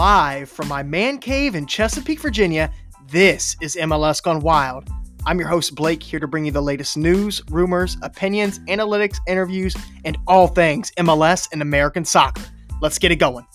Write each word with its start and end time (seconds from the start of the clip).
Live 0.00 0.48
from 0.48 0.66
my 0.66 0.82
man 0.82 1.18
cave 1.18 1.54
in 1.54 1.66
Chesapeake, 1.66 2.20
Virginia, 2.20 2.72
this 3.08 3.54
is 3.60 3.76
MLS 3.76 4.22
Gone 4.22 4.40
Wild. 4.40 4.88
I'm 5.26 5.38
your 5.38 5.48
host, 5.48 5.74
Blake, 5.74 6.02
here 6.02 6.18
to 6.18 6.26
bring 6.26 6.46
you 6.46 6.50
the 6.50 6.62
latest 6.62 6.96
news, 6.96 7.42
rumors, 7.50 7.98
opinions, 8.00 8.60
analytics, 8.60 9.18
interviews, 9.28 9.76
and 10.06 10.16
all 10.26 10.46
things 10.46 10.90
MLS 10.92 11.50
and 11.52 11.60
American 11.60 12.06
soccer. 12.06 12.40
Let's 12.80 12.98
get 12.98 13.12
it 13.12 13.16
going. 13.16 13.46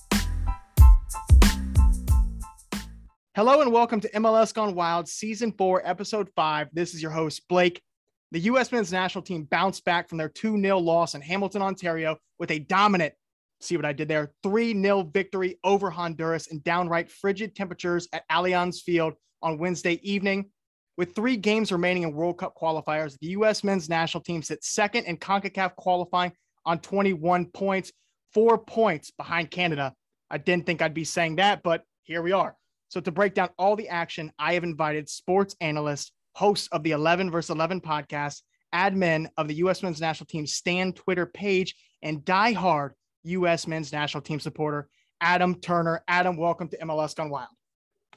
Hello 3.35 3.61
and 3.61 3.73
welcome 3.73 3.99
to 4.01 4.09
MLS 4.09 4.53
Gone 4.53 4.75
Wild, 4.75 5.07
Season 5.07 5.51
4, 5.51 5.81
Episode 5.83 6.29
5. 6.35 6.67
This 6.73 6.93
is 6.93 7.01
your 7.01 7.09
host, 7.09 7.41
Blake. 7.49 7.81
The 8.29 8.41
U.S. 8.41 8.71
men's 8.71 8.91
national 8.91 9.23
team 9.23 9.45
bounced 9.45 9.83
back 9.83 10.07
from 10.07 10.19
their 10.19 10.29
2 10.29 10.61
0 10.61 10.77
loss 10.77 11.15
in 11.15 11.21
Hamilton, 11.21 11.63
Ontario 11.63 12.17
with 12.37 12.51
a 12.51 12.59
dominant 12.59 13.15
See 13.65 13.77
what 13.77 13.85
I 13.85 13.93
did 13.93 14.07
there? 14.07 14.31
3 14.43 14.79
0 14.79 15.09
victory 15.11 15.57
over 15.63 15.89
Honduras 15.89 16.47
in 16.47 16.59
downright 16.59 17.09
frigid 17.09 17.55
temperatures 17.55 18.07
at 18.13 18.27
Allianz 18.29 18.81
Field 18.81 19.15
on 19.41 19.57
Wednesday 19.57 19.99
evening. 20.03 20.51
With 20.97 21.15
three 21.15 21.35
games 21.35 21.71
remaining 21.71 22.03
in 22.03 22.13
World 22.13 22.37
Cup 22.37 22.55
qualifiers, 22.55 23.17
the 23.19 23.29
U.S. 23.29 23.63
men's 23.63 23.89
national 23.89 24.23
team 24.23 24.43
sits 24.43 24.69
second 24.69 25.05
in 25.05 25.17
CONCACAF 25.17 25.75
qualifying 25.75 26.31
on 26.63 26.79
21 26.79 27.47
points, 27.47 27.91
four 28.33 28.57
points 28.57 29.11
behind 29.11 29.49
Canada. 29.49 29.93
I 30.29 30.37
didn't 30.37 30.67
think 30.67 30.81
I'd 30.81 30.93
be 30.93 31.03
saying 31.03 31.37
that, 31.37 31.63
but 31.63 31.83
here 32.03 32.21
we 32.21 32.31
are. 32.31 32.55
So, 32.89 33.01
to 33.01 33.11
break 33.11 33.33
down 33.33 33.49
all 33.57 33.75
the 33.75 33.89
action, 33.89 34.31
I 34.37 34.53
have 34.53 34.63
invited 34.63 35.09
sports 35.09 35.55
analyst, 35.59 36.11
host 36.35 36.69
of 36.71 36.83
the 36.83 36.91
11 36.91 37.31
vs 37.31 37.49
11 37.49 37.81
podcast, 37.81 38.43
admin 38.73 39.27
of 39.37 39.47
the 39.47 39.55
U.S. 39.55 39.81
men's 39.81 39.99
national 39.99 40.27
team 40.27 40.45
Stan 40.45 40.93
Twitter 40.93 41.25
page, 41.25 41.75
and 42.03 42.23
diehard 42.23 42.91
U.S. 43.25 43.67
men's 43.67 43.91
national 43.91 44.21
team 44.21 44.39
supporter, 44.39 44.87
Adam 45.21 45.55
Turner. 45.55 46.03
Adam, 46.07 46.37
welcome 46.37 46.67
to 46.69 46.77
MLS 46.77 47.15
Gone 47.15 47.29
Wild. 47.29 47.49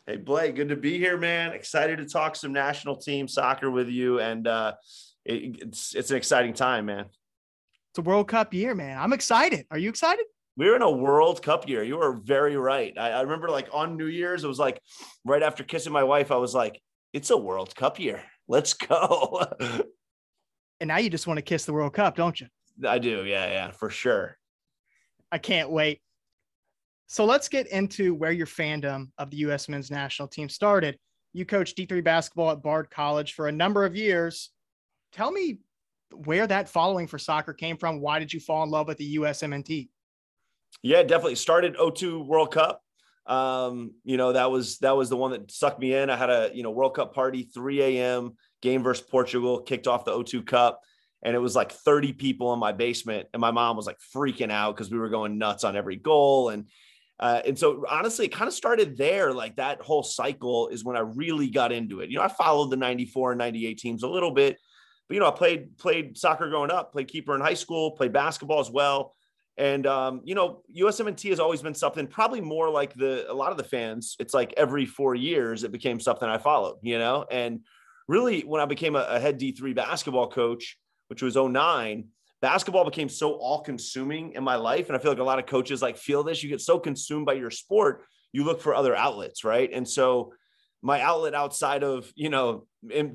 Hey, 0.07 0.17
Blake, 0.17 0.55
good 0.55 0.71
to 0.71 0.77
be 0.77 0.99
here, 0.99 1.19
man. 1.19 1.53
Excited 1.53 1.99
to 1.99 2.07
talk 2.07 2.35
some 2.35 2.53
national 2.53 2.97
team 2.97 3.29
soccer 3.29 3.71
with 3.71 3.89
you. 3.89 4.21
And 4.21 4.47
uh, 4.47 4.75
it, 5.25 5.63
it's, 5.63 5.95
it's 5.95 6.11
an 6.11 6.17
exciting 6.17 6.55
time, 6.55 6.87
man. 6.87 7.07
It's 7.91 7.99
a 7.99 8.03
World 8.03 8.29
Cup 8.29 8.55
year, 8.55 8.75
man. 8.75 8.99
I'm 8.99 9.13
excited. 9.13 9.67
Are 9.71 9.79
you 9.79 9.89
excited? 9.89 10.25
We're 10.57 10.77
in 10.77 10.83
a 10.83 10.91
World 10.91 11.43
Cup 11.43 11.69
year. 11.69 11.83
You 11.83 12.01
are 12.01 12.15
very 12.15 12.57
right. 12.57 12.93
I, 12.99 13.11
I 13.11 13.21
remember 13.21 13.49
like 13.49 13.69
on 13.73 13.97
New 13.97 14.07
Year's, 14.07 14.45
it 14.45 14.49
was 14.49 14.59
like 14.59 14.81
right 15.25 15.43
after 15.43 15.63
kissing 15.63 15.93
my 15.93 16.05
wife, 16.05 16.33
I 16.33 16.37
was 16.37 16.55
like, 16.55 16.81
it's 17.13 17.31
a 17.31 17.37
World 17.37 17.75
Cup 17.75 18.01
year. 18.01 18.25
Let's 18.49 18.75
go. 18.75 19.47
and 20.81 20.89
now 20.89 20.97
you 20.97 21.11
just 21.11 21.27
want 21.27 21.39
to 21.39 21.43
kiss 21.43 21.65
the 21.65 21.73
World 21.73 21.93
Cup, 21.93 22.17
don't 22.17 22.41
you? 22.41 22.47
I 22.87 22.99
do. 22.99 23.25
Yeah, 23.25 23.47
yeah, 23.47 23.71
for 23.73 23.91
sure. 23.91 24.39
I 25.31 25.39
can't 25.39 25.71
wait. 25.71 26.01
So 27.07 27.25
let's 27.25 27.49
get 27.49 27.67
into 27.69 28.15
where 28.15 28.33
your 28.33 28.47
fandom 28.47 29.09
of 29.17 29.31
the 29.31 29.39
U.S. 29.39 29.69
men's 29.69 29.91
national 29.91 30.29
team 30.29 30.49
started. 30.49 30.99
You 31.33 31.45
coached 31.45 31.77
D3 31.77 32.05
basketball 32.05 32.51
at 32.51 32.63
Bard 32.63 32.91
College 32.91 33.33
for 33.35 33.49
a 33.49 33.53
number 33.53 33.85
of 33.85 33.97
years. 33.97 34.51
Tell 35.13 35.31
me 35.31 35.59
where 36.13 36.47
that 36.47 36.69
following 36.69 37.07
for 37.07 37.19
soccer 37.19 37.53
came 37.53 37.77
from. 37.77 38.01
Why 38.01 38.19
did 38.19 38.33
you 38.33 38.41
fall 38.41 38.63
in 38.63 38.71
love 38.71 38.89
with 38.89 38.99
the 38.99 39.17
USMNT? 39.17 39.89
Yeah, 40.83 41.03
definitely 41.03 41.37
started 41.37 41.77
02 41.79 42.25
World 42.25 42.53
Cup. 42.53 42.83
Um, 43.27 43.95
you 44.05 44.17
know, 44.17 44.33
that 44.33 44.51
was 44.51 44.79
that 44.79 44.97
was 44.97 45.11
the 45.11 45.17
one 45.17 45.33
that 45.33 45.51
sucked 45.51 45.81
me 45.81 45.95
in. 45.95 46.09
I 46.09 46.17
had 46.17 46.31
a 46.31 46.51
you 46.55 46.63
know 46.63 46.71
World 46.71 46.95
Cup 46.95 47.15
party, 47.15 47.43
3 47.43 47.83
a.m. 47.83 48.37
game 48.63 48.83
versus 48.83 49.05
Portugal, 49.07 49.61
kicked 49.61 49.87
off 49.87 50.05
the 50.05 50.23
02 50.23 50.43
Cup 50.43 50.81
and 51.23 51.35
it 51.35 51.39
was 51.39 51.57
like 51.57 51.73
30 51.73 52.13
people 52.13 52.53
in 52.53 52.59
my 52.59 52.73
basement 52.73 53.29
and 53.33 53.41
my 53.41 53.51
mom 53.51 53.77
was 53.77 53.87
like 53.87 53.99
freaking 54.15 54.53
out 54.53 54.77
because 54.77 54.91
we 54.91 54.99
were 54.99 55.09
going 55.09 55.39
nuts 55.39 55.65
on 55.65 55.77
every 55.77 55.97
goal 55.97 56.51
and 56.51 56.69
uh, 57.21 57.41
and 57.45 57.59
so 57.59 57.85
honestly 57.89 58.27
it 58.27 58.33
kind 58.33 58.47
of 58.47 58.55
started 58.55 58.97
there 58.97 59.33
like 59.33 59.57
that 59.57 59.81
whole 59.81 60.03
cycle 60.03 60.69
is 60.69 60.85
when 60.85 60.97
i 60.97 61.01
really 61.01 61.49
got 61.49 61.73
into 61.73 62.01
it. 62.01 62.11
You 62.11 62.19
know 62.19 62.25
i 62.25 62.29
followed 62.29 62.71
the 62.71 62.77
94 62.77 63.33
and 63.33 63.39
98 63.39 63.79
teams 63.79 64.03
a 64.03 64.09
little 64.09 64.31
bit 64.31 64.57
but 65.09 65.15
you 65.15 65.21
know 65.21 65.29
i 65.29 65.33
played 65.33 65.77
played 65.79 66.17
soccer 66.17 66.49
growing 66.49 66.71
up 66.71 66.93
played 66.93 67.09
keeper 67.09 67.35
in 67.35 67.41
high 67.41 67.55
school 67.55 67.93
played 67.93 68.13
basketball 68.13 68.61
as 68.61 68.71
well 68.71 69.15
and 69.57 69.89
um, 69.89 70.21
you 70.25 70.37
know 70.37 70.63
usmnt 70.79 71.29
has 71.29 71.41
always 71.41 71.61
been 71.61 71.75
something 71.75 72.07
probably 72.07 72.41
more 72.41 72.71
like 72.71 72.95
the 72.95 73.31
a 73.31 73.35
lot 73.35 73.51
of 73.51 73.59
the 73.59 73.65
fans 73.65 74.15
it's 74.21 74.33
like 74.33 74.55
every 74.57 74.87
four 74.87 75.15
years 75.17 75.65
it 75.65 75.73
became 75.73 75.99
something 75.99 76.29
i 76.29 76.39
followed 76.39 76.77
you 76.83 76.99
know 76.99 77.27
and 77.31 77.61
really 78.07 78.43
when 78.43 78.61
i 78.61 78.65
became 78.65 78.95
a, 78.95 79.01
a 79.01 79.19
head 79.19 79.41
d3 79.41 79.75
basketball 79.75 80.29
coach 80.29 80.79
which 81.09 81.23
was 81.23 81.37
09, 81.37 82.09
basketball 82.41 82.85
became 82.85 83.09
so 83.09 83.33
all 83.33 83.61
consuming 83.61 84.33
in 84.33 84.45
my 84.45 84.57
life. 84.57 84.89
And 84.89 84.97
I 84.97 85.01
feel 85.01 85.11
like 85.11 85.21
a 85.21 85.25
lot 85.25 85.39
of 85.39 85.47
coaches 85.47 85.83
like 85.83 85.97
feel 85.97 86.23
this. 86.23 86.43
You 86.43 86.49
get 86.49 86.61
so 86.61 86.79
consumed 86.79 87.27
by 87.27 87.35
your 87.35 87.51
sport, 87.51 88.05
you 88.33 88.45
look 88.45 88.61
for 88.61 88.75
other 88.75 88.95
outlets, 88.95 89.45
right? 89.45 89.71
And 89.73 89.89
so 89.89 90.33
my 90.83 91.01
outlet 91.01 91.35
outside 91.35 91.83
of, 91.83 92.11
you 92.15 92.31
know, 92.31 92.67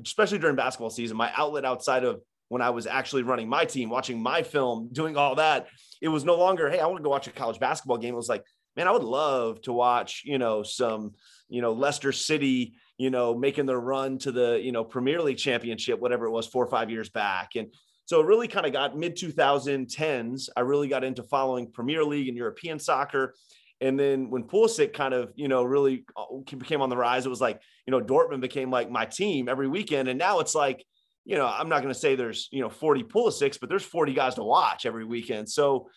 especially 0.04 0.38
during 0.38 0.56
basketball 0.56 0.90
season, 0.90 1.16
my 1.16 1.32
outlet 1.34 1.64
outside 1.64 2.04
of 2.04 2.20
when 2.48 2.60
I 2.60 2.70
was 2.70 2.86
actually 2.86 3.22
running 3.22 3.48
my 3.48 3.64
team, 3.64 3.88
watching 3.88 4.22
my 4.22 4.42
film, 4.42 4.90
doing 4.92 5.16
all 5.16 5.36
that, 5.36 5.68
it 6.02 6.08
was 6.08 6.24
no 6.24 6.36
longer, 6.36 6.68
hey, 6.70 6.78
I 6.78 6.86
want 6.86 6.98
to 6.98 7.02
go 7.02 7.08
watch 7.08 7.26
a 7.26 7.30
college 7.30 7.58
basketball 7.58 7.96
game. 7.96 8.12
It 8.12 8.18
was 8.18 8.28
like, 8.28 8.44
man, 8.76 8.86
I 8.86 8.90
would 8.90 9.02
love 9.02 9.62
to 9.62 9.72
watch, 9.72 10.22
you 10.24 10.36
know, 10.36 10.62
some, 10.62 11.14
you 11.48 11.62
know, 11.62 11.72
Leicester 11.72 12.12
City, 12.12 12.74
you 12.98 13.10
know, 13.10 13.34
making 13.34 13.66
their 13.66 13.80
run 13.80 14.18
to 14.18 14.32
the, 14.32 14.60
you 14.62 14.72
know, 14.72 14.84
Premier 14.84 15.20
League 15.20 15.38
championship, 15.38 16.00
whatever 16.00 16.26
it 16.26 16.30
was, 16.30 16.46
four 16.46 16.64
or 16.64 16.70
five 16.70 16.90
years 16.90 17.08
back. 17.08 17.56
And 17.56 17.68
so 18.06 18.20
it 18.20 18.26
really 18.26 18.48
kind 18.48 18.66
of 18.66 18.72
got 18.72 18.96
mid 18.96 19.16
2010s. 19.16 20.48
I 20.56 20.60
really 20.60 20.88
got 20.88 21.04
into 21.04 21.22
following 21.22 21.70
Premier 21.72 22.04
League 22.04 22.28
and 22.28 22.36
European 22.36 22.78
soccer. 22.78 23.34
And 23.80 23.98
then 23.98 24.30
when 24.30 24.44
Pulisic 24.44 24.92
kind 24.92 25.12
of, 25.12 25.32
you 25.34 25.48
know, 25.48 25.64
really 25.64 26.04
uh, 26.16 26.56
became 26.56 26.82
on 26.82 26.90
the 26.90 26.96
rise, 26.96 27.26
it 27.26 27.30
was 27.30 27.40
like, 27.40 27.60
you 27.86 27.90
know, 27.90 28.00
Dortmund 28.00 28.40
became 28.40 28.70
like 28.70 28.90
my 28.90 29.04
team 29.04 29.48
every 29.48 29.68
weekend. 29.68 30.08
And 30.08 30.18
now 30.18 30.38
it's 30.40 30.54
like, 30.54 30.84
you 31.24 31.36
know, 31.36 31.46
I'm 31.46 31.68
not 31.68 31.82
going 31.82 31.92
to 31.92 31.98
say 31.98 32.14
there's, 32.14 32.48
you 32.52 32.60
know, 32.60 32.68
40 32.68 33.04
Pulisics, 33.04 33.58
but 33.58 33.68
there's 33.68 33.82
40 33.82 34.12
guys 34.12 34.34
to 34.36 34.44
watch 34.44 34.86
every 34.86 35.04
weekend. 35.04 35.50
So 35.50 35.88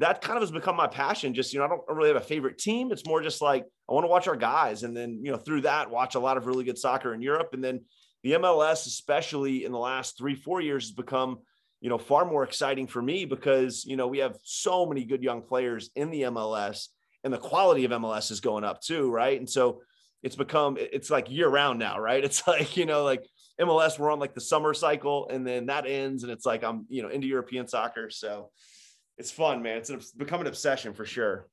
that 0.00 0.20
kind 0.20 0.36
of 0.36 0.42
has 0.42 0.50
become 0.50 0.76
my 0.76 0.86
passion. 0.86 1.34
Just, 1.34 1.52
you 1.52 1.58
know, 1.58 1.64
I 1.64 1.68
don't 1.68 1.82
really 1.88 2.08
have 2.08 2.16
a 2.16 2.20
favorite 2.20 2.58
team. 2.58 2.92
It's 2.92 3.06
more 3.06 3.22
just 3.22 3.40
like, 3.40 3.64
I 3.88 3.92
want 3.92 4.04
to 4.04 4.08
watch 4.08 4.28
our 4.28 4.36
guys. 4.36 4.82
And 4.82 4.96
then, 4.96 5.20
you 5.22 5.30
know, 5.30 5.38
through 5.38 5.62
that, 5.62 5.90
watch 5.90 6.14
a 6.14 6.20
lot 6.20 6.36
of 6.36 6.46
really 6.46 6.64
good 6.64 6.78
soccer 6.78 7.14
in 7.14 7.22
Europe. 7.22 7.50
And 7.52 7.62
then, 7.64 7.80
the 8.22 8.32
MLS, 8.32 8.86
especially 8.86 9.64
in 9.64 9.72
the 9.72 9.78
last 9.78 10.18
three, 10.18 10.34
four 10.34 10.60
years, 10.60 10.84
has 10.84 10.92
become, 10.92 11.38
you 11.80 11.88
know, 11.88 11.98
far 11.98 12.24
more 12.24 12.44
exciting 12.44 12.86
for 12.86 13.00
me 13.00 13.24
because, 13.24 13.84
you 13.84 13.96
know, 13.96 14.06
we 14.06 14.18
have 14.18 14.36
so 14.42 14.84
many 14.86 15.04
good 15.04 15.22
young 15.22 15.42
players 15.42 15.90
in 15.96 16.10
the 16.10 16.22
MLS 16.22 16.88
and 17.24 17.32
the 17.32 17.38
quality 17.38 17.84
of 17.84 17.92
MLS 17.92 18.30
is 18.30 18.40
going 18.40 18.64
up 18.64 18.80
too. 18.82 19.10
Right. 19.10 19.38
And 19.38 19.48
so 19.48 19.80
it's 20.22 20.36
become, 20.36 20.76
it's 20.78 21.10
like 21.10 21.30
year 21.30 21.48
round 21.48 21.78
now, 21.78 21.98
right? 21.98 22.22
It's 22.30 22.46
like, 22.46 22.76
you 22.76 22.84
know, 22.84 23.04
like 23.04 23.26
MLS, 23.58 23.98
we're 23.98 24.12
on 24.12 24.20
like 24.20 24.34
the 24.34 24.40
summer 24.40 24.74
cycle 24.74 25.28
and 25.30 25.46
then 25.46 25.66
that 25.66 25.86
ends 25.86 26.22
and 26.22 26.30
it's 26.30 26.44
like, 26.44 26.62
I'm, 26.62 26.84
you 26.88 27.02
know, 27.02 27.08
into 27.08 27.26
European 27.26 27.66
soccer. 27.66 28.10
So 28.10 28.50
it's 29.20 29.30
fun, 29.30 29.62
man. 29.62 29.76
It's 29.76 30.12
become 30.12 30.40
an 30.40 30.46
obsession 30.46 30.94
for 30.94 31.04
sure. 31.04 31.46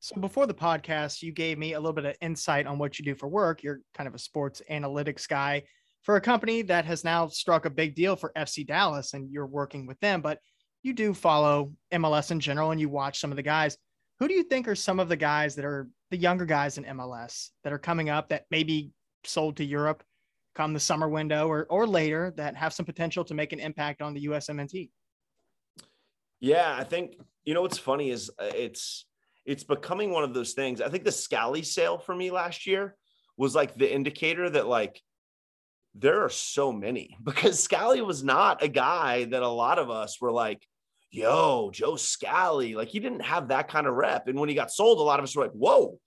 So 0.00 0.20
before 0.20 0.48
the 0.48 0.54
podcast, 0.54 1.22
you 1.22 1.30
gave 1.30 1.58
me 1.58 1.74
a 1.74 1.78
little 1.78 1.92
bit 1.92 2.06
of 2.06 2.16
insight 2.20 2.66
on 2.66 2.76
what 2.76 2.98
you 2.98 3.04
do 3.04 3.14
for 3.14 3.28
work. 3.28 3.62
You're 3.62 3.80
kind 3.94 4.08
of 4.08 4.16
a 4.16 4.18
sports 4.18 4.60
analytics 4.68 5.28
guy 5.28 5.62
for 6.02 6.16
a 6.16 6.20
company 6.20 6.62
that 6.62 6.84
has 6.86 7.04
now 7.04 7.28
struck 7.28 7.66
a 7.66 7.70
big 7.70 7.94
deal 7.94 8.16
for 8.16 8.32
FC 8.36 8.66
Dallas 8.66 9.14
and 9.14 9.30
you're 9.30 9.46
working 9.46 9.86
with 9.86 10.00
them, 10.00 10.22
but 10.22 10.40
you 10.82 10.92
do 10.92 11.14
follow 11.14 11.72
MLS 11.92 12.32
in 12.32 12.40
general 12.40 12.72
and 12.72 12.80
you 12.80 12.88
watch 12.88 13.20
some 13.20 13.30
of 13.30 13.36
the 13.36 13.42
guys. 13.42 13.76
Who 14.18 14.26
do 14.26 14.34
you 14.34 14.42
think 14.42 14.66
are 14.66 14.74
some 14.74 14.98
of 14.98 15.08
the 15.08 15.16
guys 15.16 15.54
that 15.54 15.64
are 15.64 15.88
the 16.10 16.16
younger 16.16 16.46
guys 16.46 16.78
in 16.78 16.84
MLS 16.84 17.50
that 17.62 17.72
are 17.72 17.78
coming 17.78 18.10
up 18.10 18.30
that 18.30 18.46
maybe 18.50 18.90
sold 19.22 19.56
to 19.58 19.64
Europe 19.64 20.02
come 20.56 20.72
the 20.72 20.80
summer 20.80 21.08
window 21.08 21.46
or 21.46 21.66
or 21.70 21.86
later 21.86 22.32
that 22.36 22.56
have 22.56 22.72
some 22.72 22.86
potential 22.86 23.24
to 23.26 23.34
make 23.34 23.52
an 23.52 23.60
impact 23.60 24.02
on 24.02 24.14
the 24.14 24.26
USMNT? 24.26 24.90
Yeah, 26.40 26.74
I 26.76 26.84
think 26.84 27.16
you 27.44 27.54
know 27.54 27.62
what's 27.62 27.78
funny 27.78 28.10
is 28.10 28.30
uh, 28.38 28.50
it's 28.54 29.04
it's 29.44 29.64
becoming 29.64 30.10
one 30.10 30.24
of 30.24 30.34
those 30.34 30.52
things. 30.52 30.80
I 30.80 30.88
think 30.88 31.04
the 31.04 31.12
Scally 31.12 31.62
sale 31.62 31.98
for 31.98 32.14
me 32.14 32.30
last 32.30 32.66
year 32.66 32.96
was 33.36 33.54
like 33.54 33.74
the 33.76 33.92
indicator 33.92 34.48
that 34.50 34.66
like 34.66 35.00
there 35.94 36.24
are 36.24 36.30
so 36.30 36.72
many 36.72 37.16
because 37.22 37.62
Scally 37.62 38.00
was 38.00 38.22
not 38.22 38.62
a 38.62 38.68
guy 38.68 39.24
that 39.24 39.42
a 39.42 39.48
lot 39.48 39.78
of 39.78 39.90
us 39.90 40.20
were 40.20 40.32
like, 40.32 40.66
yo, 41.10 41.70
Joe 41.72 41.96
Scally. 41.96 42.74
Like 42.74 42.88
he 42.88 43.00
didn't 43.00 43.20
have 43.20 43.48
that 43.48 43.68
kind 43.68 43.86
of 43.86 43.94
rep. 43.94 44.28
And 44.28 44.38
when 44.38 44.48
he 44.48 44.54
got 44.54 44.70
sold, 44.70 44.98
a 44.98 45.02
lot 45.02 45.18
of 45.18 45.24
us 45.24 45.34
were 45.34 45.44
like, 45.44 45.52
whoa, 45.52 45.98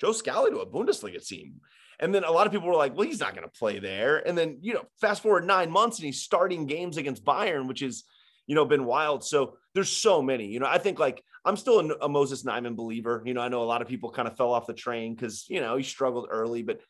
Joe 0.00 0.12
Scally 0.12 0.50
to 0.50 0.60
a 0.60 0.66
Bundesliga 0.66 1.24
team. 1.26 1.60
And 2.00 2.14
then 2.14 2.24
a 2.24 2.30
lot 2.30 2.46
of 2.46 2.52
people 2.52 2.68
were 2.68 2.74
like, 2.74 2.96
well, 2.96 3.06
he's 3.06 3.20
not 3.20 3.34
going 3.34 3.46
to 3.46 3.58
play 3.58 3.78
there. 3.78 4.26
And 4.26 4.36
then, 4.36 4.58
you 4.60 4.74
know, 4.74 4.84
fast 5.00 5.22
forward 5.22 5.46
nine 5.46 5.70
months 5.70 5.98
and 5.98 6.06
he's 6.06 6.22
starting 6.22 6.66
games 6.66 6.96
against 6.96 7.24
Bayern, 7.24 7.68
which 7.68 7.82
is, 7.82 8.04
you 8.46 8.54
know, 8.54 8.64
been 8.64 8.84
wild. 8.84 9.24
So 9.24 9.56
there's 9.74 9.90
so 9.90 10.22
many, 10.22 10.46
you 10.46 10.60
know, 10.60 10.66
I 10.66 10.78
think 10.78 10.98
like 10.98 11.22
I'm 11.44 11.56
still 11.56 11.92
a, 12.00 12.08
Moses 12.08 12.44
Nyeman 12.44 12.76
believer. 12.76 13.22
You 13.24 13.34
know, 13.34 13.40
I 13.40 13.48
know 13.48 13.62
a 13.62 13.64
lot 13.64 13.82
of 13.82 13.88
people 13.88 14.10
kind 14.10 14.28
of 14.28 14.36
fell 14.36 14.52
off 14.52 14.66
the 14.66 14.74
train 14.74 15.14
because, 15.14 15.46
you 15.48 15.60
know, 15.60 15.76
he 15.76 15.82
struggled 15.82 16.28
early, 16.30 16.62
but 16.62 16.80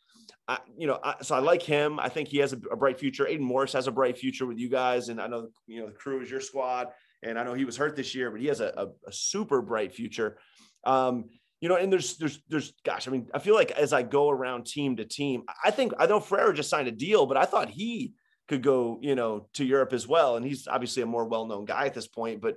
I, 0.49 0.59
you 0.77 0.87
know, 0.87 0.99
I, 1.03 1.17
so 1.23 1.35
I 1.35 1.39
like 1.39 1.63
him. 1.63 2.01
I 2.01 2.09
think 2.09 2.29
he 2.29 2.39
has 2.39 2.53
a, 2.53 2.59
a, 2.71 2.77
bright 2.77 2.99
future. 2.99 3.27
Aidan 3.27 3.47
Morris 3.47 3.73
has 3.75 3.87
a 3.87 3.93
bright 3.93 4.19
future 4.19 4.45
with 4.45 4.59
you 4.59 4.69
guys. 4.69 5.09
And 5.09 5.21
I 5.21 5.27
know, 5.27 5.49
you 5.67 5.81
know, 5.81 5.87
the 5.87 5.93
crew 5.93 6.21
is 6.21 6.31
your 6.31 6.41
squad. 6.41 6.89
And 7.23 7.39
I 7.39 7.45
know 7.45 7.55
he 7.55 7.65
was 7.65 7.77
hurt 7.77 7.97
this 7.97 8.15
year, 8.15 8.31
but 8.31 8.41
he 8.41 8.49
has 8.49 8.61
a, 8.61 8.73
a, 8.77 9.09
a 9.09 9.13
super 9.13 9.63
bright 9.63 9.95
future. 9.95 10.39
Um, 10.85 11.27
you 11.61 11.69
know, 11.69 11.77
and 11.77 11.93
there's 11.93 12.17
there's 12.17 12.43
there's 12.49 12.73
gosh, 12.85 13.07
I 13.07 13.13
mean, 13.13 13.29
I 13.33 13.39
feel 13.39 13.55
like 13.55 13.71
as 13.71 13.93
I 13.93 14.03
go 14.03 14.29
around 14.29 14.67
team 14.67 14.97
to 14.97 15.05
team, 15.05 15.45
I 15.65 15.71
think 15.71 15.93
I 15.97 16.07
know 16.07 16.19
Ferreira 16.19 16.53
just 16.53 16.69
signed 16.69 16.89
a 16.89 16.93
deal, 16.93 17.25
but 17.25 17.37
I 17.37 17.45
thought 17.45 17.71
he 17.71 18.15
could 18.49 18.63
go, 18.63 18.99
you 19.01 19.15
know, 19.15 19.47
to 19.55 19.65
Europe 19.65 19.93
as 19.93 20.07
well. 20.07 20.37
And 20.37 20.45
he's 20.45 20.67
obviously 20.69 21.03
a 21.03 21.07
more 21.07 21.25
well-known 21.25 21.65
guy 21.65 21.87
at 21.87 21.95
this 21.95 22.09
point, 22.09 22.41
but 22.41 22.57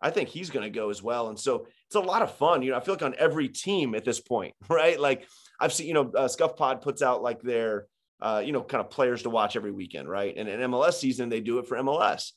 I 0.00 0.10
think 0.10 0.28
he's 0.28 0.50
going 0.50 0.64
to 0.64 0.78
go 0.78 0.90
as 0.90 1.02
well. 1.02 1.28
And 1.28 1.38
so 1.38 1.66
it's 1.86 1.94
a 1.94 2.00
lot 2.00 2.22
of 2.22 2.34
fun. 2.36 2.62
You 2.62 2.70
know, 2.70 2.76
I 2.76 2.80
feel 2.80 2.94
like 2.94 3.02
on 3.02 3.14
every 3.18 3.48
team 3.48 3.94
at 3.94 4.04
this 4.04 4.20
point, 4.20 4.54
right? 4.68 4.98
Like 4.98 5.26
I've 5.60 5.72
seen, 5.72 5.88
you 5.88 5.94
know, 5.94 6.12
uh, 6.14 6.28
Scuff 6.28 6.56
Pod 6.56 6.82
puts 6.82 7.02
out 7.02 7.22
like 7.22 7.42
their, 7.42 7.86
uh, 8.20 8.42
you 8.44 8.52
know, 8.52 8.62
kind 8.62 8.80
of 8.80 8.90
players 8.90 9.22
to 9.22 9.30
watch 9.30 9.56
every 9.56 9.72
weekend, 9.72 10.08
right? 10.08 10.34
And 10.36 10.48
in 10.48 10.60
MLS 10.70 10.94
season, 10.94 11.28
they 11.28 11.40
do 11.40 11.58
it 11.58 11.66
for 11.66 11.76
MLS. 11.78 12.32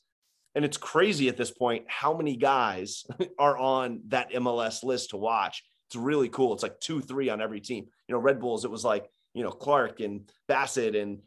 And 0.54 0.64
it's 0.64 0.76
crazy 0.76 1.28
at 1.28 1.36
this 1.36 1.50
point 1.50 1.84
how 1.86 2.16
many 2.16 2.36
guys 2.36 3.04
are 3.38 3.56
on 3.56 4.02
that 4.08 4.32
MLS 4.32 4.82
list 4.82 5.10
to 5.10 5.16
watch. 5.16 5.62
It's 5.88 5.96
really 5.96 6.28
cool. 6.28 6.54
It's 6.54 6.62
like 6.62 6.80
two, 6.80 7.00
three 7.00 7.28
on 7.28 7.40
every 7.40 7.60
team. 7.60 7.86
You 8.08 8.14
know, 8.14 8.20
Red 8.20 8.40
Bulls, 8.40 8.64
it 8.64 8.70
was 8.70 8.84
like, 8.84 9.08
you 9.34 9.42
know, 9.42 9.50
Clark 9.50 10.00
and 10.00 10.30
Bassett 10.48 10.94
and 10.96 11.20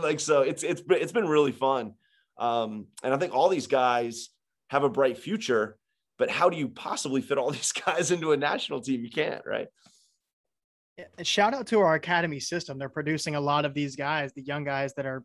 like 0.00 0.20
so 0.20 0.42
it's 0.42 0.62
it's 0.62 0.82
it's 0.88 1.12
been 1.12 1.28
really 1.28 1.52
fun. 1.52 1.94
Um, 2.38 2.88
and 3.02 3.14
I 3.14 3.16
think 3.16 3.34
all 3.34 3.48
these 3.48 3.66
guys 3.66 4.28
have 4.68 4.84
a 4.84 4.88
bright 4.88 5.16
future, 5.16 5.78
but 6.18 6.30
how 6.30 6.50
do 6.50 6.56
you 6.56 6.68
possibly 6.68 7.22
fit 7.22 7.38
all 7.38 7.50
these 7.52 7.72
guys 7.72 8.10
into 8.10 8.32
a 8.32 8.36
national 8.36 8.80
team? 8.80 9.04
You 9.04 9.10
can't, 9.10 9.42
right? 9.46 9.68
Shout 11.22 11.52
out 11.52 11.66
to 11.68 11.80
our 11.80 11.94
academy 11.94 12.40
system. 12.40 12.78
They're 12.78 12.88
producing 12.88 13.34
a 13.34 13.40
lot 13.40 13.66
of 13.66 13.74
these 13.74 13.96
guys, 13.96 14.32
the 14.32 14.42
young 14.42 14.64
guys 14.64 14.94
that 14.94 15.04
are 15.04 15.22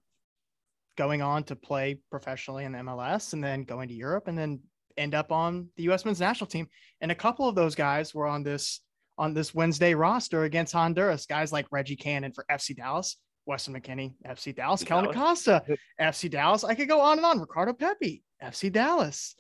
going 0.98 1.22
on 1.22 1.44
to 1.46 1.56
play 1.56 1.98
professionally 2.10 2.66
in 2.66 2.74
the 2.74 2.80
MLS 2.80 3.32
and 3.32 3.42
then 3.42 3.64
going 3.64 3.88
to 3.88 3.94
Europe 3.94 4.28
and 4.28 4.38
then 4.38 4.60
end 4.98 5.16
up 5.16 5.32
on 5.32 5.70
the 5.78 5.84
U.S. 5.84 6.04
men's 6.04 6.20
national 6.20 6.48
team. 6.48 6.68
And 7.00 7.12
a 7.12 7.16
couple 7.16 7.48
of 7.48 7.56
those 7.56 7.74
guys 7.74 8.14
were 8.14 8.28
on 8.28 8.44
this 8.44 8.82
on 9.22 9.36
this 9.36 9.54
Wednesday 9.54 9.94
roster 9.94 10.46
against 10.46 10.74
Honduras. 10.74 11.28
Guys 11.28 11.52
like 11.52 11.68
Reggie 11.72 11.96
Cannon 11.96 12.32
for 12.32 12.44
FC 12.52 12.76
Dallas, 12.76 13.18
Weston 13.46 13.76
McKennie, 13.76 14.16
FC 14.28 14.54
Dallas, 14.54 14.84
Kellyn 14.84 15.06
Acosta, 15.06 15.64
FC 16.02 16.28
Dallas. 16.30 16.64
I 16.64 16.74
could 16.74 16.88
go 16.88 17.00
on 17.00 17.20
and 17.20 17.26
on. 17.26 17.40
Ricardo 17.40 17.72
Pepi, 17.72 18.24
FC 18.44 18.72
Dallas. 18.72 19.36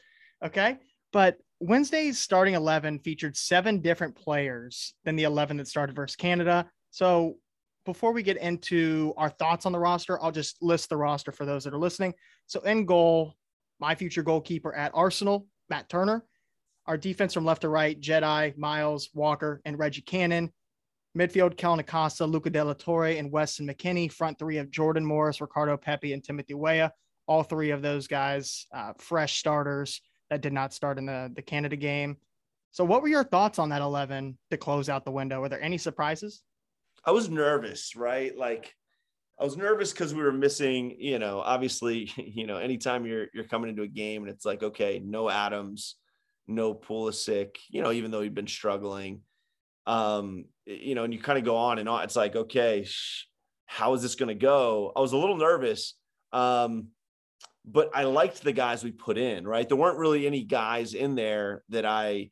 Okay. 0.45 0.77
But 1.11 1.37
Wednesday's 1.59 2.19
starting 2.19 2.53
11 2.53 2.99
featured 2.99 3.35
seven 3.35 3.81
different 3.81 4.15
players 4.15 4.93
than 5.03 5.15
the 5.15 5.23
11 5.23 5.57
that 5.57 5.67
started 5.67 5.95
versus 5.95 6.15
Canada. 6.15 6.69
So 6.91 7.37
before 7.83 8.13
we 8.13 8.21
get 8.21 8.37
into 8.37 9.15
our 9.17 9.31
thoughts 9.31 9.65
on 9.65 9.71
the 9.71 9.79
roster, 9.79 10.21
I'll 10.21 10.31
just 10.31 10.61
list 10.61 10.89
the 10.89 10.97
roster 10.97 11.31
for 11.31 11.47
those 11.47 11.63
that 11.63 11.73
are 11.73 11.79
listening. 11.79 12.13
So 12.45 12.61
in 12.61 12.85
goal, 12.85 13.33
my 13.79 13.95
future 13.95 14.21
goalkeeper 14.21 14.75
at 14.75 14.91
Arsenal, 14.93 15.47
Matt 15.71 15.89
Turner. 15.89 16.23
Our 16.91 16.97
defense 16.97 17.33
from 17.33 17.45
left 17.45 17.61
to 17.61 17.69
right, 17.69 17.97
Jedi, 17.97 18.57
Miles, 18.57 19.11
Walker, 19.13 19.61
and 19.63 19.79
Reggie 19.79 20.01
Cannon. 20.01 20.51
Midfield, 21.17 21.55
Kellyn 21.55 21.79
Acosta, 21.79 22.25
Luca 22.25 22.49
De 22.49 22.61
La 22.61 22.73
Torre, 22.73 23.17
and 23.17 23.31
Weston 23.31 23.65
McKennie. 23.65 24.11
Front 24.11 24.37
three 24.37 24.57
of 24.57 24.69
Jordan 24.69 25.05
Morris, 25.05 25.39
Ricardo 25.39 25.77
Pepi, 25.77 26.11
and 26.11 26.21
Timothy 26.21 26.53
Weah. 26.53 26.91
All 27.27 27.43
three 27.43 27.71
of 27.71 27.81
those 27.81 28.07
guys, 28.07 28.67
uh, 28.73 28.91
fresh 28.97 29.39
starters 29.39 30.01
that 30.29 30.41
did 30.41 30.51
not 30.51 30.73
start 30.73 30.97
in 30.97 31.05
the, 31.05 31.31
the 31.33 31.41
Canada 31.41 31.77
game. 31.77 32.17
So, 32.71 32.83
what 32.83 33.01
were 33.01 33.07
your 33.07 33.23
thoughts 33.23 33.57
on 33.57 33.69
that 33.69 33.81
11 33.81 34.37
to 34.49 34.57
close 34.57 34.89
out 34.89 35.05
the 35.05 35.11
window? 35.11 35.39
Were 35.39 35.47
there 35.47 35.63
any 35.63 35.77
surprises? 35.77 36.43
I 37.05 37.11
was 37.11 37.29
nervous, 37.29 37.95
right? 37.95 38.37
Like, 38.37 38.75
I 39.39 39.45
was 39.45 39.55
nervous 39.55 39.93
because 39.93 40.13
we 40.13 40.23
were 40.23 40.33
missing, 40.33 40.97
you 40.99 41.19
know, 41.19 41.39
obviously, 41.39 42.11
you 42.17 42.45
know, 42.45 42.57
anytime 42.57 43.05
you're 43.05 43.27
you're 43.33 43.47
coming 43.47 43.69
into 43.69 43.83
a 43.83 43.87
game 43.87 44.23
and 44.23 44.29
it's 44.29 44.43
like, 44.43 44.61
okay, 44.61 45.01
no 45.01 45.29
Adams, 45.29 45.95
no 46.55 46.73
Pulisic, 46.73 47.57
you 47.69 47.81
know, 47.81 47.91
even 47.91 48.11
though 48.11 48.21
he'd 48.21 48.35
been 48.35 48.47
struggling, 48.47 49.21
um, 49.85 50.45
you 50.65 50.95
know, 50.95 51.03
and 51.03 51.13
you 51.13 51.19
kind 51.19 51.39
of 51.39 51.45
go 51.45 51.57
on 51.57 51.79
and 51.79 51.89
on. 51.89 52.03
It's 52.03 52.15
like, 52.15 52.35
okay, 52.35 52.87
how 53.65 53.93
is 53.93 54.01
this 54.01 54.15
going 54.15 54.29
to 54.29 54.35
go? 54.35 54.91
I 54.95 54.99
was 54.99 55.13
a 55.13 55.17
little 55.17 55.37
nervous, 55.37 55.95
um, 56.31 56.87
but 57.65 57.91
I 57.93 58.03
liked 58.03 58.43
the 58.43 58.53
guys 58.53 58.83
we 58.83 58.91
put 58.91 59.17
in. 59.17 59.47
Right, 59.47 59.67
there 59.67 59.77
weren't 59.77 59.97
really 59.97 60.27
any 60.27 60.43
guys 60.43 60.93
in 60.93 61.15
there 61.15 61.63
that 61.69 61.85
I 61.85 62.31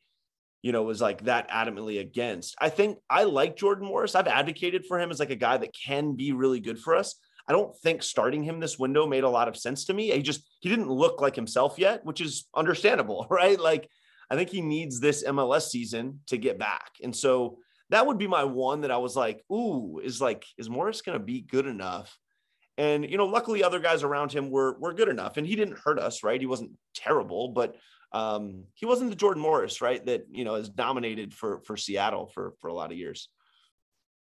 you 0.62 0.72
know, 0.72 0.82
was 0.82 1.00
like 1.00 1.24
that 1.24 1.48
adamantly 1.50 2.00
against. 2.00 2.54
I 2.60 2.68
think 2.68 2.98
I 3.08 3.24
like 3.24 3.56
Jordan 3.56 3.86
Morris. 3.86 4.14
I've 4.14 4.26
advocated 4.26 4.84
for 4.86 4.98
him 5.00 5.10
as 5.10 5.18
like 5.18 5.30
a 5.30 5.36
guy 5.36 5.56
that 5.56 5.74
can 5.74 6.14
be 6.14 6.32
really 6.32 6.60
good 6.60 6.78
for 6.78 6.94
us. 6.94 7.16
I 7.48 7.52
don't 7.52 7.74
think 7.78 8.02
starting 8.02 8.42
him 8.42 8.60
this 8.60 8.78
window 8.78 9.06
made 9.06 9.24
a 9.24 9.28
lot 9.28 9.48
of 9.48 9.56
sense 9.56 9.86
to 9.86 9.94
me. 9.94 10.10
He 10.10 10.22
just 10.22 10.42
he 10.60 10.68
didn't 10.68 10.90
look 10.90 11.20
like 11.20 11.34
himself 11.34 11.78
yet, 11.78 12.04
which 12.04 12.20
is 12.20 12.46
understandable, 12.54 13.26
right? 13.30 13.58
Like 13.58 13.88
I 14.30 14.36
think 14.36 14.50
he 14.50 14.60
needs 14.60 15.00
this 15.00 15.24
MLS 15.24 15.68
season 15.68 16.20
to 16.28 16.38
get 16.38 16.58
back. 16.58 16.92
And 17.02 17.14
so 17.14 17.58
that 17.90 18.06
would 18.06 18.18
be 18.18 18.28
my 18.28 18.44
one 18.44 18.82
that 18.82 18.90
I 18.90 18.98
was 18.98 19.16
like, 19.16 19.42
ooh, 19.52 20.00
is 20.02 20.20
like, 20.20 20.44
is 20.56 20.70
Morris 20.70 21.02
going 21.02 21.18
to 21.18 21.24
be 21.24 21.40
good 21.40 21.66
enough? 21.66 22.16
And 22.78 23.08
you 23.08 23.18
know, 23.18 23.26
luckily 23.26 23.62
other 23.62 23.80
guys 23.80 24.02
around 24.02 24.32
him 24.32 24.50
were 24.50 24.78
were 24.78 24.94
good 24.94 25.08
enough, 25.08 25.36
and 25.36 25.46
he 25.46 25.54
didn't 25.54 25.78
hurt 25.84 25.98
us, 25.98 26.22
right? 26.22 26.40
He 26.40 26.46
wasn't 26.46 26.72
terrible, 26.94 27.48
but 27.48 27.76
um, 28.12 28.64
he 28.74 28.86
wasn't 28.86 29.10
the 29.10 29.16
Jordan 29.16 29.42
Morris, 29.42 29.82
right? 29.82 30.04
That 30.06 30.24
you 30.30 30.44
know 30.44 30.54
has 30.54 30.70
dominated 30.70 31.34
for 31.34 31.60
for 31.66 31.76
Seattle 31.76 32.28
for 32.28 32.54
for 32.58 32.68
a 32.68 32.72
lot 32.72 32.90
of 32.90 32.96
years. 32.96 33.28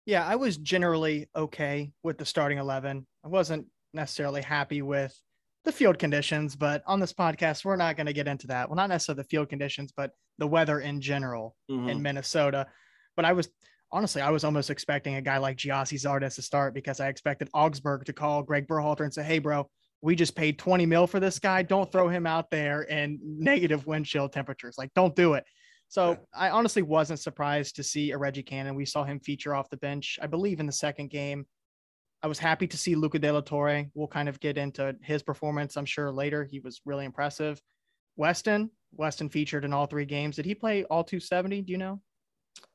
Yeah, 0.06 0.26
I 0.26 0.36
was 0.36 0.58
generally 0.58 1.30
okay 1.34 1.94
with 2.04 2.18
the 2.18 2.26
starting 2.26 2.58
eleven. 2.58 3.08
I 3.24 3.30
wasn't 3.30 3.68
necessarily 3.94 4.42
happy 4.42 4.82
with 4.82 5.18
the 5.66 5.72
field 5.72 6.00
conditions, 6.00 6.56
but 6.56 6.84
on 6.88 7.00
this 7.00 7.14
podcast, 7.14 7.66
we're 7.66 7.76
not 7.76 7.98
going 7.98 8.08
to 8.08 8.14
get 8.14 8.28
into 8.28 8.48
that. 8.48 8.70
Well, 8.70 8.78
not 8.78 8.90
necessarily 8.90 9.24
the 9.24 9.30
field 9.30 9.50
conditions, 9.50 9.94
but 9.96 10.12
the 10.38 10.48
weather 10.48 10.80
in 10.80 11.02
general 11.02 11.56
mm-hmm. 11.70 11.90
in 11.90 12.02
Minnesota. 12.02 12.68
But 13.16 13.26
I 13.26 13.34
was 13.34 13.50
honestly, 13.92 14.22
I 14.22 14.30
was 14.30 14.44
almost 14.44 14.70
expecting 14.70 15.16
a 15.16 15.22
guy 15.22 15.38
like 15.38 15.58
Gyasi 15.58 16.00
Zardes 16.00 16.36
to 16.36 16.42
start 16.42 16.74
because 16.74 17.00
I 17.00 17.10
expected 17.10 17.50
Augsburg 17.54 18.06
to 18.06 18.14
call 18.14 18.44
Greg 18.44 18.68
Berhalter 18.68 19.02
and 19.02 19.14
say, 19.14 19.24
"Hey, 19.24 19.40
bro, 19.40 19.70
we 20.02 20.16
just 20.16 20.36
paid 20.36 20.58
20 20.58 20.86
mil 20.86 21.08
for 21.08 21.20
this 21.20 21.40
guy. 21.40 21.62
Don't 21.62 21.92
throw 21.92 22.08
him 22.08 22.26
out 22.26 22.50
there 22.50 22.84
in 22.84 23.20
negative 23.24 23.86
wind 23.86 24.06
chill 24.06 24.30
temperatures. 24.30 24.76
Like, 24.78 24.94
don't 24.94 25.16
do 25.16 25.34
it. 25.34 25.44
So. 25.90 26.18
I 26.34 26.52
honestly 26.52 26.84
wasn't 26.84 27.20
surprised 27.20 27.76
to 27.76 27.84
see 27.84 28.12
a 28.12 28.18
Reggie 28.18 28.44
Cannon. 28.44 28.76
We 28.76 28.86
saw 28.86 29.04
him 29.04 29.20
feature 29.20 29.56
off 29.56 29.70
the 29.70 29.78
bench, 29.78 30.20
I 30.22 30.28
believe, 30.28 30.60
in 30.60 30.68
the 30.68 30.72
second 30.72 31.10
game. 31.10 31.46
I 32.22 32.28
was 32.28 32.40
happy 32.40 32.68
to 32.68 32.78
see 32.78 32.96
Luca 32.96 33.20
De 33.20 33.32
La 33.32 33.42
Torre. 33.42 33.86
We'll 33.94 34.08
kind 34.08 34.28
of 34.28 34.40
get 34.40 34.58
into 34.58 34.96
his 35.02 35.24
performance, 35.24 35.78
I'm 35.78 35.86
sure, 35.86 36.12
later. 36.12 36.44
He 36.44 36.60
was 36.60 36.82
really 36.86 37.06
impressive. 37.06 37.62
Weston, 38.18 38.72
Weston 38.92 39.30
featured 39.30 39.64
in 39.64 39.72
all 39.72 39.86
three 39.86 40.06
games. 40.06 40.36
Did 40.36 40.46
he 40.46 40.54
play 40.54 40.84
all 40.84 41.04
270? 41.04 41.62
Do 41.62 41.72
you 41.72 41.78
know? 41.78 42.02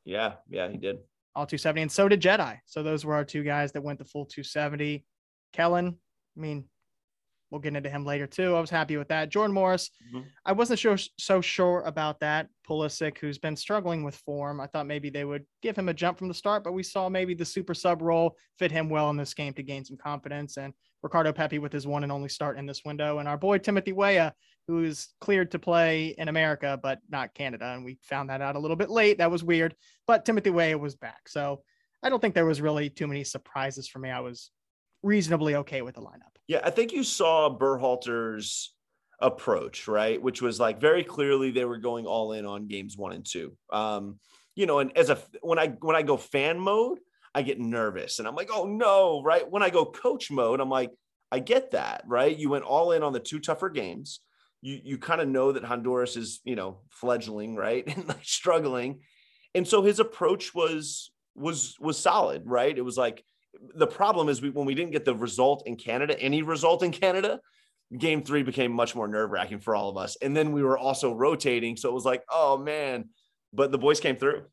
Yeah, 0.04 0.34
yeah, 0.48 0.68
he 0.70 0.78
did. 0.78 0.98
All 1.34 1.46
270. 1.46 1.82
And 1.82 1.92
so 1.92 2.08
did 2.08 2.22
Jedi. 2.22 2.58
So 2.64 2.82
those 2.82 3.04
were 3.04 3.14
our 3.14 3.24
two 3.24 3.42
guys 3.42 3.72
that 3.72 3.82
went 3.82 3.98
the 3.98 4.04
full 4.06 4.24
270. 4.24 5.04
Kellyn, 5.52 5.88
I 6.36 6.40
mean, 6.40 6.64
We'll 7.50 7.60
get 7.60 7.76
into 7.76 7.90
him 7.90 8.04
later 8.04 8.26
too. 8.26 8.54
I 8.54 8.60
was 8.60 8.70
happy 8.70 8.96
with 8.96 9.08
that. 9.08 9.28
Jordan 9.28 9.54
Morris, 9.54 9.90
mm-hmm. 10.08 10.26
I 10.44 10.52
wasn't 10.52 10.78
sure 10.78 10.96
so 11.18 11.40
sure 11.40 11.82
about 11.86 12.20
that. 12.20 12.48
Pulisic, 12.68 13.18
who's 13.18 13.38
been 13.38 13.56
struggling 13.56 14.02
with 14.02 14.16
form, 14.16 14.60
I 14.60 14.66
thought 14.66 14.86
maybe 14.86 15.10
they 15.10 15.24
would 15.24 15.44
give 15.62 15.76
him 15.76 15.88
a 15.88 15.94
jump 15.94 16.18
from 16.18 16.28
the 16.28 16.34
start, 16.34 16.64
but 16.64 16.72
we 16.72 16.82
saw 16.82 17.08
maybe 17.08 17.34
the 17.34 17.44
super 17.44 17.74
sub 17.74 18.02
role 18.02 18.36
fit 18.58 18.72
him 18.72 18.88
well 18.88 19.10
in 19.10 19.16
this 19.16 19.34
game 19.34 19.52
to 19.54 19.62
gain 19.62 19.84
some 19.84 19.96
confidence. 19.96 20.56
And 20.56 20.72
Ricardo 21.02 21.32
Pepi 21.32 21.58
with 21.58 21.72
his 21.72 21.86
one 21.86 22.02
and 22.02 22.10
only 22.10 22.30
start 22.30 22.58
in 22.58 22.66
this 22.66 22.82
window, 22.84 23.18
and 23.18 23.28
our 23.28 23.36
boy 23.36 23.58
Timothy 23.58 23.92
Weah, 23.92 24.32
who's 24.66 25.08
cleared 25.20 25.50
to 25.50 25.58
play 25.58 26.14
in 26.16 26.28
America 26.28 26.80
but 26.82 26.98
not 27.10 27.34
Canada, 27.34 27.66
and 27.74 27.84
we 27.84 27.98
found 28.02 28.30
that 28.30 28.40
out 28.40 28.56
a 28.56 28.58
little 28.58 28.76
bit 28.76 28.90
late. 28.90 29.18
That 29.18 29.30
was 29.30 29.44
weird, 29.44 29.76
but 30.06 30.24
Timothy 30.24 30.50
Weah 30.50 30.78
was 30.78 30.96
back, 30.96 31.28
so 31.28 31.62
I 32.02 32.08
don't 32.08 32.20
think 32.20 32.34
there 32.34 32.46
was 32.46 32.60
really 32.60 32.88
too 32.90 33.06
many 33.06 33.22
surprises 33.22 33.86
for 33.86 33.98
me. 33.98 34.10
I 34.10 34.20
was 34.20 34.50
reasonably 35.02 35.54
okay 35.56 35.82
with 35.82 35.94
the 35.94 36.00
lineup. 36.00 36.33
Yeah, 36.46 36.60
I 36.62 36.70
think 36.70 36.92
you 36.92 37.04
saw 37.04 37.48
Berhalter's 37.48 38.74
approach, 39.20 39.88
right? 39.88 40.20
Which 40.20 40.42
was 40.42 40.60
like 40.60 40.80
very 40.80 41.04
clearly 41.04 41.50
they 41.50 41.64
were 41.64 41.78
going 41.78 42.06
all 42.06 42.32
in 42.32 42.44
on 42.44 42.66
games 42.68 42.96
one 42.96 43.12
and 43.12 43.24
two. 43.24 43.56
Um, 43.72 44.18
you 44.54 44.66
know, 44.66 44.78
and 44.78 44.96
as 44.96 45.10
a 45.10 45.18
when 45.42 45.58
I 45.58 45.68
when 45.80 45.96
I 45.96 46.02
go 46.02 46.16
fan 46.16 46.58
mode, 46.58 46.98
I 47.34 47.42
get 47.42 47.58
nervous 47.58 48.18
and 48.18 48.28
I'm 48.28 48.36
like, 48.36 48.50
oh 48.52 48.66
no, 48.66 49.22
right? 49.22 49.48
When 49.50 49.62
I 49.62 49.70
go 49.70 49.84
coach 49.84 50.30
mode, 50.30 50.60
I'm 50.60 50.68
like, 50.70 50.90
I 51.32 51.40
get 51.40 51.72
that, 51.72 52.04
right? 52.06 52.36
You 52.36 52.50
went 52.50 52.64
all 52.64 52.92
in 52.92 53.02
on 53.02 53.12
the 53.12 53.20
two 53.20 53.40
tougher 53.40 53.70
games. 53.70 54.20
You 54.62 54.80
you 54.82 54.98
kind 54.98 55.20
of 55.20 55.28
know 55.28 55.52
that 55.52 55.64
Honduras 55.64 56.16
is, 56.16 56.40
you 56.44 56.56
know, 56.56 56.80
fledgling, 56.90 57.56
right? 57.56 57.84
And 57.96 58.06
like 58.08 58.24
struggling. 58.24 59.00
And 59.54 59.66
so 59.66 59.82
his 59.82 59.98
approach 59.98 60.54
was 60.54 61.10
was 61.34 61.76
was 61.80 61.98
solid, 61.98 62.42
right? 62.44 62.76
It 62.76 62.84
was 62.84 62.96
like 62.96 63.24
the 63.74 63.86
problem 63.86 64.28
is 64.28 64.42
we, 64.42 64.50
when 64.50 64.66
we 64.66 64.74
didn't 64.74 64.92
get 64.92 65.04
the 65.04 65.14
result 65.14 65.64
in 65.66 65.76
Canada, 65.76 66.18
any 66.20 66.42
result 66.42 66.82
in 66.82 66.92
Canada, 66.92 67.40
game 67.98 68.22
three 68.22 68.42
became 68.42 68.72
much 68.72 68.94
more 68.94 69.08
nerve 69.08 69.30
wracking 69.30 69.60
for 69.60 69.74
all 69.74 69.88
of 69.88 69.96
us. 69.96 70.16
And 70.22 70.36
then 70.36 70.52
we 70.52 70.62
were 70.62 70.78
also 70.78 71.14
rotating. 71.14 71.76
So 71.76 71.88
it 71.88 71.94
was 71.94 72.04
like, 72.04 72.22
oh 72.30 72.56
man, 72.56 73.10
but 73.52 73.72
the 73.72 73.78
boys 73.78 74.00
came 74.00 74.16
through. 74.16 74.44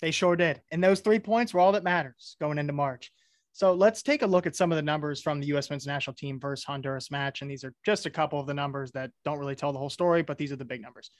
They 0.00 0.10
sure 0.10 0.36
did. 0.36 0.62
And 0.70 0.82
those 0.82 1.00
three 1.00 1.18
points 1.18 1.52
were 1.52 1.60
all 1.60 1.72
that 1.72 1.84
matters 1.84 2.36
going 2.40 2.58
into 2.58 2.72
March. 2.72 3.12
So 3.52 3.74
let's 3.74 4.02
take 4.02 4.22
a 4.22 4.26
look 4.26 4.46
at 4.46 4.56
some 4.56 4.72
of 4.72 4.76
the 4.76 4.82
numbers 4.82 5.20
from 5.20 5.40
the 5.40 5.48
U.S. 5.48 5.70
men's 5.70 5.86
national 5.86 6.14
team 6.14 6.38
versus 6.38 6.64
Honduras 6.64 7.10
match. 7.10 7.42
And 7.42 7.50
these 7.50 7.64
are 7.64 7.74
just 7.84 8.06
a 8.06 8.10
couple 8.10 8.40
of 8.40 8.46
the 8.46 8.54
numbers 8.54 8.92
that 8.92 9.10
don't 9.24 9.38
really 9.38 9.56
tell 9.56 9.72
the 9.72 9.78
whole 9.78 9.90
story, 9.90 10.22
but 10.22 10.38
these 10.38 10.52
are 10.52 10.56
the 10.56 10.64
big 10.64 10.80
numbers. 10.80 11.10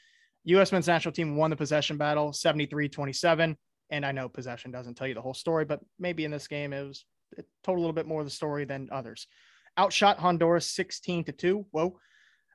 U.S. 0.44 0.72
men's 0.72 0.86
national 0.86 1.12
team 1.12 1.36
won 1.36 1.50
the 1.50 1.56
possession 1.56 1.96
battle 1.98 2.32
73 2.32 2.88
27. 2.88 3.56
And 3.90 4.06
I 4.06 4.12
know 4.12 4.28
possession 4.28 4.70
doesn't 4.70 4.94
tell 4.94 5.06
you 5.06 5.14
the 5.14 5.22
whole 5.22 5.34
story, 5.34 5.64
but 5.64 5.80
maybe 5.98 6.24
in 6.24 6.30
this 6.30 6.48
game 6.48 6.72
it 6.72 6.86
was 6.86 7.04
it 7.36 7.46
told 7.62 7.78
a 7.78 7.80
little 7.80 7.94
bit 7.94 8.06
more 8.06 8.20
of 8.20 8.26
the 8.26 8.30
story 8.30 8.64
than 8.64 8.88
others. 8.90 9.26
Outshot 9.76 10.18
Honduras 10.18 10.66
16 10.66 11.24
to 11.24 11.32
2. 11.32 11.66
Whoa. 11.70 11.98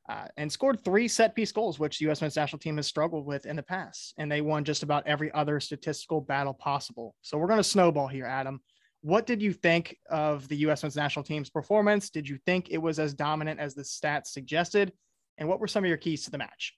Uh, 0.08 0.27
and 0.38 0.51
scored 0.51 0.84
three 0.84 1.08
set 1.08 1.34
piece 1.34 1.51
goals, 1.51 1.80
which 1.80 1.98
the 1.98 2.06
U.S. 2.06 2.22
men's 2.22 2.36
national 2.36 2.60
team 2.60 2.75
has 2.75 2.86
struggled 2.86 3.25
with 3.25 3.46
in 3.48 3.56
the 3.56 3.63
past. 3.63 4.13
And 4.18 4.32
they 4.32 4.42
won 4.42 4.63
just 4.63 4.84
about 4.84 5.08
every 5.08 5.32
other 5.34 5.60
statistical 5.60 6.22
battle 6.22 6.54
possible. 6.54 7.15
So 7.22 7.38
we're 7.38 7.48
going 7.48 7.58
to 7.58 7.63
snowball 7.63 8.08
here, 8.08 8.25
Adam. 8.25 8.60
What 9.01 9.25
did 9.25 9.42
you 9.42 9.54
think 9.54 9.98
of 10.10 10.48
the 10.48 10.58
U.S. 10.58 10.84
men's 10.84 10.96
national 10.96 11.24
team's 11.24 11.50
performance? 11.50 12.10
Did 12.10 12.27
you 12.27 12.38
think 12.46 12.70
it 12.70 12.77
was 12.77 13.00
as 13.00 13.13
dominant 13.15 13.60
as 13.60 13.74
the 13.74 13.82
stats 13.82 14.27
suggested? 14.27 14.92
And 15.38 15.50
what 15.50 15.60
were 15.60 15.68
some 15.68 15.84
of 15.84 15.88
your 15.88 15.98
keys 15.98 16.25
to 16.25 16.32
the 16.32 16.38
match? 16.38 16.75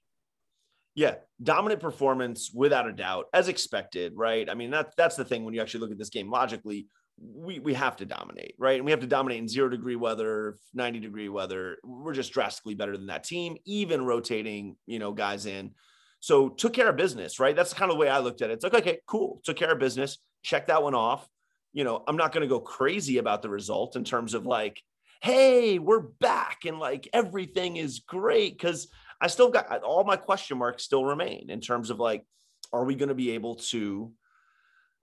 Yeah, 0.98 1.16
dominant 1.42 1.80
performance 1.80 2.50
without 2.51 2.88
a 2.88 2.92
doubt, 2.92 3.27
as 3.32 3.50
expected, 3.50 4.13
right? 4.16 4.50
I 4.50 4.56
mean, 4.56 4.72
that 4.72 4.94
that's 4.98 5.16
the 5.16 5.24
thing 5.24 5.46
when 5.46 5.54
you 5.54 5.62
actually 5.62 5.82
look 5.82 5.92
at 5.92 6.00
this 6.00 6.10
game 6.10 6.30
logically 6.30 6.88
we 7.20 7.60
we 7.60 7.74
have 7.74 7.96
to 7.98 8.06
dominate, 8.06 8.56
right? 8.58 8.77
And 8.77 8.86
we 8.86 8.92
have 8.92 9.00
to 9.01 9.08
dominate 9.08 9.39
in 9.39 9.48
zero 9.48 9.70
degree 9.70 9.96
weather, 9.96 10.58
90 10.74 11.00
degree 11.00 11.30
weather. 11.30 11.77
We're 11.84 12.13
just 12.13 12.34
drastically 12.34 12.75
better 12.75 12.96
than 12.96 13.08
that 13.08 13.24
team, 13.24 13.58
even 13.66 14.06
rotating, 14.06 14.75
you 14.86 15.00
know, 15.00 15.12
guys 15.12 15.46
in. 15.46 15.72
So 16.20 16.50
took 16.50 16.74
care 16.74 16.89
of 16.89 16.96
business, 16.96 17.39
right? 17.39 17.56
That's 17.56 17.74
kind 17.74 17.92
of 17.92 17.98
the 17.98 18.00
way 18.00 18.10
I 18.10 18.20
looked 18.20 18.42
at 18.42 18.50
it. 18.50 18.54
It's 18.54 18.63
like, 18.63 18.74
okay, 18.74 19.00
cool. 19.08 19.42
Took 19.44 19.58
care 19.58 19.72
of 19.72 19.80
business. 19.80 20.18
Check 20.44 20.68
that 20.68 20.84
one 20.84 20.96
off. 20.96 21.27
You 21.74 21.84
know, 21.84 22.04
I'm 22.08 22.18
not 22.18 22.32
going 22.32 22.42
to 22.42 22.48
go 22.48 22.60
crazy 22.60 23.18
about 23.18 23.42
the 23.42 23.50
result 23.50 23.96
in 23.96 24.04
terms 24.04 24.34
of 24.34 24.46
like, 24.46 24.82
hey, 25.22 25.80
we're 25.80 26.00
back 26.00 26.66
and 26.66 26.80
like 26.80 27.08
everything 27.13 27.77
is 27.77 28.00
great. 28.00 28.60
Cause 28.60 28.88
I 29.20 29.28
still 29.28 29.50
got 29.50 29.84
all 29.84 30.04
my 30.04 30.16
question 30.16 30.58
marks 30.58 30.84
still 30.84 31.06
remain 31.06 31.50
in 31.50 31.62
terms 31.62 31.90
of 31.90 32.00
like, 32.00 32.26
are 32.72 32.86
we 32.86 32.96
going 32.96 33.10
to 33.10 33.16
be 33.16 33.32
able 33.32 33.56
to 33.56 34.12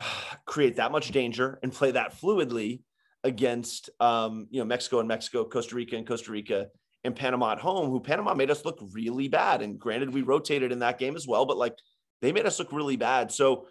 create 0.47 0.77
that 0.77 0.93
much 0.93 1.11
danger 1.11 1.59
and 1.63 1.73
play 1.73 1.93
that 1.93 2.15
fluidly 2.15 2.81
against 3.23 3.91
um, 4.01 4.47
you 4.51 4.61
know 4.61 4.65
Mexico 4.65 5.01
and 5.01 5.09
Mexico, 5.09 5.45
Costa 5.45 5.75
Rica 5.75 5.97
and 5.97 6.07
Costa 6.07 6.31
Rica, 6.31 6.69
and 7.03 7.17
Panama 7.17 7.53
at 7.53 7.59
home, 7.59 7.91
who 7.91 8.01
Panama 8.01 8.35
made 8.35 8.51
us 8.51 8.65
look 8.65 8.79
really 8.93 9.29
bad. 9.29 9.63
And 9.63 9.79
granted, 9.79 10.13
we 10.13 10.23
rotated 10.23 10.73
in 10.73 10.81
that 10.81 10.99
game 10.99 11.17
as 11.17 11.27
well, 11.27 11.47
but 11.47 11.57
like 11.57 11.75
they 12.23 12.33
made 12.33 12.47
us 12.47 12.59
look 12.59 12.73
really 12.73 12.97
bad. 12.97 13.33
So 13.33 13.69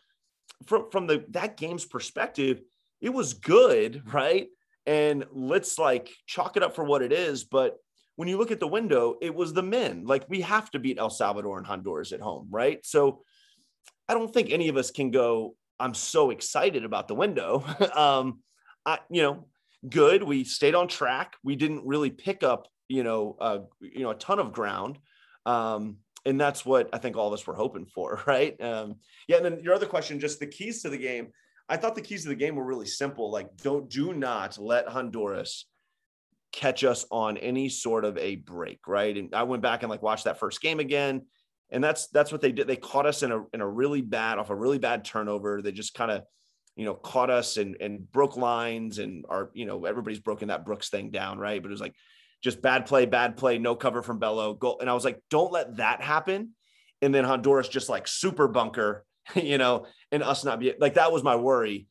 from 0.65 0.89
from 0.91 1.07
the 1.07 1.25
that 1.29 1.57
game's 1.57 1.85
perspective, 1.85 2.61
it 3.01 3.09
was 3.09 3.33
good, 3.33 4.03
right? 4.13 4.47
And 4.85 5.25
let's 5.31 5.79
like 5.79 6.11
chalk 6.25 6.57
it 6.57 6.63
up 6.63 6.75
for 6.75 6.83
what 6.83 7.01
it 7.01 7.13
is. 7.13 7.43
But 7.43 7.77
when 8.15 8.27
you 8.27 8.37
look 8.37 8.51
at 8.51 8.59
the 8.59 8.67
window, 8.67 9.15
it 9.21 9.33
was 9.33 9.53
the 9.53 9.63
men. 9.63 10.05
Like 10.05 10.29
we 10.29 10.41
have 10.41 10.69
to 10.71 10.79
beat 10.79 10.99
El 10.99 11.09
Salvador 11.09 11.57
and 11.57 11.65
Honduras 11.65 12.11
at 12.11 12.21
home, 12.21 12.47
right? 12.51 12.85
So 12.85 13.23
I 14.07 14.13
don't 14.13 14.31
think 14.33 14.51
any 14.51 14.69
of 14.69 14.77
us 14.77 14.91
can 14.91 15.11
go, 15.11 15.55
I'm 15.79 15.93
so 15.93 16.29
excited 16.29 16.85
about 16.85 17.07
the 17.07 17.15
window. 17.15 17.65
um, 17.95 18.39
I, 18.85 18.99
you 19.09 19.23
know, 19.23 19.47
good. 19.89 20.23
We 20.23 20.43
stayed 20.43 20.75
on 20.75 20.87
track. 20.87 21.35
We 21.43 21.55
didn't 21.55 21.85
really 21.85 22.11
pick 22.11 22.43
up, 22.43 22.67
you 22.87 23.03
know, 23.03 23.35
uh, 23.39 23.59
you 23.79 24.01
know, 24.01 24.11
a 24.11 24.15
ton 24.15 24.39
of 24.39 24.53
ground. 24.53 24.99
Um, 25.45 25.97
and 26.25 26.39
that's 26.39 26.65
what 26.65 26.89
I 26.93 26.99
think 26.99 27.17
all 27.17 27.27
of 27.27 27.33
us 27.33 27.45
were 27.45 27.55
hoping 27.55 27.85
for, 27.85 28.21
right? 28.27 28.59
Um, 28.61 28.95
yeah. 29.27 29.37
And 29.37 29.45
then 29.45 29.59
your 29.63 29.73
other 29.73 29.85
question, 29.85 30.19
just 30.19 30.39
the 30.39 30.47
keys 30.47 30.81
to 30.83 30.89
the 30.89 30.97
game. 30.97 31.29
I 31.69 31.77
thought 31.77 31.95
the 31.95 32.01
keys 32.01 32.23
to 32.23 32.29
the 32.29 32.35
game 32.35 32.55
were 32.55 32.65
really 32.65 32.85
simple. 32.85 33.31
Like, 33.31 33.55
don't 33.57 33.89
do 33.89 34.13
not 34.13 34.59
let 34.59 34.87
Honduras 34.87 35.65
catch 36.53 36.85
us 36.85 37.05
on 37.11 37.35
any 37.37 37.67
sort 37.67 38.05
of 38.05 38.17
a 38.17 38.37
break, 38.37 38.87
right? 38.87 39.17
And 39.17 39.35
I 39.35 39.43
went 39.43 39.61
back 39.61 39.83
and 39.83 39.89
like 39.89 40.01
watched 40.01 40.23
that 40.23 40.39
first 40.39 40.61
game 40.61 40.79
again 40.79 41.23
and 41.73 41.83
that's 41.83 42.07
that's 42.07 42.31
what 42.31 42.39
they 42.39 42.51
did. 42.51 42.67
They 42.67 42.75
caught 42.75 43.07
us 43.07 43.23
in 43.23 43.31
a 43.31 43.43
in 43.51 43.59
a 43.59 43.67
really 43.67 44.01
bad 44.01 44.37
off 44.37 44.51
a 44.51 44.55
really 44.55 44.77
bad 44.77 45.03
turnover. 45.03 45.61
They 45.61 45.71
just 45.71 45.95
kind 45.95 46.11
of 46.11 46.23
you 46.75 46.85
know 46.85 46.93
caught 46.93 47.31
us 47.31 47.57
and 47.57 47.75
and 47.81 48.09
broke 48.11 48.37
lines 48.37 48.99
and 48.99 49.25
are 49.27 49.49
you 49.53 49.65
know 49.65 49.85
everybody's 49.85 50.19
broken 50.19 50.49
that 50.49 50.65
Brooks 50.65 50.89
thing 50.89 51.09
down 51.09 51.39
right, 51.39 51.61
but 51.61 51.69
it 51.69 51.71
was 51.71 51.81
like 51.81 51.95
just 52.43 52.61
bad 52.61 52.85
play, 52.85 53.07
bad 53.07 53.37
play, 53.37 53.57
no 53.57 53.75
cover 53.75 54.03
from 54.03 54.19
Bello, 54.19 54.53
goal. 54.53 54.77
And 54.81 54.89
I 54.89 54.93
was 54.93 55.03
like, 55.03 55.19
don't 55.29 55.51
let 55.51 55.77
that 55.77 56.01
happen. 56.01 56.51
And 57.01 57.15
then 57.15 57.23
Honduras 57.23 57.69
just 57.69 57.89
like 57.89 58.07
super 58.07 58.47
bunker, 58.47 59.03
you 59.35 59.57
know, 59.57 59.87
and 60.11 60.21
us 60.21 60.45
not 60.45 60.59
be 60.59 60.73
like 60.79 60.93
that 60.93 61.11
was 61.11 61.23
my 61.23 61.35
worry. 61.35 61.87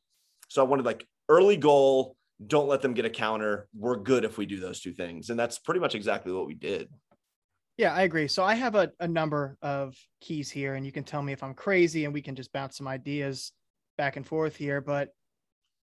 So 0.49 0.64
I 0.64 0.69
wanted 0.69 0.87
like 0.87 1.07
early 1.28 1.57
goal. 1.57 2.16
Don't 2.47 2.69
let 2.69 2.83
them 2.83 2.95
get 2.95 3.05
a 3.05 3.11
counter. 3.11 3.69
We're 3.77 3.97
good 3.97 4.25
if 4.25 4.39
we 4.39 4.47
do 4.47 4.61
those 4.61 4.81
two 4.81 4.93
things. 4.93 5.31
And 5.31 5.39
that's 5.39 5.59
pretty 5.59 5.81
much 5.81 5.95
exactly 5.95 6.33
what 6.33 6.47
we 6.47 6.55
did. 6.55 6.89
Yeah, 7.77 7.95
I 7.95 8.03
agree. 8.03 8.29
So 8.29 8.45
I 8.45 8.55
have 8.55 8.75
a, 8.75 8.93
a 9.01 9.09
number 9.09 9.57
of 9.63 9.97
keys 10.21 10.51
here, 10.51 10.75
and 10.75 10.85
you 10.85 10.93
can 10.93 11.05
tell 11.05 11.23
me 11.23 11.33
if 11.33 11.43
I'm 11.43 11.55
crazy 11.55 12.05
and 12.05 12.13
we 12.13 12.23
can 12.23 12.35
just 12.35 12.53
bounce 12.53 12.77
some 12.77 12.89
ideas 12.89 13.53
back 13.97 14.17
and 14.17 14.27
forth 14.27 14.57
here. 14.57 14.81
But 14.81 15.09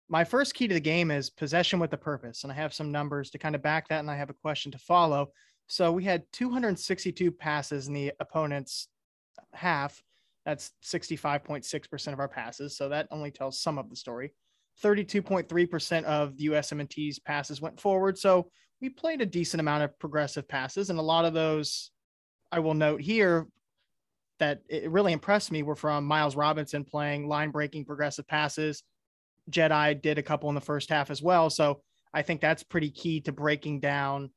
my 0.10 0.24
first 0.24 0.54
key 0.54 0.68
to 0.68 0.74
the 0.74 0.80
game 0.80 1.12
is 1.12 1.30
possession 1.30 1.80
with 1.80 1.94
a 1.94 1.98
purpose. 1.98 2.44
And 2.44 2.52
I 2.52 2.56
have 2.56 2.74
some 2.74 2.92
numbers 2.92 3.30
to 3.32 3.38
kind 3.38 3.56
of 3.56 3.62
back 3.62 3.88
that, 3.90 4.00
and 4.00 4.10
I 4.10 4.16
have 4.16 4.30
a 4.30 4.36
question 4.36 4.72
to 4.72 4.78
follow. 4.78 5.32
So 5.68 5.92
we 5.92 6.04
had 6.04 6.24
262 6.32 7.32
passes 7.32 7.88
in 7.88 7.94
the 7.94 8.14
opponent's 8.20 8.88
half. 9.54 10.02
That's 10.46 10.72
65.6% 10.84 12.14
of 12.14 12.20
our 12.20 12.28
passes. 12.28 12.78
So 12.78 12.90
that 12.90 13.08
only 13.10 13.32
tells 13.32 13.60
some 13.60 13.78
of 13.78 13.90
the 13.90 13.96
story. 13.96 14.32
32.3% 14.84 16.04
of 16.04 16.38
the 16.38 16.48
USMNT's 16.48 17.20
passes 17.20 17.62
went 17.62 17.80
forward. 17.80 18.18
So 18.18 18.50
we 18.82 18.90
played 18.90 19.22
a 19.22 19.26
decent 19.26 19.62
amount 19.62 19.84
of 19.84 19.98
progressive 20.00 20.48
passes, 20.48 20.90
and 20.90 21.00
a 21.00 21.04
lot 21.04 21.26
of 21.26 21.34
those, 21.34 21.92
I 22.52 22.60
will 22.60 22.74
note 22.74 23.02
here, 23.02 23.48
that 24.40 24.62
it 24.68 24.92
really 24.92 25.14
impressed 25.14 25.52
me 25.52 25.64
were 25.64 25.76
from 25.76 26.06
Miles 26.06 26.36
Robinson 26.36 26.84
playing 26.84 27.28
line 27.28 27.52
breaking 27.52 27.86
progressive 27.86 28.28
passes. 28.28 28.84
Jedi 29.50 30.02
did 30.02 30.18
a 30.18 30.24
couple 30.24 30.50
in 30.50 30.56
the 30.56 30.62
first 30.62 30.90
half 30.90 31.10
as 31.10 31.22
well. 31.22 31.50
So 31.50 31.82
I 32.14 32.22
think 32.22 32.42
that's 32.42 32.64
pretty 32.64 32.90
key 32.90 33.22
to 33.22 33.32
breaking 33.32 33.80
down 33.80 34.32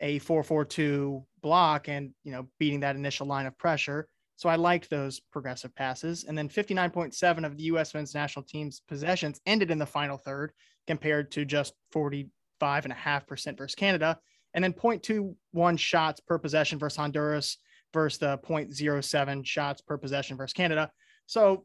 a 0.00 0.20
4-4-2 0.20 1.24
block 1.42 1.88
and 1.88 2.10
you 2.22 2.32
know 2.32 2.48
beating 2.58 2.80
that 2.80 2.96
initial 2.96 3.26
line 3.26 3.46
of 3.46 3.56
pressure. 3.58 4.08
So 4.36 4.48
I 4.48 4.56
liked 4.56 4.90
those 4.90 5.20
progressive 5.32 5.74
passes. 5.74 6.24
And 6.24 6.36
then 6.36 6.48
59.7 6.48 7.44
of 7.46 7.56
the 7.56 7.64
US 7.64 7.94
men's 7.94 8.14
national 8.14 8.44
team's 8.44 8.80
possessions 8.86 9.40
ended 9.46 9.70
in 9.70 9.78
the 9.78 9.86
final 9.86 10.18
third 10.18 10.52
compared 10.86 11.32
to 11.32 11.44
just 11.44 11.74
40 11.92 12.30
five 12.58 12.84
and 12.84 12.92
a 12.92 12.96
half 12.96 13.26
percent 13.26 13.58
versus 13.58 13.74
Canada, 13.74 14.18
and 14.54 14.62
then 14.62 14.72
0.21 14.72 15.78
shots 15.78 16.20
per 16.20 16.38
possession 16.38 16.78
versus 16.78 16.96
Honduras 16.96 17.58
versus 17.92 18.18
the 18.18 18.38
0.07 18.38 19.46
shots 19.46 19.80
per 19.80 19.98
possession 19.98 20.36
versus 20.36 20.52
Canada. 20.52 20.90
So 21.26 21.64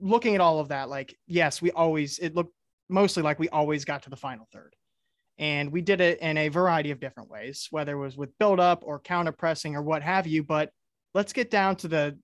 looking 0.00 0.34
at 0.34 0.40
all 0.40 0.58
of 0.58 0.68
that, 0.68 0.88
like, 0.88 1.16
yes, 1.26 1.60
we 1.62 1.70
always, 1.72 2.18
it 2.18 2.34
looked 2.34 2.54
mostly 2.88 3.22
like 3.22 3.38
we 3.38 3.48
always 3.48 3.84
got 3.84 4.02
to 4.04 4.10
the 4.10 4.16
final 4.16 4.46
third. 4.52 4.74
And 5.38 5.72
we 5.72 5.80
did 5.80 6.00
it 6.00 6.20
in 6.20 6.38
a 6.38 6.48
variety 6.48 6.92
of 6.92 7.00
different 7.00 7.28
ways, 7.28 7.66
whether 7.70 7.92
it 7.92 8.00
was 8.00 8.16
with 8.16 8.38
build 8.38 8.60
up 8.60 8.84
or 8.84 9.00
counter 9.00 9.32
pressing 9.32 9.74
or 9.74 9.82
what 9.82 10.02
have 10.02 10.28
you. 10.28 10.44
But 10.44 10.70
let's 11.14 11.32
get 11.32 11.50
down 11.50 11.76
to 11.76 11.88
the, 11.88 12.18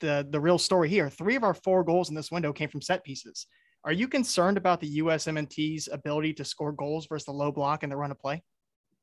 the, 0.00 0.26
the 0.28 0.40
real 0.40 0.58
story 0.58 0.88
here. 0.88 1.08
Three 1.08 1.36
of 1.36 1.44
our 1.44 1.54
four 1.54 1.84
goals 1.84 2.08
in 2.08 2.14
this 2.14 2.30
window 2.30 2.52
came 2.52 2.68
from 2.68 2.82
set 2.82 3.04
pieces. 3.04 3.46
Are 3.84 3.92
you 3.92 4.08
concerned 4.08 4.56
about 4.56 4.80
the 4.80 4.98
USMNT's 4.98 5.88
ability 5.92 6.32
to 6.34 6.44
score 6.44 6.72
goals 6.72 7.06
versus 7.06 7.26
the 7.26 7.32
low 7.32 7.52
block 7.52 7.82
and 7.82 7.92
the 7.92 7.96
run 7.96 8.10
of 8.10 8.18
play? 8.18 8.42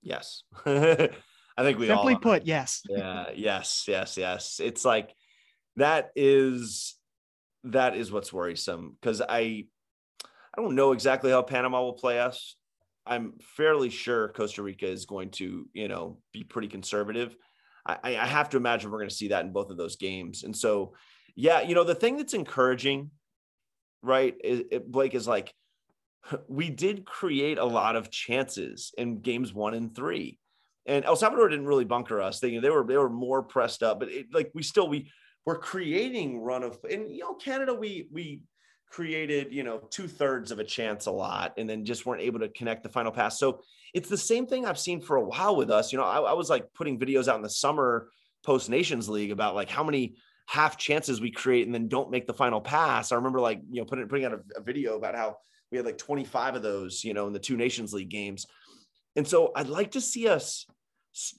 Yes. 0.02 0.44
I 0.66 1.64
think 1.64 1.78
we 1.78 1.88
simply 1.88 2.16
put, 2.16 2.46
yes. 2.46 2.82
yeah, 2.90 3.26
yes, 3.36 3.86
yes, 3.88 4.18
yes. 4.18 4.60
It's 4.60 4.84
like 4.84 5.14
that 5.76 6.10
is 6.16 6.96
that 7.66 7.96
is 7.96 8.12
what's 8.12 8.34
worrisome 8.34 8.98
because 9.00 9.22
I 9.22 9.66
I 10.24 10.62
don't 10.62 10.76
know 10.76 10.92
exactly 10.92 11.32
how 11.32 11.44
Panama 11.44 11.82
will 11.82 11.94
play 11.94 12.20
us. 12.20 12.56
I'm 13.06 13.34
fairly 13.56 13.90
sure 13.90 14.30
Costa 14.30 14.62
Rica 14.64 14.88
is 14.88 15.06
going 15.06 15.30
to, 15.32 15.68
you 15.74 15.88
know, 15.88 16.20
be 16.34 16.44
pretty 16.44 16.68
conservative. 16.68 17.36
I, 17.86 18.16
I 18.16 18.28
have 18.28 18.50
to 18.50 18.58
imagine 18.58 18.92
we're 18.92 19.00
going 19.00 19.10
to 19.10 19.16
see 19.16 19.30
that 19.30 19.46
in 19.46 19.52
both 19.52 19.72
of 19.72 19.78
those 19.78 19.96
games. 19.96 20.44
And 20.44 20.56
so, 20.56 20.94
yeah, 21.36 21.62
you 21.62 21.76
know, 21.76 21.84
the 21.84 21.96
thing 21.96 22.18
that's 22.18 22.34
encouraging 22.34 23.12
right? 24.02 24.36
It, 24.44 24.68
it, 24.72 24.74
eh, 24.74 24.80
Blake 24.86 25.16
is 25.16 25.28
like, 25.28 25.54
we 26.48 26.70
did 26.70 27.06
create 27.06 27.58
a 27.58 27.66
lot 27.66 27.96
of 27.96 28.12
chances 28.12 28.94
in 28.98 29.22
games 29.22 29.54
one 29.54 29.74
and 29.74 29.96
three. 29.96 30.40
And 30.86 31.06
El 31.06 31.16
Salvador 31.16 31.48
didn't 31.48 31.68
really 31.68 31.86
bunker 31.86 32.22
us. 32.22 32.40
They, 32.40 32.58
they 32.58 32.70
were 32.70 32.84
they 32.84 32.98
were 32.98 33.10
more 33.10 33.44
pressed 33.44 33.84
up, 33.84 34.00
but 34.00 34.10
it, 34.10 34.34
like 34.34 34.52
we 34.56 34.64
still 34.64 34.88
we 34.88 35.12
were 35.46 35.58
creating 35.58 36.42
run 36.42 36.64
of 36.64 36.80
and 36.90 37.12
you 37.12 37.20
know 37.20 37.36
Canada 37.36 37.74
we 37.74 38.08
we 38.12 38.42
created 38.92 39.54
you 39.54 39.64
know 39.64 39.80
two 39.90 40.08
thirds 40.08 40.52
of 40.52 40.60
a 40.60 40.64
chance 40.64 41.06
a 41.06 41.12
lot 41.12 41.54
and 41.58 41.70
then 41.70 41.86
just 41.86 42.06
weren't 42.06 42.22
able 42.22 42.40
to 42.40 42.50
connect 42.50 42.84
the 42.84 42.90
final 42.90 43.12
pass. 43.12 43.40
So 43.40 43.62
it's 43.94 44.10
the 44.10 44.18
same 44.18 44.46
thing 44.46 44.66
I've 44.66 44.80
seen 44.80 45.02
for 45.02 45.16
a 45.16 45.24
while 45.24 45.56
with 45.56 45.72
us. 45.72 45.92
You 45.92 45.98
know, 45.98 46.06
I, 46.06 46.20
I 46.20 46.34
was 46.34 46.50
like 46.50 46.74
putting 46.74 47.00
videos 47.00 47.28
out 47.28 47.38
in 47.38 47.42
the 47.42 47.50
summer 47.50 48.10
post 48.44 48.70
Nations 48.70 49.10
League 49.10 49.32
about 49.32 49.56
like 49.56 49.70
how 49.70 49.84
many 49.84 50.16
half 50.48 50.78
chances 50.78 51.22
we 51.22 51.32
create 51.32 51.66
and 51.66 51.74
then 51.74 51.88
don't 51.88 52.12
make 52.12 52.28
the 52.28 52.34
final 52.34 52.60
pass. 52.60 53.12
I 53.12 53.16
remember 53.16 53.40
like, 53.40 53.62
you 53.70 53.82
know, 53.82 53.86
putting, 53.86 54.08
putting 54.08 54.26
out 54.26 54.34
a, 54.34 54.42
a 54.58 54.62
video 54.62 54.98
about 54.98 55.16
how 55.16 55.38
we 55.72 55.78
had 55.78 55.86
like 55.86 55.98
25 55.98 56.56
of 56.56 56.62
those, 56.62 57.04
you 57.04 57.14
know, 57.14 57.28
in 57.28 57.34
the 57.34 57.40
two 57.40 57.56
nations 57.56 57.94
league 57.94 58.10
games. 58.10 58.46
And 59.16 59.28
so 59.28 59.52
I'd 59.56 59.68
like 59.68 59.92
to 59.92 60.02
see 60.02 60.28
us 60.28 60.66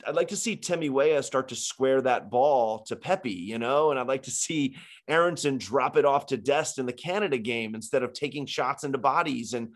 I'd 0.07 0.15
like 0.15 0.29
to 0.29 0.37
see 0.37 0.57
Timmy 0.57 0.91
Weah 0.91 1.23
start 1.23 1.49
to 1.49 1.57
square 1.57 2.03
that 2.03 2.31
ball 2.31 2.85
to 2.85 2.97
Pepi, 2.97 3.33
you 3.33 3.59
know, 3.59 3.91
and 3.91 3.99
I'd 3.99 4.07
like 4.07 4.25
to 4.25 4.31
see 4.31 4.77
Aaronson 5.09 5.59
drop 5.59 5.97
it 5.97 6.05
off 6.05 6.27
to 6.27 6.37
Dest 6.37 6.79
in 6.79 6.87
the 6.87 6.93
Canada 6.93 7.39
game 7.39 7.75
instead 7.75 8.03
of 8.03 8.13
taking 8.13 8.45
shots 8.45 8.85
into 8.85 8.99
bodies 8.99 9.55
and 9.55 9.75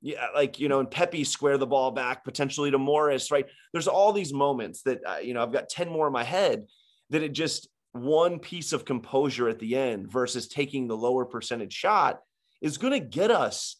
yeah, 0.00 0.26
like 0.34 0.60
you 0.60 0.68
know, 0.68 0.80
and 0.80 0.90
Pepi 0.90 1.24
square 1.24 1.58
the 1.58 1.66
ball 1.66 1.90
back 1.90 2.24
potentially 2.24 2.70
to 2.70 2.78
Morris, 2.78 3.30
right? 3.30 3.46
There's 3.72 3.88
all 3.88 4.12
these 4.12 4.32
moments 4.32 4.82
that 4.82 5.00
uh, 5.04 5.18
you 5.20 5.34
know 5.34 5.42
I've 5.42 5.52
got 5.52 5.68
ten 5.68 5.88
more 5.88 6.06
in 6.06 6.12
my 6.12 6.22
head 6.22 6.66
that 7.10 7.22
it 7.22 7.32
just 7.32 7.68
one 7.92 8.38
piece 8.38 8.72
of 8.72 8.84
composure 8.84 9.48
at 9.48 9.58
the 9.58 9.76
end 9.76 10.10
versus 10.10 10.46
taking 10.46 10.86
the 10.86 10.96
lower 10.96 11.24
percentage 11.24 11.72
shot 11.72 12.20
is 12.60 12.78
going 12.78 12.92
to 12.92 13.00
get 13.00 13.30
us 13.30 13.76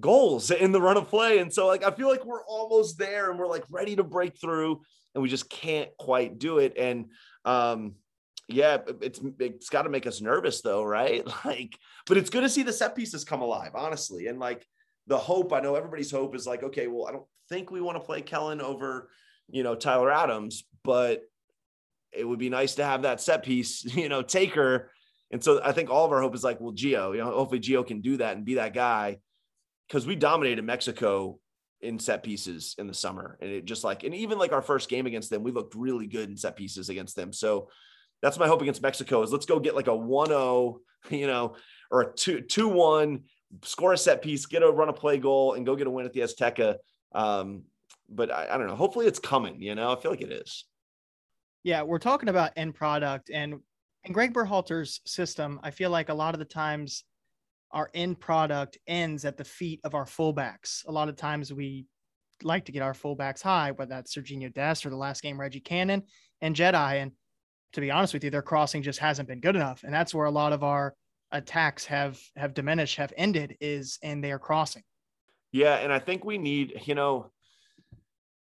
goals 0.00 0.50
in 0.50 0.72
the 0.72 0.80
run 0.80 0.96
of 0.96 1.08
play. 1.08 1.38
And 1.38 1.52
so, 1.52 1.66
like, 1.66 1.84
I 1.84 1.90
feel 1.90 2.08
like 2.08 2.24
we're 2.24 2.44
almost 2.44 2.98
there 2.98 3.30
and 3.30 3.38
we're 3.38 3.48
like 3.48 3.64
ready 3.70 3.96
to 3.96 4.04
break 4.04 4.38
through, 4.40 4.80
and 5.14 5.22
we 5.22 5.28
just 5.28 5.48
can't 5.48 5.90
quite 5.98 6.38
do 6.38 6.58
it. 6.58 6.74
And 6.78 7.06
um, 7.44 7.94
yeah, 8.48 8.78
it's 9.00 9.20
it's 9.38 9.68
got 9.70 9.82
to 9.82 9.90
make 9.90 10.06
us 10.06 10.20
nervous 10.20 10.60
though, 10.60 10.82
right? 10.82 11.26
Like, 11.44 11.78
but 12.06 12.16
it's 12.16 12.30
good 12.30 12.42
to 12.42 12.48
see 12.48 12.62
the 12.62 12.72
set 12.72 12.94
pieces 12.94 13.24
come 13.24 13.42
alive, 13.42 13.72
honestly. 13.74 14.26
And 14.26 14.38
like 14.38 14.66
the 15.06 15.18
hope, 15.18 15.52
I 15.52 15.60
know 15.60 15.74
everybody's 15.74 16.10
hope 16.10 16.34
is 16.34 16.46
like, 16.46 16.62
okay, 16.62 16.86
well, 16.86 17.06
I 17.06 17.12
don't 17.12 17.26
think 17.48 17.70
we 17.70 17.80
want 17.80 17.96
to 17.96 18.04
play 18.04 18.22
Kellyn 18.22 18.60
over, 18.60 19.10
you 19.48 19.62
know, 19.62 19.74
Tyler 19.74 20.10
Adams, 20.10 20.64
but 20.82 21.22
it 22.12 22.26
would 22.26 22.38
be 22.38 22.48
nice 22.48 22.76
to 22.76 22.84
have 22.84 23.02
that 23.02 23.20
set 23.20 23.42
piece, 23.42 23.84
you 23.96 24.08
know, 24.08 24.22
taker. 24.22 24.90
And 25.30 25.42
so 25.42 25.60
I 25.64 25.72
think 25.72 25.90
all 25.90 26.04
of 26.04 26.12
our 26.12 26.20
hope 26.20 26.34
is 26.34 26.44
like, 26.44 26.60
well, 26.60 26.72
Gio, 26.72 27.12
you 27.12 27.18
know, 27.18 27.30
hopefully 27.30 27.60
Gio 27.60 27.86
can 27.86 28.00
do 28.00 28.18
that 28.18 28.36
and 28.36 28.44
be 28.44 28.54
that 28.54 28.74
guy 28.74 29.18
because 29.88 30.06
we 30.06 30.16
dominated 30.16 30.64
Mexico 30.64 31.38
in 31.80 31.98
set 31.98 32.22
pieces 32.22 32.74
in 32.78 32.86
the 32.86 32.94
summer. 32.94 33.38
And 33.40 33.50
it 33.50 33.64
just 33.64 33.84
like, 33.84 34.04
and 34.04 34.14
even 34.14 34.38
like 34.38 34.52
our 34.52 34.62
first 34.62 34.88
game 34.88 35.06
against 35.06 35.30
them, 35.30 35.42
we 35.42 35.52
looked 35.52 35.74
really 35.74 36.06
good 36.06 36.28
in 36.28 36.36
set 36.36 36.56
pieces 36.56 36.88
against 36.88 37.14
them. 37.14 37.32
So 37.32 37.68
that's 38.22 38.38
my 38.38 38.46
hope 38.46 38.62
against 38.62 38.82
Mexico 38.82 39.22
is 39.22 39.32
let's 39.32 39.46
go 39.46 39.60
get 39.60 39.76
like 39.76 39.88
a 39.88 39.90
1-0, 39.90 40.78
you 41.10 41.26
know, 41.26 41.56
or 41.90 42.00
a 42.02 42.12
2 42.12 42.42
2-1, 42.42 43.22
score 43.62 43.92
a 43.92 43.98
set 43.98 44.22
piece, 44.22 44.46
get 44.46 44.62
a 44.62 44.70
run 44.70 44.88
a 44.88 44.92
play 44.92 45.18
goal 45.18 45.54
and 45.54 45.66
go 45.66 45.76
get 45.76 45.86
a 45.86 45.90
win 45.90 46.06
at 46.06 46.12
the 46.12 46.20
Azteca. 46.20 46.76
Um, 47.12 47.64
but 48.08 48.30
I, 48.30 48.48
I 48.50 48.58
don't 48.58 48.66
know. 48.66 48.76
Hopefully 48.76 49.06
it's 49.06 49.18
coming, 49.18 49.60
you 49.60 49.74
know, 49.74 49.92
I 49.92 50.00
feel 50.00 50.10
like 50.10 50.22
it 50.22 50.32
is. 50.32 50.64
Yeah, 51.62 51.82
we're 51.82 51.98
talking 51.98 52.28
about 52.28 52.52
end 52.56 52.74
product 52.74 53.30
and 53.30 53.60
in 54.04 54.12
Greg 54.12 54.34
Berhalter's 54.34 55.00
system, 55.06 55.58
I 55.62 55.70
feel 55.70 55.90
like 55.90 56.10
a 56.10 56.14
lot 56.14 56.34
of 56.34 56.38
the 56.38 56.44
times 56.44 57.04
our 57.70 57.90
end 57.94 58.20
product 58.20 58.78
ends 58.86 59.24
at 59.24 59.36
the 59.36 59.44
feet 59.44 59.80
of 59.84 59.94
our 59.94 60.04
fullbacks. 60.04 60.86
A 60.86 60.92
lot 60.92 61.08
of 61.08 61.16
times 61.16 61.52
we 61.52 61.86
like 62.42 62.64
to 62.66 62.72
get 62.72 62.82
our 62.82 62.92
fullbacks 62.92 63.42
high, 63.42 63.72
whether 63.72 63.88
that's 63.88 64.14
Serginho 64.14 64.52
Dest 64.52 64.86
or 64.86 64.90
the 64.90 64.96
last 64.96 65.22
game 65.22 65.40
Reggie 65.40 65.60
Cannon 65.60 66.02
and 66.40 66.54
Jedi. 66.54 67.02
And 67.02 67.12
to 67.72 67.80
be 67.80 67.90
honest 67.90 68.14
with 68.14 68.24
you, 68.24 68.30
their 68.30 68.42
crossing 68.42 68.82
just 68.82 68.98
hasn't 68.98 69.28
been 69.28 69.40
good 69.40 69.56
enough. 69.56 69.82
And 69.82 69.92
that's 69.92 70.14
where 70.14 70.26
a 70.26 70.30
lot 70.30 70.52
of 70.52 70.62
our 70.62 70.94
attacks 71.32 71.84
have 71.86 72.20
have 72.36 72.54
diminished, 72.54 72.96
have 72.96 73.12
ended 73.16 73.56
is 73.60 73.98
in 74.02 74.20
their 74.20 74.38
crossing. 74.38 74.82
Yeah, 75.52 75.76
and 75.76 75.92
I 75.92 75.98
think 75.98 76.24
we 76.24 76.38
need, 76.38 76.82
you 76.84 76.94
know, 76.94 77.30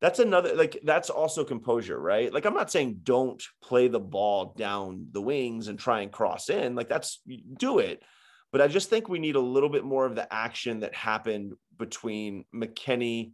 that's 0.03 0.19
another 0.19 0.53
like 0.53 0.77
that's 0.83 1.09
also 1.09 1.45
composure 1.45 1.97
right 1.97 2.33
like 2.33 2.43
i'm 2.43 2.53
not 2.53 2.69
saying 2.69 2.99
don't 3.03 3.41
play 3.63 3.87
the 3.87 4.01
ball 4.01 4.53
down 4.57 5.07
the 5.13 5.21
wings 5.21 5.69
and 5.69 5.79
try 5.79 6.01
and 6.01 6.11
cross 6.11 6.49
in 6.49 6.75
like 6.75 6.89
that's 6.89 7.21
do 7.57 7.79
it 7.79 8.03
but 8.53 8.61
i 8.61 8.67
just 8.67 8.89
think 8.89 9.09
we 9.09 9.19
need 9.19 9.35
a 9.35 9.41
little 9.41 9.67
bit 9.67 9.83
more 9.83 10.05
of 10.05 10.15
the 10.15 10.33
action 10.33 10.79
that 10.79 10.95
happened 10.95 11.53
between 11.77 12.45
mckennie 12.55 13.33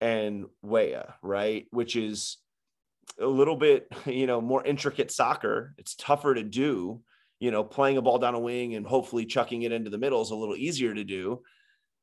and 0.00 0.46
Weah, 0.62 1.14
right 1.22 1.66
which 1.70 1.96
is 1.96 2.38
a 3.20 3.26
little 3.26 3.56
bit 3.56 3.88
you 4.06 4.28
know 4.28 4.40
more 4.40 4.64
intricate 4.64 5.10
soccer 5.10 5.74
it's 5.78 5.96
tougher 5.96 6.34
to 6.34 6.44
do 6.44 7.00
you 7.40 7.50
know 7.50 7.64
playing 7.64 7.96
a 7.96 8.02
ball 8.02 8.18
down 8.18 8.36
a 8.36 8.38
wing 8.38 8.76
and 8.76 8.86
hopefully 8.86 9.26
chucking 9.26 9.62
it 9.62 9.72
into 9.72 9.90
the 9.90 9.98
middle 9.98 10.22
is 10.22 10.30
a 10.30 10.36
little 10.36 10.56
easier 10.56 10.94
to 10.94 11.02
do 11.02 11.42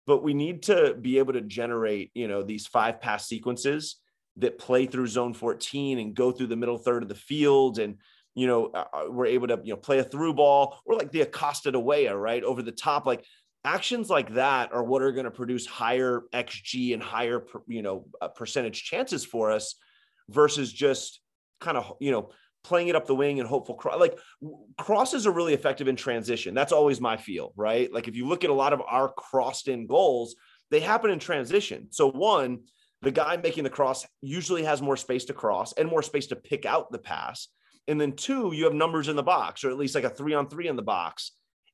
but 0.09 0.23
we 0.23 0.33
need 0.33 0.63
to 0.63 0.95
be 0.99 1.19
able 1.19 1.33
to 1.33 1.41
generate, 1.41 2.09
you 2.15 2.27
know, 2.27 2.41
these 2.41 2.65
five 2.65 2.99
pass 2.99 3.27
sequences 3.27 3.97
that 4.37 4.57
play 4.57 4.87
through 4.87 5.05
zone 5.05 5.35
14 5.35 5.99
and 5.99 6.15
go 6.15 6.31
through 6.31 6.47
the 6.47 6.55
middle 6.55 6.79
third 6.79 7.03
of 7.03 7.09
the 7.09 7.13
field. 7.13 7.77
And, 7.77 7.97
you 8.39 8.47
know, 8.47 8.67
uh, 8.67 8.85
uh, 8.93 9.03
we're 9.09 9.25
able 9.25 9.47
to, 9.47 9.59
you 9.63 9.73
know, 9.73 9.77
play 9.77 9.99
a 9.99 10.03
through 10.03 10.33
ball 10.33 10.79
or 10.85 10.95
like 10.95 11.11
the 11.11 11.21
Acosta 11.21 11.71
to 11.71 11.79
Weah, 11.79 12.15
right? 12.15 12.43
Over 12.43 12.61
the 12.61 12.71
top, 12.71 13.05
like 13.05 13.25
actions 13.65 14.09
like 14.09 14.33
that 14.35 14.71
are 14.71 14.83
what 14.83 15.01
are 15.01 15.11
going 15.11 15.25
to 15.25 15.31
produce 15.31 15.65
higher 15.65 16.21
XG 16.33 16.93
and 16.93 17.03
higher, 17.03 17.45
you 17.67 17.81
know, 17.81 18.05
uh, 18.21 18.29
percentage 18.29 18.83
chances 18.83 19.25
for 19.25 19.51
us 19.51 19.75
versus 20.29 20.71
just 20.71 21.19
kind 21.59 21.77
of, 21.77 21.97
you 21.99 22.11
know, 22.11 22.31
playing 22.63 22.87
it 22.87 22.95
up 22.95 23.07
the 23.07 23.15
wing 23.15 23.39
and 23.39 23.47
hopeful 23.47 23.75
cross. 23.75 23.99
Like 23.99 24.17
crosses 24.77 25.25
are 25.25 25.31
really 25.31 25.53
effective 25.53 25.87
in 25.87 25.95
transition. 25.95 26.53
That's 26.53 26.71
always 26.71 27.01
my 27.01 27.17
feel, 27.17 27.53
right? 27.55 27.91
Like 27.91 28.07
if 28.07 28.15
you 28.15 28.27
look 28.27 28.43
at 28.43 28.49
a 28.49 28.53
lot 28.53 28.73
of 28.73 28.81
our 28.81 29.09
crossed 29.09 29.67
in 29.67 29.87
goals, 29.87 30.35
they 30.71 30.79
happen 30.79 31.09
in 31.11 31.19
transition. 31.19 31.87
So 31.91 32.11
one, 32.11 32.59
the 33.01 33.11
guy 33.11 33.37
making 33.37 33.63
the 33.63 33.69
cross 33.69 34.05
usually 34.21 34.63
has 34.63 34.81
more 34.81 34.97
space 34.97 35.25
to 35.25 35.33
cross 35.33 35.73
and 35.73 35.89
more 35.89 36.03
space 36.03 36.27
to 36.27 36.35
pick 36.35 36.65
out 36.65 36.91
the 36.91 36.99
pass. 36.99 37.47
And 37.89 37.99
then 37.99 38.11
two, 38.11 38.51
you 38.53 38.65
have 38.65 38.73
numbers 38.73 39.07
in 39.07 39.15
the 39.15 39.23
box, 39.23 39.63
or 39.63 39.71
at 39.71 39.77
least 39.77 39.95
like 39.95 40.03
a 40.03 40.09
three 40.09 40.35
on 40.35 40.47
three 40.47 40.67
in 40.67 40.75
the 40.75 40.83
box. 40.83 41.31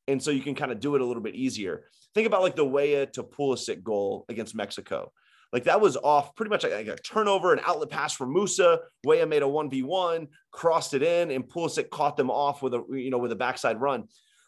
And 0.08 0.22
so 0.24 0.32
you 0.32 0.42
can 0.42 0.56
kind 0.56 0.72
of 0.72 0.80
do 0.80 0.96
it 0.96 1.02
a 1.02 1.06
little 1.06 1.22
bit 1.22 1.36
easier. 1.36 1.90
Think 2.14 2.26
about 2.26 2.42
like 2.42 2.56
the 2.56 2.66
Weah 2.66 3.06
to 3.08 3.24
Pulisic 3.24 3.84
goal 3.84 4.24
against 4.30 4.56
Mexico. 4.56 5.12
Like 5.52 5.66
that 5.66 5.82
was 5.82 5.98
off 5.98 6.34
pretty 6.36 6.50
much 6.50 6.64
like 6.64 6.88
a 6.88 6.96
turnover, 6.96 7.52
an 7.54 7.60
outlet 7.66 7.90
pass 7.90 8.14
from 8.14 8.34
Musah. 8.34 8.80
Weah 9.04 9.26
made 9.26 9.44
a 9.44 9.46
1v1, 9.46 10.28
crossed 10.52 10.94
it 10.94 11.04
in, 11.04 11.32
and 11.32 11.48
Pulisic 11.48 11.90
caught 11.90 12.16
them 12.16 12.32
off 12.32 12.62
with 12.62 12.74
a 12.74 12.84
you 12.92 13.10
know 13.10 13.18
with 13.18 13.34
a 13.34 13.38
backside 13.38 13.82
run. 13.82 14.06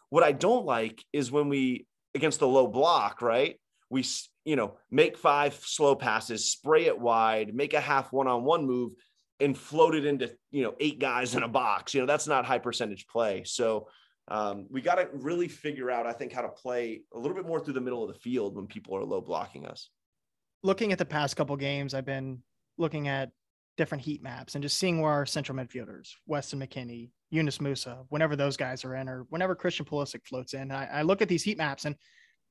What 0.08 0.22
I 0.22 0.32
don't 0.32 0.64
like 0.64 1.04
is 1.12 1.30
when 1.30 1.50
we 1.50 1.86
against 2.14 2.40
the 2.40 2.48
low 2.48 2.66
block, 2.66 3.20
right? 3.20 3.60
We 3.90 4.04
you 4.44 4.56
know 4.56 4.78
make 4.90 5.18
five 5.18 5.54
slow 5.54 5.94
passes, 5.94 6.50
spray 6.50 6.86
it 6.86 6.98
wide, 6.98 7.54
make 7.54 7.74
a 7.74 7.80
half 7.80 8.12
one-on-one 8.12 8.66
move, 8.66 8.92
and 9.40 9.56
float 9.56 9.94
it 9.94 10.04
into 10.04 10.34
you 10.50 10.64
know 10.64 10.74
eight 10.80 10.98
guys 10.98 11.34
in 11.34 11.42
a 11.42 11.48
box. 11.48 11.94
You 11.94 12.00
know 12.00 12.06
that's 12.06 12.26
not 12.26 12.44
high 12.44 12.58
percentage 12.58 13.06
play. 13.06 13.44
So 13.44 13.88
um, 14.28 14.66
we 14.70 14.82
got 14.82 14.96
to 14.96 15.08
really 15.14 15.48
figure 15.48 15.90
out, 15.90 16.06
I 16.06 16.12
think, 16.12 16.32
how 16.32 16.42
to 16.42 16.50
play 16.50 17.00
a 17.14 17.18
little 17.18 17.34
bit 17.34 17.46
more 17.46 17.60
through 17.60 17.72
the 17.72 17.80
middle 17.80 18.02
of 18.04 18.12
the 18.12 18.20
field 18.20 18.56
when 18.56 18.66
people 18.66 18.94
are 18.94 19.04
low 19.04 19.22
blocking 19.22 19.64
us 19.64 19.88
looking 20.62 20.92
at 20.92 20.98
the 20.98 21.04
past 21.04 21.36
couple 21.36 21.56
games, 21.56 21.94
I've 21.94 22.04
been 22.04 22.42
looking 22.76 23.08
at 23.08 23.30
different 23.76 24.02
heat 24.02 24.22
maps 24.22 24.54
and 24.54 24.62
just 24.62 24.78
seeing 24.78 25.00
where 25.00 25.12
our 25.12 25.26
central 25.26 25.56
midfielders, 25.56 26.10
Weston 26.26 26.60
McKennie, 26.60 27.10
Yunus 27.30 27.58
Musah, 27.58 28.06
whenever 28.08 28.34
those 28.34 28.56
guys 28.56 28.84
are 28.84 28.96
in, 28.96 29.08
or 29.08 29.26
whenever 29.28 29.54
Christian 29.54 29.86
Pulisic 29.86 30.26
floats 30.26 30.54
in, 30.54 30.70
I, 30.70 30.86
I 30.86 31.02
look 31.02 31.22
at 31.22 31.28
these 31.28 31.42
heat 31.42 31.58
maps 31.58 31.84
and 31.84 31.94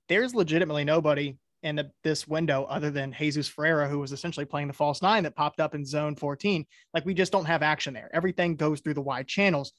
there's 0.07 0.35
legitimately 0.35 0.85
nobody 0.85 1.35
in 1.63 1.75
the, 1.75 1.91
this 2.03 2.27
window 2.27 2.65
other 2.65 2.91
than 2.91 3.13
Jesus 3.17 3.47
Ferreira, 3.47 3.87
who 3.87 3.99
was 3.99 4.11
essentially 4.11 4.45
playing 4.45 4.67
the 4.67 4.73
false 4.73 5.01
nine 5.01 5.23
that 5.23 5.35
popped 5.35 5.59
up 5.59 5.75
in 5.75 5.85
zone 5.85 6.15
14. 6.15 6.65
Like 6.93 7.05
we 7.05 7.13
just 7.13 7.31
don't 7.31 7.45
have 7.45 7.63
action 7.63 7.93
there. 7.93 8.09
Everything 8.13 8.55
goes 8.55 8.79
through 8.79 8.93
the 8.93 9.01
wide 9.01 9.27
channels. 9.27 9.73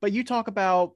But 0.00 0.12
you 0.12 0.24
talk 0.24 0.48
about 0.48 0.92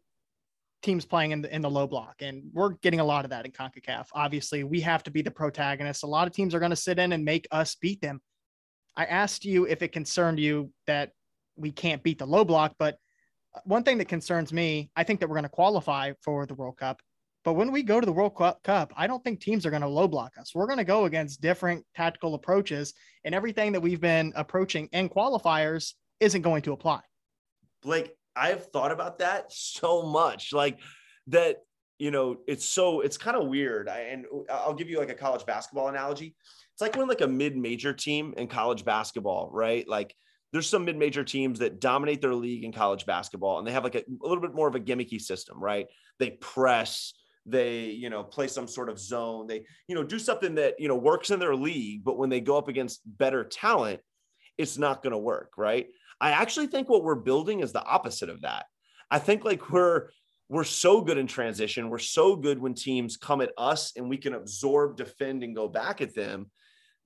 teams 0.83 1.05
playing 1.05 1.33
in 1.33 1.43
the 1.43 1.55
in 1.55 1.62
the 1.62 1.71
low 1.71 1.87
block, 1.87 2.16
and 2.21 2.45
we're 2.53 2.71
getting 2.83 3.01
a 3.01 3.05
lot 3.05 3.25
of 3.25 3.31
that 3.31 3.45
in 3.45 3.53
Concacaf. 3.53 4.07
Obviously, 4.14 4.64
we 4.64 4.81
have 4.81 5.03
to 5.05 5.11
be 5.11 5.23
the 5.23 5.31
protagonists. 5.31 6.03
A 6.03 6.07
lot 6.07 6.27
of 6.27 6.33
teams 6.33 6.55
are 6.55 6.61
going 6.61 6.71
to 6.71 6.77
sit 6.77 6.99
in 6.99 7.12
and 7.12 7.25
make 7.25 7.47
us 7.51 7.75
beat 7.75 8.01
them. 8.01 8.21
I 8.97 9.05
asked 9.07 9.45
you 9.45 9.66
if 9.66 9.83
it 9.83 9.93
concerned 9.93 10.38
you 10.38 10.73
that 10.87 11.12
we 11.57 11.73
can't 11.73 12.03
beat 12.03 12.19
the 12.19 12.27
low 12.27 12.45
block, 12.45 12.75
but 12.79 12.97
one 13.64 13.83
thing 13.83 13.99
that 13.99 14.09
concerns 14.09 14.53
me, 14.53 14.90
I 14.95 15.05
think 15.05 15.21
that 15.21 15.29
we're 15.29 15.37
going 15.37 15.43
to 15.43 15.49
qualify 15.49 16.12
for 16.23 16.47
the 16.47 16.55
World 16.55 16.77
Cup. 16.77 17.03
But 17.44 17.55
when 17.55 17.72
we 17.72 17.83
go 17.83 18.00
to 18.00 18.07
the 18.07 18.12
World 18.12 18.35
Cup, 18.37 18.92
I 18.96 19.07
don't 19.07 19.24
think 19.24 19.40
teams 19.40 19.64
are 19.64 19.70
going 19.70 19.83
to 19.83 19.88
low 19.88 20.07
block 20.07 20.33
us. 20.38 20.55
We're 20.55 20.66
going 20.66 20.79
to 20.79 20.85
go 20.85 21.07
against 21.07 21.40
different 21.40 21.85
tactical 21.94 22.35
approaches, 22.35 22.92
and 23.24 23.35
everything 23.35 23.72
that 23.72 23.81
we've 23.81 24.00
been 24.00 24.33
approaching 24.37 24.88
in 24.92 25.09
qualifiers 25.09 25.94
isn't 26.20 26.42
going 26.42 26.62
to 26.62 26.72
apply. 26.72 27.00
Blake, 27.83 28.12
I've 28.37 28.66
thought 28.66 28.92
about 28.92 29.20
that 29.20 29.53
so 29.53 30.03
much, 30.03 30.53
like 30.53 30.79
that. 31.29 31.59
You 31.98 32.11
know, 32.11 32.38
it's 32.46 32.64
so 32.64 33.03
it's 33.03 33.18
kind 33.18 33.37
of 33.37 33.48
weird. 33.48 33.87
I, 33.87 33.98
and 34.00 34.24
I'll 34.50 34.72
give 34.72 34.88
you 34.88 34.98
like 34.98 35.11
a 35.11 35.14
college 35.14 35.44
basketball 35.44 35.88
analogy. 35.88 36.35
It's 36.72 36.81
like 36.81 36.96
when 36.96 37.09
like 37.09 37.20
a 37.20 37.29
mid-major 37.29 37.92
team 37.92 38.33
in 38.38 38.48
college 38.48 38.87
basketball, 38.87 39.50
right? 39.53 39.87
Like 39.87 40.14
there's 40.50 40.66
some 40.66 40.87
mid-major 40.87 41.24
teams 41.24 41.59
that 41.59 41.79
dominate 41.79 42.22
their 42.22 42.35
league 42.35 42.64
in 42.64 42.72
college 42.72 43.05
basketball, 43.05 43.59
and 43.59 43.66
they 43.66 43.72
have 43.72 43.85
like 43.85 43.96
a, 43.96 43.98
a 43.98 44.26
little 44.26 44.40
bit 44.40 44.55
more 44.55 44.66
of 44.66 44.74
a 44.76 44.81
gimmicky 44.81 45.20
system, 45.20 45.62
right? 45.62 45.88
They 46.18 46.31
press 46.31 47.12
they 47.50 47.86
you 47.86 48.10
know 48.10 48.22
play 48.22 48.46
some 48.46 48.68
sort 48.68 48.88
of 48.88 48.98
zone 48.98 49.46
they 49.46 49.64
you 49.88 49.94
know 49.94 50.02
do 50.02 50.18
something 50.18 50.54
that 50.54 50.74
you 50.78 50.88
know 50.88 50.96
works 50.96 51.30
in 51.30 51.38
their 51.38 51.54
league 51.54 52.04
but 52.04 52.18
when 52.18 52.30
they 52.30 52.40
go 52.40 52.56
up 52.56 52.68
against 52.68 53.00
better 53.18 53.44
talent 53.44 54.00
it's 54.58 54.78
not 54.78 55.02
going 55.02 55.12
to 55.12 55.18
work 55.18 55.52
right 55.56 55.88
I 56.20 56.32
actually 56.32 56.66
think 56.66 56.88
what 56.88 57.02
we're 57.02 57.14
building 57.14 57.60
is 57.60 57.72
the 57.72 57.82
opposite 57.82 58.28
of 58.28 58.42
that. 58.42 58.66
I 59.10 59.18
think 59.18 59.44
like 59.44 59.70
we're 59.70 60.10
we're 60.48 60.64
so 60.64 61.00
good 61.00 61.16
in 61.16 61.26
transition. 61.26 61.88
We're 61.88 61.98
so 61.98 62.36
good 62.36 62.58
when 62.58 62.74
teams 62.74 63.16
come 63.16 63.40
at 63.40 63.52
us 63.56 63.92
and 63.96 64.08
we 64.08 64.16
can 64.16 64.34
absorb, 64.34 64.96
defend, 64.96 65.44
and 65.44 65.54
go 65.54 65.68
back 65.68 66.00
at 66.00 66.14
them 66.14 66.50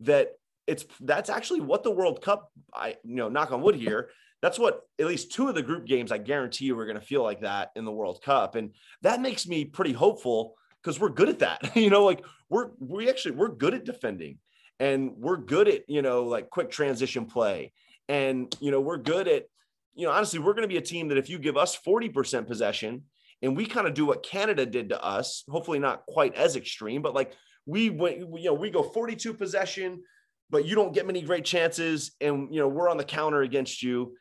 that 0.01 0.31
it's 0.67 0.87
that's 1.01 1.31
actually 1.31 1.61
what 1.61 1.85
the 1.85 1.91
World 1.91 2.23
Cup, 2.23 2.51
I 2.75 2.97
you 3.05 3.15
know, 3.17 3.29
knock 3.29 3.53
on 3.53 3.63
wood 3.63 3.77
here. 3.77 4.11
That's 4.45 4.59
what 4.59 4.83
at 4.99 5.07
least 5.07 5.33
two 5.33 5.49
of 5.49 5.55
the 5.55 5.63
group 5.63 5.87
games 5.87 6.13
I 6.13 6.19
guarantee 6.19 6.67
you 6.67 6.77
we're 6.77 6.85
going 6.85 7.01
to 7.01 7.07
feel 7.07 7.23
like 7.23 7.41
that 7.41 7.71
in 7.77 7.87
the 7.87 7.91
World 7.91 8.21
Cup. 8.23 8.57
And 8.57 8.73
that 9.01 9.23
makes 9.23 9.47
me 9.47 9.65
pretty 9.65 9.95
hopeful 9.95 10.53
because 10.83 11.01
we're 11.01 11.09
good 11.09 11.31
at 11.31 11.39
that. 11.39 11.75
you 11.75 11.89
know, 11.89 12.05
like 12.05 12.23
we're 12.51 12.73
we 12.79 13.09
actually 13.09 13.37
we're 13.37 13.49
good 13.49 13.73
at 13.73 13.87
defending 13.87 14.37
and 14.79 15.13
we're 15.17 15.39
good 15.39 15.67
at, 15.67 15.89
you 15.89 16.03
know, 16.03 16.25
like 16.25 16.51
quick 16.51 16.71
transition 16.71 17.25
play. 17.25 17.73
And 18.11 18.55
you 18.61 18.71
know, 18.71 18.83
we're 18.83 18.99
good 18.99 19.29
at, 19.29 19.47
you 19.95 20.07
know, 20.07 20.13
honestly, 20.13 20.41
we're 20.41 20.53
going 20.53 20.69
to 20.69 20.69
be 20.69 20.77
a 20.77 20.83
team 20.83 21.09
that 21.09 21.17
if 21.17 21.31
you 21.31 21.39
give 21.39 21.57
us 21.57 21.79
40% 21.79 22.47
possession 22.47 23.05
and 23.41 23.57
we 23.57 23.65
kind 23.65 23.87
of 23.87 23.95
do 23.95 24.05
what 24.05 24.23
Canada 24.23 24.67
did 24.67 24.91
to 24.91 25.03
us, 25.03 25.45
hopefully 25.49 25.79
not 25.79 26.05
quite 26.05 26.35
as 26.35 26.55
extreme, 26.55 27.01
but 27.01 27.15
like 27.15 27.33
we 27.65 27.89
went, 27.89 28.19
you 28.19 28.45
know, 28.45 28.53
we 28.53 28.69
go 28.69 28.83
42 28.83 29.33
possession, 29.33 30.03
but 30.51 30.67
you 30.67 30.75
don't 30.75 30.93
get 30.93 31.07
many 31.07 31.23
great 31.23 31.47
chances, 31.47 32.13
and 32.21 32.55
you 32.55 32.61
know 32.61 32.69
we're 32.69 32.91
on 32.91 32.99
the 32.99 33.05
counter 33.05 33.41
against 33.41 33.83
you. 33.83 34.15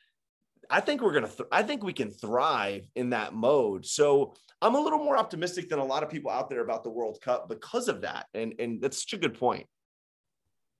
I 0.69 0.79
think 0.79 1.01
we're 1.01 1.13
gonna. 1.13 1.27
Th- 1.27 1.49
I 1.51 1.63
think 1.63 1.83
we 1.83 1.93
can 1.93 2.11
thrive 2.11 2.87
in 2.95 3.11
that 3.11 3.33
mode. 3.33 3.85
So 3.85 4.33
I'm 4.61 4.75
a 4.75 4.79
little 4.79 4.99
more 4.99 5.17
optimistic 5.17 5.69
than 5.69 5.79
a 5.79 5.85
lot 5.85 6.03
of 6.03 6.09
people 6.09 6.31
out 6.31 6.49
there 6.49 6.61
about 6.61 6.83
the 6.83 6.89
World 6.89 7.19
Cup 7.21 7.49
because 7.49 7.87
of 7.87 8.01
that, 8.01 8.27
and 8.33 8.53
and 8.59 8.81
that's 8.81 9.01
such 9.01 9.13
a 9.13 9.17
good 9.17 9.37
point. 9.37 9.67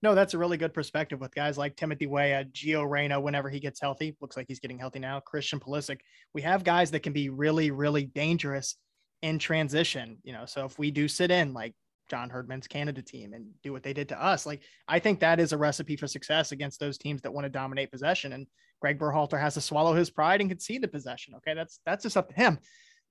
No, 0.01 0.13
that's 0.15 0.33
a 0.33 0.37
really 0.37 0.57
good 0.57 0.73
perspective 0.73 1.21
with 1.21 1.33
guys 1.33 1.57
like 1.57 1.77
Timothy 1.77 2.07
Weah, 2.07 2.43
Gio 2.51 2.89
Reyna, 2.89 3.21
whenever 3.21 3.49
he 3.49 3.61
gets 3.61 3.79
healthy. 3.79 4.17
Looks 4.19 4.35
like 4.35 4.47
he's 4.49 4.59
getting 4.59 4.77
healthy 4.77 4.99
now. 4.99 5.21
Christian 5.21 5.61
Pulisic. 5.61 5.99
We 6.33 6.41
have 6.41 6.65
guys 6.65 6.91
that 6.91 7.03
can 7.03 7.13
be 7.13 7.29
really, 7.29 7.71
really 7.71 8.05
dangerous 8.05 8.75
in 9.21 9.39
transition. 9.39 10.17
You 10.23 10.33
know, 10.33 10.45
so 10.45 10.65
if 10.65 10.77
we 10.77 10.91
do 10.91 11.07
sit 11.07 11.31
in 11.31 11.53
like 11.53 11.73
John 12.13 12.29
Herdman's 12.29 12.67
Canada 12.67 13.01
team 13.01 13.33
and 13.33 13.47
do 13.63 13.73
what 13.73 13.81
they 13.81 13.91
did 13.91 14.07
to 14.09 14.23
us. 14.23 14.45
Like 14.45 14.61
I 14.87 14.99
think 14.99 15.19
that 15.19 15.39
is 15.39 15.51
a 15.51 15.57
recipe 15.57 15.95
for 15.95 16.05
success 16.05 16.51
against 16.51 16.79
those 16.79 16.95
teams 16.95 17.23
that 17.23 17.33
want 17.33 17.45
to 17.45 17.49
dominate 17.49 17.89
possession. 17.89 18.33
And 18.33 18.45
Greg 18.79 18.99
Berhalter 18.99 19.41
has 19.41 19.55
to 19.55 19.61
swallow 19.61 19.95
his 19.95 20.11
pride 20.11 20.39
and 20.39 20.47
concede 20.47 20.83
the 20.83 20.87
possession. 20.87 21.33
Okay, 21.37 21.55
that's 21.55 21.79
that's 21.87 22.03
just 22.03 22.15
up 22.15 22.29
to 22.29 22.35
him. 22.35 22.59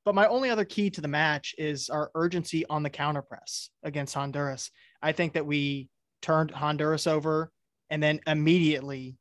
But 0.04 0.14
my 0.14 0.28
only 0.28 0.50
other 0.50 0.64
key 0.64 0.88
to 0.90 1.00
the 1.00 1.08
match 1.08 1.52
is 1.58 1.90
our 1.90 2.12
urgency 2.14 2.64
on 2.66 2.84
the 2.84 2.90
counter 2.90 3.22
press 3.22 3.70
against 3.82 4.14
Honduras. 4.14 4.70
I 5.02 5.10
think 5.10 5.32
that 5.32 5.46
we 5.46 5.88
turned 6.20 6.52
Honduras 6.52 7.08
over 7.08 7.50
and 7.90 8.00
then 8.00 8.20
immediately 8.28 9.16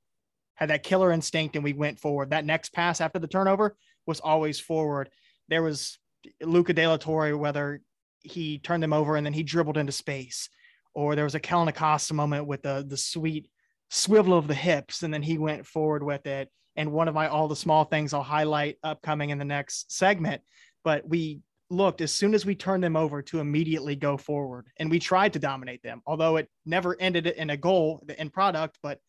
had 0.53 0.69
that 0.69 0.83
killer 0.83 1.11
instinct 1.11 1.55
and 1.55 1.63
we 1.63 1.73
went 1.73 1.99
forward. 1.99 2.29
That 2.29 2.45
next 2.45 2.71
pass 2.71 3.01
after 3.01 3.17
the 3.17 3.27
turnover 3.27 3.75
was 4.05 4.19
always 4.19 4.59
forward. 4.59 5.09
There 5.47 5.63
was 5.63 5.97
Luca 6.39 6.71
De 6.71 6.87
La 6.87 6.97
Torre, 6.97 7.35
whether 7.35 7.81
he 8.21 8.59
turned 8.59 8.83
them 8.83 8.93
over 8.93 9.15
and 9.15 9.25
then 9.25 9.33
he 9.33 9.43
dribbled 9.43 9.77
into 9.77 9.91
space. 9.91 10.49
Or 10.93 11.15
there 11.15 11.23
was 11.23 11.35
a 11.35 11.39
Kellyn 11.39 11.69
Acosta 11.69 12.13
moment 12.13 12.47
with 12.47 12.63
the 12.63 12.85
the 12.87 12.97
sweet 12.97 13.49
swivel 13.89 14.37
of 14.37 14.47
the 14.47 14.53
hips, 14.53 15.03
and 15.03 15.13
then 15.13 15.21
he 15.21 15.37
went 15.37 15.65
forward 15.65 16.03
with 16.03 16.25
it. 16.25 16.49
And 16.75 16.91
one 16.91 17.07
of 17.07 17.13
my 17.13 17.27
all 17.27 17.47
the 17.47 17.55
small 17.55 17.85
things 17.85 18.13
I'll 18.13 18.23
highlight 18.23 18.77
upcoming 18.83 19.29
in 19.29 19.37
the 19.37 19.45
next 19.45 19.91
segment. 19.91 20.41
But 20.83 21.07
we 21.07 21.41
looked 21.69 22.01
as 22.01 22.13
soon 22.13 22.33
as 22.33 22.45
we 22.45 22.55
turned 22.55 22.83
them 22.83 22.97
over 22.97 23.21
to 23.21 23.39
immediately 23.39 23.95
go 23.95 24.17
forward, 24.17 24.67
and 24.77 24.89
we 24.89 24.99
tried 24.99 25.33
to 25.33 25.39
dominate 25.39 25.81
them, 25.83 26.01
although 26.05 26.37
it 26.37 26.49
never 26.65 26.99
ended 26.99 27.27
in 27.27 27.49
a 27.49 27.57
goal, 27.57 28.03
end 28.17 28.33
product. 28.33 28.77
But 28.83 28.99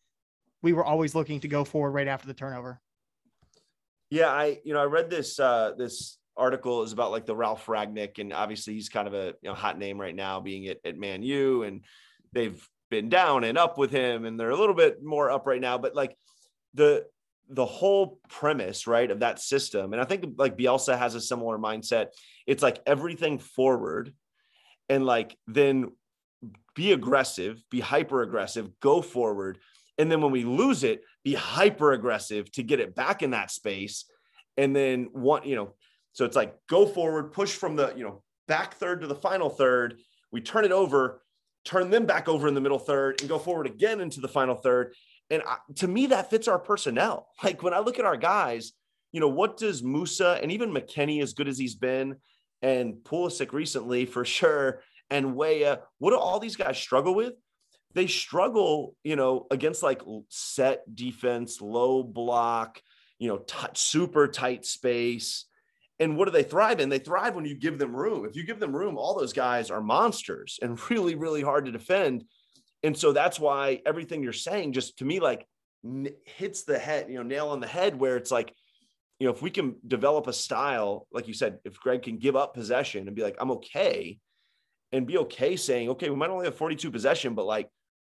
we 0.61 0.73
were 0.73 0.85
always 0.85 1.13
looking 1.13 1.41
to 1.41 1.47
go 1.47 1.63
forward 1.65 1.91
right 1.91 2.07
after 2.07 2.27
the 2.27 2.33
turnover. 2.33 2.79
Yeah, 4.09 4.29
I 4.29 4.59
you 4.63 4.73
know 4.73 4.81
I 4.81 4.85
read 4.85 5.09
this 5.09 5.39
uh, 5.39 5.73
this 5.77 6.17
article 6.35 6.83
is 6.83 6.91
about 6.91 7.11
like 7.11 7.25
the 7.25 7.35
Ralf 7.35 7.65
Rangnick, 7.65 8.19
and 8.19 8.33
obviously 8.33 8.73
he's 8.73 8.89
kind 8.89 9.07
of 9.07 9.13
a 9.13 9.33
you 9.41 9.49
know, 9.49 9.53
hot 9.53 9.77
name 9.77 9.99
right 9.99 10.15
now, 10.15 10.39
being 10.39 10.67
at, 10.67 10.77
at 10.85 10.97
Man 10.97 11.23
U, 11.23 11.63
and 11.63 11.83
they've 12.31 12.67
been 12.89 13.09
down 13.09 13.43
and 13.43 13.57
up 13.57 13.77
with 13.77 13.91
him, 13.91 14.25
and 14.25 14.39
they're 14.39 14.49
a 14.49 14.57
little 14.57 14.75
bit 14.75 15.03
more 15.03 15.31
up 15.31 15.47
right 15.47 15.61
now. 15.61 15.77
But 15.77 15.95
like 15.95 16.15
the 16.73 17.05
the 17.49 17.65
whole 17.65 18.19
premise, 18.29 18.87
right, 18.87 19.11
of 19.11 19.19
that 19.19 19.39
system, 19.39 19.93
and 19.93 20.01
I 20.01 20.05
think 20.05 20.35
like 20.37 20.57
Bielsa 20.57 20.97
has 20.97 21.15
a 21.15 21.21
similar 21.21 21.57
mindset. 21.57 22.07
It's 22.47 22.63
like 22.63 22.79
everything 22.85 23.39
forward, 23.39 24.13
and 24.89 25.05
like 25.05 25.37
then 25.47 25.91
be 26.75 26.91
aggressive, 26.91 27.63
be 27.69 27.79
hyper 27.79 28.21
aggressive, 28.21 28.69
go 28.79 29.01
forward. 29.01 29.59
And 29.97 30.11
then 30.11 30.21
when 30.21 30.31
we 30.31 30.43
lose 30.43 30.83
it, 30.83 31.01
be 31.23 31.35
hyper 31.35 31.93
aggressive 31.93 32.51
to 32.53 32.63
get 32.63 32.79
it 32.79 32.95
back 32.95 33.21
in 33.21 33.31
that 33.31 33.51
space. 33.51 34.05
And 34.57 34.75
then 34.75 35.09
one, 35.11 35.47
you 35.47 35.55
know, 35.55 35.75
so 36.13 36.25
it's 36.25 36.35
like 36.35 36.55
go 36.69 36.85
forward, 36.85 37.33
push 37.33 37.51
from 37.51 37.75
the, 37.75 37.93
you 37.95 38.03
know, 38.03 38.23
back 38.47 38.75
third 38.75 39.01
to 39.01 39.07
the 39.07 39.15
final 39.15 39.49
third. 39.49 39.99
We 40.31 40.41
turn 40.41 40.63
it 40.63 40.71
over, 40.71 41.21
turn 41.65 41.89
them 41.89 42.05
back 42.05 42.29
over 42.29 42.47
in 42.47 42.53
the 42.53 42.61
middle 42.61 42.79
third 42.79 43.19
and 43.19 43.29
go 43.29 43.39
forward 43.39 43.67
again 43.67 43.99
into 43.99 44.21
the 44.21 44.27
final 44.27 44.55
third. 44.55 44.93
And 45.29 45.41
I, 45.45 45.57
to 45.77 45.87
me, 45.87 46.07
that 46.07 46.29
fits 46.29 46.47
our 46.47 46.59
personnel. 46.59 47.27
Like 47.43 47.63
when 47.63 47.73
I 47.73 47.79
look 47.79 47.99
at 47.99 48.05
our 48.05 48.17
guys, 48.17 48.73
you 49.11 49.19
know, 49.19 49.27
what 49.27 49.57
does 49.57 49.81
Musah 49.81 50.41
and 50.41 50.51
even 50.51 50.71
McKennie, 50.71 51.21
as 51.21 51.33
good 51.33 51.47
as 51.47 51.57
he's 51.57 51.75
been, 51.75 52.17
and 52.61 52.95
Pulisic 53.03 53.51
recently 53.51 54.05
for 54.13 54.23
sure, 54.23 54.81
and 55.09 55.35
Weah, 55.35 55.79
what 55.97 56.11
do 56.11 56.17
all 56.17 56.39
these 56.39 56.55
guys 56.55 56.77
struggle 56.77 57.13
with? 57.13 57.33
They 57.93 58.07
struggle, 58.07 58.95
you 59.03 59.15
know, 59.15 59.45
against 59.51 59.83
like 59.83 60.01
set 60.29 60.83
defense, 60.95 61.61
low 61.61 62.01
block, 62.01 62.81
you 63.19 63.27
know, 63.27 63.37
t- 63.37 63.67
super 63.73 64.27
tight 64.27 64.65
space 64.65 65.45
and 66.03 66.17
what 66.17 66.25
do 66.25 66.31
they 66.31 66.43
thrive 66.43 66.81
in? 66.81 66.89
They 66.89 66.99
thrive 66.99 67.33
when 67.33 67.45
you 67.45 67.55
give 67.55 67.79
them 67.79 67.95
room. 67.95 68.25
If 68.25 68.35
you 68.35 68.43
give 68.43 68.59
them 68.59 68.75
room, 68.75 68.97
all 68.97 69.17
those 69.17 69.31
guys 69.31 69.71
are 69.71 69.81
monsters 69.81 70.59
and 70.61 70.79
really, 70.89 71.15
really 71.15 71.41
hard 71.41 71.65
to 71.65 71.71
defend. 71.71 72.25
And 72.83 72.97
so 72.97 73.13
that's 73.13 73.39
why 73.39 73.81
everything 73.85 74.21
you're 74.21 74.33
saying 74.33 74.73
just 74.73 74.97
to 74.97 75.05
me 75.05 75.21
like 75.21 75.47
hits 76.25 76.63
the 76.63 76.77
head, 76.77 77.07
you 77.09 77.15
know, 77.15 77.23
nail 77.23 77.47
on 77.47 77.61
the 77.61 77.67
head 77.67 77.97
where 77.97 78.17
it's 78.17 78.31
like, 78.31 78.53
you 79.19 79.27
know, 79.27 79.33
if 79.33 79.41
we 79.41 79.49
can 79.49 79.75
develop 79.87 80.27
a 80.27 80.33
style, 80.33 81.07
like 81.13 81.29
you 81.29 81.33
said, 81.33 81.59
if 81.63 81.79
Greg 81.79 82.01
can 82.01 82.17
give 82.17 82.35
up 82.35 82.53
possession 82.53 83.07
and 83.07 83.15
be 83.15 83.23
like, 83.23 83.37
I'm 83.39 83.51
okay, 83.51 84.19
and 84.91 85.07
be 85.07 85.17
okay 85.19 85.55
saying, 85.55 85.89
okay, 85.89 86.09
we 86.09 86.15
might 86.17 86.29
only 86.29 86.45
have 86.45 86.57
42 86.57 86.91
possession, 86.91 87.33
but 87.33 87.45
like 87.45 87.69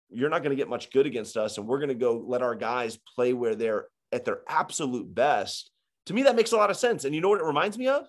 you're 0.09 0.29
not 0.29 0.43
going 0.43 0.51
to 0.51 0.61
get 0.61 0.69
much 0.69 0.91
good 0.91 1.05
against 1.05 1.35
us. 1.35 1.57
And 1.57 1.67
we're 1.67 1.79
going 1.79 1.89
to 1.89 1.95
go 1.95 2.23
let 2.25 2.41
our 2.41 2.55
guys 2.55 2.97
play 3.15 3.33
where 3.33 3.55
they're 3.55 3.87
at 4.13 4.23
their 4.23 4.41
absolute 4.47 5.13
best 5.13 5.71
to 6.07 6.13
me, 6.13 6.23
that 6.23 6.35
makes 6.35 6.51
a 6.51 6.57
lot 6.57 6.69
of 6.69 6.77
sense. 6.77 7.05
And 7.05 7.13
you 7.13 7.21
know 7.21 7.29
what 7.29 7.41
it 7.41 7.45
reminds 7.45 7.77
me 7.77 7.87
of? 7.87 8.07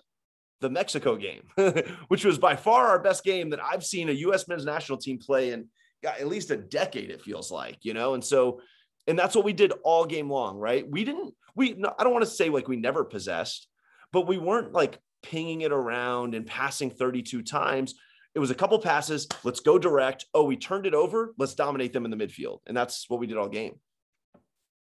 The 0.61 0.69
Mexico 0.69 1.15
game, 1.15 1.43
which 2.07 2.25
was 2.25 2.37
by 2.37 2.55
far 2.55 2.87
our 2.87 2.99
best 2.99 3.23
game 3.23 3.49
that 3.49 3.63
I've 3.63 3.83
seen 3.83 4.09
a 4.09 4.13
U.S. 4.13 4.47
men's 4.47 4.65
national 4.65 4.97
team 4.97 5.19
play 5.19 5.51
in 5.51 5.67
at 6.05 6.27
least 6.27 6.51
a 6.51 6.57
decade, 6.57 7.09
it 7.09 7.21
feels 7.21 7.51
like, 7.51 7.77
you 7.81 7.93
know? 7.93 8.13
And 8.13 8.23
so, 8.23 8.61
and 9.07 9.17
that's 9.17 9.35
what 9.35 9.45
we 9.45 9.53
did 9.53 9.73
all 9.83 10.05
game 10.05 10.29
long, 10.29 10.57
right? 10.57 10.89
We 10.89 11.03
didn't, 11.03 11.33
we, 11.55 11.73
no, 11.73 11.93
I 11.97 12.03
don't 12.03 12.13
want 12.13 12.25
to 12.25 12.31
say 12.31 12.49
like 12.49 12.67
we 12.67 12.77
never 12.77 13.03
possessed, 13.03 13.67
but 14.11 14.27
we 14.27 14.37
weren't 14.37 14.73
like 14.73 14.99
pinging 15.21 15.61
it 15.61 15.71
around 15.71 16.35
and 16.35 16.45
passing 16.45 16.89
32 16.89 17.41
times. 17.43 17.95
It 18.35 18.39
was 18.39 18.51
a 18.51 18.55
couple 18.55 18.79
passes. 18.79 19.27
Let's 19.43 19.59
go 19.59 19.77
direct. 19.77 20.25
Oh, 20.33 20.43
we 20.43 20.57
turned 20.57 20.85
it 20.85 20.93
over. 20.93 21.33
Let's 21.37 21.53
dominate 21.53 21.93
them 21.93 22.05
in 22.05 22.11
the 22.11 22.17
midfield. 22.17 22.59
And 22.65 22.75
that's 22.75 23.09
what 23.09 23.19
we 23.19 23.27
did 23.27 23.37
all 23.37 23.49
game. 23.49 23.75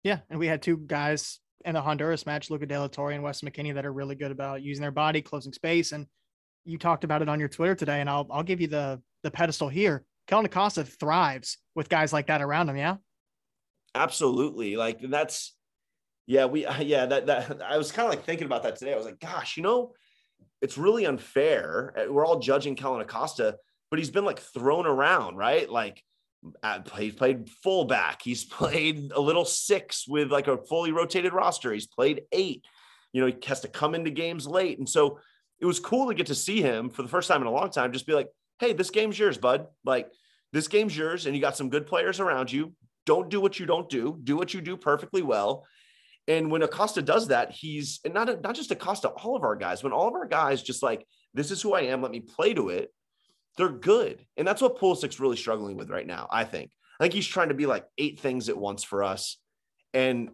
Yeah. 0.03 0.19
And 0.29 0.39
we 0.39 0.47
had 0.47 0.63
two 0.63 0.77
guys 0.77 1.41
in 1.65 1.75
the 1.75 1.81
Honduras 1.81 2.27
match, 2.27 2.51
Luca 2.51 2.67
De 2.67 2.79
La 2.79 2.89
Torre 2.89 3.13
and 3.13 3.23
Wes 3.23 3.43
McKennie 3.43 3.75
that 3.75 3.87
are 3.87 3.93
really 3.93 4.15
good 4.15 4.31
about 4.31 4.63
using 4.63 4.83
their 4.83 4.91
body, 4.91 5.23
closing 5.23 5.53
space. 5.53 5.93
And 5.93 6.07
you 6.65 6.79
talked 6.79 7.05
about 7.05 7.23
it 7.23 7.29
on 7.29 7.41
your 7.41 7.49
Twitter 7.49 7.75
today, 7.75 8.01
and 8.01 8.09
I'll 8.09 8.27
I'll 8.31 8.43
give 8.43 8.61
you 8.61 8.67
the 8.67 9.01
the 9.23 9.31
pedestal 9.31 9.69
here. 9.69 10.05
Kellyn 10.27 10.47
Acosta 10.47 10.85
thrives 10.85 11.59
with 11.75 11.89
guys 11.89 12.13
like 12.13 12.29
that 12.29 12.43
around 12.43 12.69
him. 12.69 12.77
Yeah, 12.77 12.97
absolutely. 13.95 14.77
Like 14.77 15.01
that's 15.03 15.55
yeah, 16.27 16.47
we 16.47 16.67
yeah 16.81 17.07
that 17.07 17.27
that 17.27 17.63
I 17.63 17.79
was 17.79 17.93
kind 17.93 18.07
of 18.07 18.15
like 18.15 18.25
thinking 18.25 18.47
about 18.47 18.63
that 18.63 18.77
today. 18.77 18.93
I 18.93 18.97
was 18.97 19.07
like, 19.07 19.21
gosh, 19.21 19.57
you 19.57 19.63
know, 19.63 19.93
it's 20.63 20.79
really 20.79 21.07
unfair. 21.07 21.95
We're 22.09 22.27
all 22.27 22.39
judging 22.39 22.77
Kellyn 22.77 23.01
Acosta, 23.01 23.57
but 23.91 23.99
he's 23.99 24.11
been 24.11 24.25
like 24.25 24.39
thrown 24.39 24.87
around, 24.87 25.37
right? 25.37 25.69
Like 25.69 26.03
he's 26.97 27.15
played 27.15 27.51
fullback. 27.63 28.23
He's 28.23 28.45
played 28.59 29.13
a 29.13 29.21
little 29.21 29.45
six 29.45 30.07
with 30.07 30.31
like 30.31 30.49
a 30.49 30.59
fully 30.59 30.93
rotated 30.93 31.33
roster. 31.33 31.73
He's 31.73 31.87
played 31.87 32.23
eight. 32.33 32.65
You 33.13 33.21
know, 33.21 33.27
he 33.27 33.37
has 33.47 33.61
to 33.61 33.69
come 33.69 33.95
into 33.95 34.11
games 34.11 34.47
late. 34.47 34.79
And 34.79 34.89
so 34.89 35.19
it 35.61 35.67
was 35.67 35.81
cool 35.81 36.09
to 36.09 36.15
get 36.15 36.27
to 36.29 36.35
see 36.35 36.63
him 36.63 36.91
for 36.91 37.03
the 37.03 37.09
first 37.09 37.29
time 37.29 37.41
in 37.41 37.47
a 37.47 37.53
long 37.53 37.71
time, 37.71 37.93
just 37.93 38.07
be 38.07 38.15
like, 38.15 38.29
hey, 38.61 38.73
this 38.73 38.91
game's 38.91 39.19
yours, 39.19 39.37
bud. 39.37 39.67
Like, 39.85 40.11
this 40.53 40.69
game's 40.69 40.97
yours, 40.97 41.27
and 41.27 41.35
you 41.35 41.41
got 41.41 41.57
some 41.57 41.71
good 41.71 41.87
players 41.87 42.21
around 42.21 42.51
you. 42.53 42.73
Don't 43.07 43.31
do 43.31 43.41
what 43.41 43.59
you 43.59 43.67
don't 43.67 43.89
do, 43.89 44.19
do 44.23 44.37
what 44.37 44.55
you 44.55 44.61
do 44.61 44.77
perfectly 44.77 45.23
well. 45.23 45.67
And 46.29 46.51
when 46.51 46.63
Acosta 46.63 47.03
does 47.03 47.29
that, 47.29 47.51
he's 47.51 48.01
and 48.05 48.15
not, 48.15 48.43
not 48.43 48.55
just 48.55 48.71
Acosta, 48.71 49.09
all 49.09 49.37
of 49.37 49.43
our 49.43 49.57
guys, 49.57 49.83
when 49.83 49.93
all 49.93 50.09
of 50.09 50.15
our 50.15 50.27
guys 50.27 50.63
just 50.63 50.83
like, 50.83 51.07
this 51.35 51.51
is 51.51 51.63
who 51.63 51.73
I 51.73 51.83
am, 51.83 52.03
let 52.03 52.11
me 52.11 52.21
play 52.21 52.55
to 52.55 52.69
it 52.69 52.93
they're 53.57 53.69
good. 53.69 54.25
And 54.37 54.47
that's 54.47 54.63
what 54.63 54.79
Pulisic's 54.79 55.21
really 55.21 55.37
struggling 55.37 55.77
with 55.77 55.91
right 55.91 56.07
now, 56.07 56.29
I 56.31 56.45
think. 56.45 56.71
I 56.99 57.05
think 57.05 57.15
he's 57.15 57.27
trying 57.27 57.49
to 57.49 57.55
be 57.55 57.67
like 57.67 57.87
eight 57.99 58.21
things 58.21 58.49
at 58.49 58.57
once 58.57 58.85
for 58.85 59.03
us. 59.03 59.39
And 59.95 60.31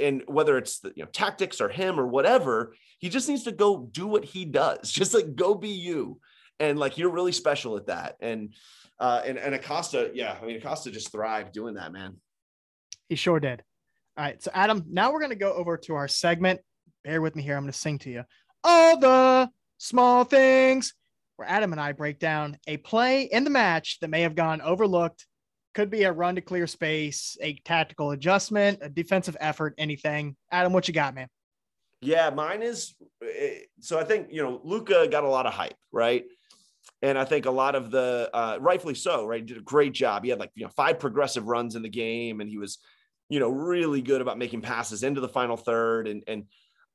and 0.00 0.22
whether 0.26 0.56
it's 0.56 0.80
the 0.80 0.92
you 0.96 1.04
know 1.04 1.10
tactics 1.10 1.60
or 1.60 1.68
him 1.68 2.00
or 2.00 2.06
whatever, 2.06 2.74
he 2.98 3.08
just 3.08 3.28
needs 3.28 3.44
to 3.44 3.52
go 3.52 3.88
do 3.90 4.06
what 4.06 4.24
he 4.24 4.44
does. 4.44 4.90
Just 4.92 5.12
like 5.12 5.34
go 5.34 5.54
be 5.54 5.68
you. 5.68 6.20
and 6.60 6.78
like 6.78 6.98
you're 6.98 7.10
really 7.10 7.32
special 7.32 7.76
at 7.76 7.86
that. 7.86 8.16
And 8.20 8.54
uh, 8.98 9.22
and 9.24 9.38
and 9.38 9.54
Acosta, 9.54 10.10
yeah, 10.14 10.36
I 10.40 10.46
mean 10.46 10.56
Acosta 10.56 10.90
just 10.90 11.10
thrived 11.10 11.52
doing 11.52 11.74
that, 11.74 11.92
man. 11.92 12.16
He 13.08 13.16
sure 13.16 13.40
did. 13.40 13.62
All 14.16 14.24
right, 14.24 14.40
so 14.40 14.50
Adam, 14.54 14.84
now 14.88 15.12
we're 15.12 15.20
gonna 15.20 15.34
go 15.34 15.52
over 15.52 15.76
to 15.78 15.96
our 15.96 16.08
segment. 16.08 16.60
Bear 17.02 17.20
with 17.20 17.34
me 17.34 17.42
here. 17.42 17.56
I'm 17.56 17.64
gonna 17.64 17.72
sing 17.72 17.98
to 17.98 18.10
you 18.10 18.24
all 18.62 18.96
the 18.98 19.50
small 19.78 20.24
things 20.24 20.94
where 21.36 21.48
Adam 21.48 21.72
and 21.72 21.80
I 21.80 21.92
break 21.92 22.18
down 22.18 22.58
a 22.66 22.76
play 22.78 23.22
in 23.22 23.44
the 23.44 23.50
match 23.50 23.98
that 24.00 24.10
may 24.10 24.22
have 24.22 24.34
gone 24.34 24.60
overlooked. 24.60 25.26
Could 25.74 25.90
be 25.90 26.04
a 26.04 26.12
run 26.12 26.36
to 26.36 26.40
clear 26.40 26.66
space, 26.66 27.36
a 27.40 27.54
tactical 27.64 28.12
adjustment, 28.12 28.78
a 28.80 28.88
defensive 28.88 29.36
effort, 29.40 29.74
anything. 29.76 30.36
Adam, 30.52 30.72
what 30.72 30.86
you 30.86 30.94
got, 30.94 31.14
man? 31.14 31.28
Yeah, 32.00 32.30
mine 32.30 32.62
is 32.62 32.94
eh, 33.22 33.60
so 33.80 33.98
I 33.98 34.04
think, 34.04 34.28
you 34.30 34.42
know, 34.42 34.60
Luca 34.62 35.08
got 35.10 35.24
a 35.24 35.28
lot 35.28 35.46
of 35.46 35.54
hype, 35.54 35.74
right? 35.90 36.24
And 37.02 37.18
I 37.18 37.24
think 37.24 37.46
a 37.46 37.50
lot 37.50 37.74
of 37.74 37.90
the 37.90 38.30
uh, 38.32 38.58
rightfully 38.60 38.94
so, 38.94 39.26
right? 39.26 39.40
He 39.40 39.46
did 39.46 39.56
a 39.56 39.62
great 39.62 39.92
job. 39.92 40.22
He 40.22 40.30
had 40.30 40.38
like, 40.38 40.50
you 40.54 40.64
know, 40.64 40.70
five 40.76 40.98
progressive 40.98 41.46
runs 41.46 41.76
in 41.76 41.82
the 41.82 41.88
game 41.88 42.40
and 42.40 42.48
he 42.48 42.58
was, 42.58 42.78
you 43.28 43.40
know, 43.40 43.48
really 43.48 44.00
good 44.00 44.20
about 44.20 44.38
making 44.38 44.60
passes 44.60 45.02
into 45.02 45.20
the 45.20 45.28
final 45.28 45.56
third. 45.56 46.06
And, 46.06 46.22
and 46.26 46.44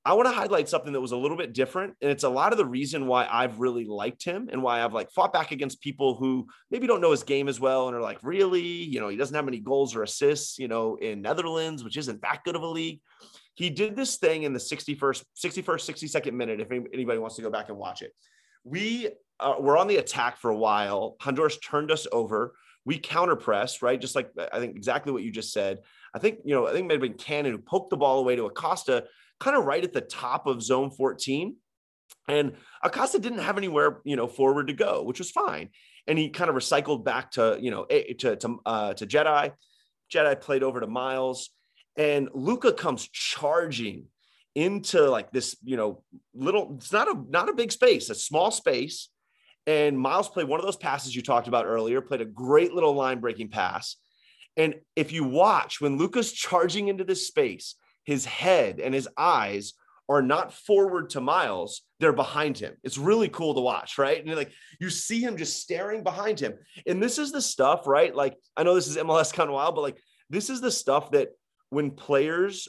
I 0.06 0.14
want 0.14 0.28
to 0.28 0.34
highlight 0.34 0.70
something 0.70 0.94
that 0.94 1.02
was 1.02 1.12
a 1.12 1.18
little 1.18 1.36
bit 1.36 1.54
different. 1.54 1.96
And 2.02 2.10
it's 2.10 2.24
a 2.24 2.30
lot 2.30 2.54
of 2.54 2.58
the 2.58 2.66
reason 2.66 3.06
why 3.06 3.28
I've 3.30 3.60
really 3.60 3.86
liked 3.86 4.24
him 4.24 4.50
and 4.52 4.64
why 4.64 4.84
I've 4.84 4.94
like 4.94 5.12
fought 5.12 5.34
back 5.34 5.52
against 5.52 5.82
people 5.82 6.16
who 6.16 6.48
maybe 6.72 6.88
don't 6.88 7.02
know 7.02 7.12
his 7.12 7.24
game 7.24 7.50
as 7.50 7.60
well 7.60 7.88
and 7.88 7.96
are 7.96 8.02
like, 8.02 8.20
really? 8.24 8.62
You 8.62 9.02
know, 9.02 9.10
he 9.10 9.18
doesn't 9.18 9.36
have 9.36 9.46
many 9.46 9.60
goals 9.60 9.96
or 9.96 10.04
assists, 10.04 10.58
you 10.58 10.70
know, 10.70 10.96
in 10.96 11.22
Netherlands, 11.22 11.84
which 11.84 11.98
isn't 11.98 12.22
that 12.22 12.44
good 12.46 12.56
of 12.56 12.62
a 12.62 12.68
league. 12.68 13.02
He 13.56 13.70
did 13.70 13.96
this 13.96 14.16
thing 14.16 14.44
in 14.44 14.54
the 14.54 14.60
61st, 14.60 15.24
61st, 15.38 15.64
62nd 15.66 16.34
minute. 16.34 16.62
If 16.62 16.72
anybody 16.72 17.20
wants 17.20 17.36
to 17.36 17.42
go 17.42 17.50
back 17.50 17.68
and 17.68 17.78
watch 17.78 18.02
it, 18.02 18.14
we 18.64 19.10
uh, 19.40 19.56
were 19.60 19.78
on 19.78 19.88
the 19.88 19.98
attack 19.98 20.38
for 20.38 20.50
a 20.50 20.58
while. 20.58 21.18
Honduras 21.20 21.58
turned 21.58 21.92
us 21.92 22.08
over. 22.14 22.56
We 22.86 22.98
counter 22.98 23.36
pressed, 23.36 23.82
right? 23.82 24.00
Just 24.00 24.16
like 24.16 24.32
I 24.54 24.60
think 24.60 24.78
exactly 24.78 25.12
what 25.12 25.24
you 25.24 25.32
just 25.32 25.52
said. 25.52 25.80
I 26.14 26.20
think, 26.20 26.40
you 26.46 26.56
know, 26.56 26.68
I 26.68 26.72
think 26.72 26.86
it 26.86 26.88
might 26.88 26.94
have 26.94 27.02
been 27.02 27.14
Cannon 27.14 27.52
who 27.52 27.58
poked 27.58 27.90
the 27.90 27.98
ball 27.98 28.20
away 28.20 28.38
to 28.38 28.46
Acosta 28.46 29.06
kind 29.40 29.56
of 29.56 29.66
right 29.66 29.84
at 29.84 29.94
the 29.94 30.02
top 30.02 30.48
of 30.48 30.62
zone 30.62 30.92
14. 30.92 31.56
And 32.28 32.54
Acosta 32.84 33.20
didn't 33.20 33.40
have 33.40 33.58
anywhere, 33.58 34.02
you 34.04 34.16
know, 34.16 34.28
forward 34.28 34.68
to 34.68 34.74
go, 34.74 35.04
which 35.04 35.20
was 35.20 35.32
fine. 35.32 35.70
And 36.08 36.18
he 36.18 36.30
kind 36.30 36.50
of 36.50 36.56
recycled 36.56 37.04
back 37.04 37.32
to, 37.32 37.58
you 37.60 37.72
know, 37.72 37.86
to 37.86 38.36
to, 38.36 38.60
uh, 38.66 38.94
to 38.94 39.08
Jedi. 39.08 39.52
Jedi 40.14 40.42
played 40.42 40.64
over 40.64 40.80
to 40.80 40.88
Miles, 40.88 41.52
and 41.98 42.30
Luca 42.34 42.74
comes 42.74 43.08
charging 43.10 44.06
into 44.56 45.10
like 45.10 45.32
this, 45.32 45.56
you 45.64 45.78
know, 45.78 46.04
little. 46.34 46.76
It's 46.78 46.92
not 46.92 47.08
a 47.08 47.24
not 47.30 47.50
a 47.50 47.54
big 47.54 47.72
space, 47.72 48.10
a 48.10 48.16
small 48.16 48.52
space. 48.52 49.10
And 49.68 50.00
Miles 50.00 50.30
played 50.30 50.48
one 50.48 50.60
of 50.60 50.66
those 50.66 50.78
passes 50.78 51.16
you 51.16 51.22
talked 51.22 51.48
about 51.48 51.66
earlier. 51.66 52.02
Played 52.02 52.22
a 52.22 52.26
great 52.26 52.74
little 52.74 52.94
line 52.94 53.20
breaking 53.20 53.50
pass. 53.50 53.98
And 54.58 54.76
if 54.96 55.12
you 55.12 55.24
watch 55.24 55.80
when 55.80 55.98
Luca's 55.98 56.32
charging 56.32 56.88
into 56.88 57.04
this 57.04 57.28
space, 57.28 57.76
his 58.04 58.26
head 58.26 58.80
and 58.80 58.94
his 58.94 59.08
eyes 59.18 59.74
are 60.10 60.22
not 60.24 60.52
forward 60.52 61.12
to 61.12 61.22
Miles, 61.22 61.84
they're 62.00 62.12
behind 62.12 62.58
him. 62.58 62.76
It's 62.84 62.98
really 62.98 63.30
cool 63.30 63.54
to 63.54 63.62
watch, 63.62 64.00
right? 64.00 64.24
And 64.24 64.36
like 64.36 64.52
you 64.80 64.90
see 64.90 65.22
him 65.22 65.38
just 65.38 65.62
staring 65.62 66.04
behind 66.04 66.40
him. 66.40 66.54
And 66.88 67.02
this 67.02 67.20
is 67.20 67.32
the 67.32 67.42
stuff, 67.42 67.86
right? 67.86 68.14
Like 68.14 68.36
I 68.58 68.64
know 68.64 68.74
this 68.74 68.88
is 68.88 68.98
MLS 68.98 69.32
kind 69.32 69.50
of 69.50 69.54
wild, 69.54 69.76
but 69.76 69.82
like 69.82 70.02
this 70.30 70.50
is 70.50 70.62
the 70.62 70.72
stuff 70.72 71.12
that 71.12 71.30
when 71.70 71.92
players 71.92 72.68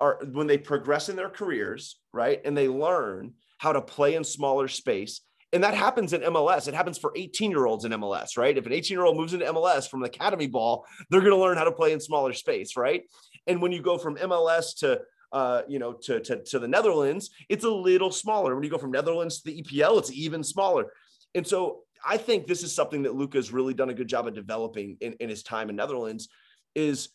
are 0.00 0.18
when 0.32 0.46
they 0.46 0.56
progress 0.58 1.10
in 1.10 1.16
their 1.16 1.28
careers, 1.28 2.00
right? 2.12 2.40
And 2.44 2.56
they 2.56 2.68
learn 2.68 3.34
how 3.58 3.72
to 3.72 3.82
play 3.82 4.14
in 4.14 4.24
smaller 4.24 4.68
space. 4.68 5.20
And 5.52 5.64
that 5.64 5.74
happens 5.74 6.12
in 6.12 6.20
MLS. 6.20 6.68
It 6.68 6.74
happens 6.74 6.98
for 6.98 7.12
18 7.16 7.50
year 7.50 7.66
olds 7.66 7.84
in 7.84 7.92
MLS, 7.92 8.36
right? 8.36 8.56
If 8.56 8.66
an 8.66 8.72
18 8.72 8.96
year 8.96 9.04
old 9.04 9.16
moves 9.16 9.34
into 9.34 9.46
MLS 9.46 9.88
from 9.88 10.00
the 10.00 10.06
academy 10.06 10.46
ball, 10.46 10.86
they're 11.10 11.20
going 11.20 11.32
to 11.32 11.38
learn 11.38 11.56
how 11.56 11.64
to 11.64 11.72
play 11.72 11.92
in 11.92 12.00
smaller 12.00 12.32
space, 12.32 12.76
right? 12.76 13.02
And 13.48 13.60
when 13.60 13.72
you 13.72 13.82
go 13.82 13.98
from 13.98 14.16
MLS 14.16 14.78
to 14.78 15.00
uh, 15.32 15.62
you 15.68 15.78
know, 15.78 15.92
to, 15.92 16.20
to, 16.20 16.42
to 16.42 16.58
the 16.58 16.68
Netherlands, 16.68 17.30
it's 17.48 17.64
a 17.64 17.70
little 17.70 18.10
smaller. 18.10 18.54
When 18.54 18.64
you 18.64 18.70
go 18.70 18.78
from 18.78 18.92
Netherlands 18.92 19.42
to 19.42 19.50
the 19.50 19.62
EPL, 19.62 19.98
it's 19.98 20.10
even 20.12 20.42
smaller. 20.42 20.92
And 21.34 21.46
so 21.46 21.80
I 22.04 22.16
think 22.16 22.46
this 22.46 22.62
is 22.62 22.74
something 22.74 23.02
that 23.02 23.14
Luca 23.14 23.38
has 23.38 23.52
really 23.52 23.74
done 23.74 23.90
a 23.90 23.94
good 23.94 24.08
job 24.08 24.26
of 24.26 24.34
developing 24.34 24.96
in, 25.00 25.14
in 25.14 25.28
his 25.28 25.42
time 25.42 25.68
in 25.68 25.76
Netherlands 25.76 26.28
is 26.74 27.10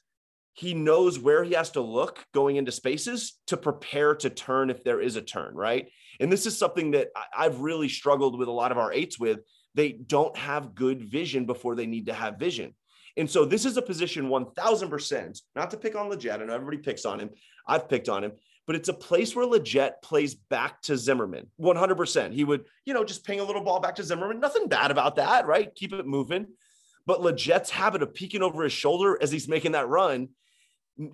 he 0.54 0.74
knows 0.76 1.18
where 1.18 1.44
he 1.44 1.54
has 1.54 1.72
to 1.72 1.82
look 1.82 2.26
going 2.34 2.58
into 2.58 2.72
spaces 2.72 3.40
to 3.48 3.58
prepare 3.58 4.14
to 4.14 4.30
turn 4.30 4.70
if 4.70 4.84
there 4.84 5.02
is 5.02 5.16
a 5.16 5.22
turn, 5.22 5.56
right? 5.56 5.90
And 6.20 6.32
this 6.32 6.46
is 6.46 6.58
something 6.58 6.92
that 6.92 7.08
I've 7.36 7.62
really 7.62 7.90
struggled 7.90 8.38
with 8.38 8.48
a 8.48 8.52
lot 8.52 8.72
of 8.72 8.78
our 8.78 8.94
eights 8.94 9.20
with. 9.20 9.40
They 9.74 9.94
don't 9.94 10.38
have 10.38 10.76
good 10.76 11.02
vision 11.02 11.46
before 11.46 11.74
they 11.74 11.88
need 11.88 12.06
to 12.06 12.14
have 12.14 12.38
vision. 12.38 12.76
And 13.18 13.30
so 13.30 13.46
this 13.46 13.66
is 13.66 13.78
a 13.78 13.82
position 13.82 14.28
1000%, 14.28 15.42
not 15.56 15.72
to 15.72 15.78
pick 15.78 15.96
on 15.96 16.10
Lletget. 16.10 16.42
I 16.42 16.46
know 16.46 16.54
everybody 16.54 16.78
picks 16.78 17.06
on 17.06 17.20
him. 17.20 17.30
I've 17.68 17.88
picked 17.88 18.10
on 18.10 18.24
him, 18.24 18.34
but 18.66 18.76
it's 18.76 18.90
a 18.90 18.94
place 18.94 19.36
where 19.36 19.46
Lletget 19.46 20.02
plays 20.02 20.34
back 20.34 20.82
to 20.84 20.98
Zimmerman 20.98 21.48
100%. 21.60 22.34
He 22.34 22.44
would, 22.44 22.66
you 22.86 22.94
know, 22.94 23.04
just 23.04 23.26
ping 23.26 23.40
a 23.40 23.44
little 23.44 23.64
ball 23.64 23.80
back 23.80 23.96
to 23.96 24.04
Zimmerman. 24.04 24.40
Nothing 24.40 24.68
bad 24.68 24.90
about 24.90 25.18
that, 25.18 25.46
right? 25.46 25.74
Keep 25.76 25.94
it 25.94 26.08
moving. 26.08 26.48
But 27.06 27.20
Lletget's 27.20 27.70
habit 27.70 28.02
of 28.02 28.14
peeking 28.14 28.42
over 28.42 28.64
his 28.64 28.74
shoulder 28.74 29.18
as 29.22 29.32
he's 29.32 29.48
making 29.48 29.74
that 29.74 29.90
run, 29.90 30.30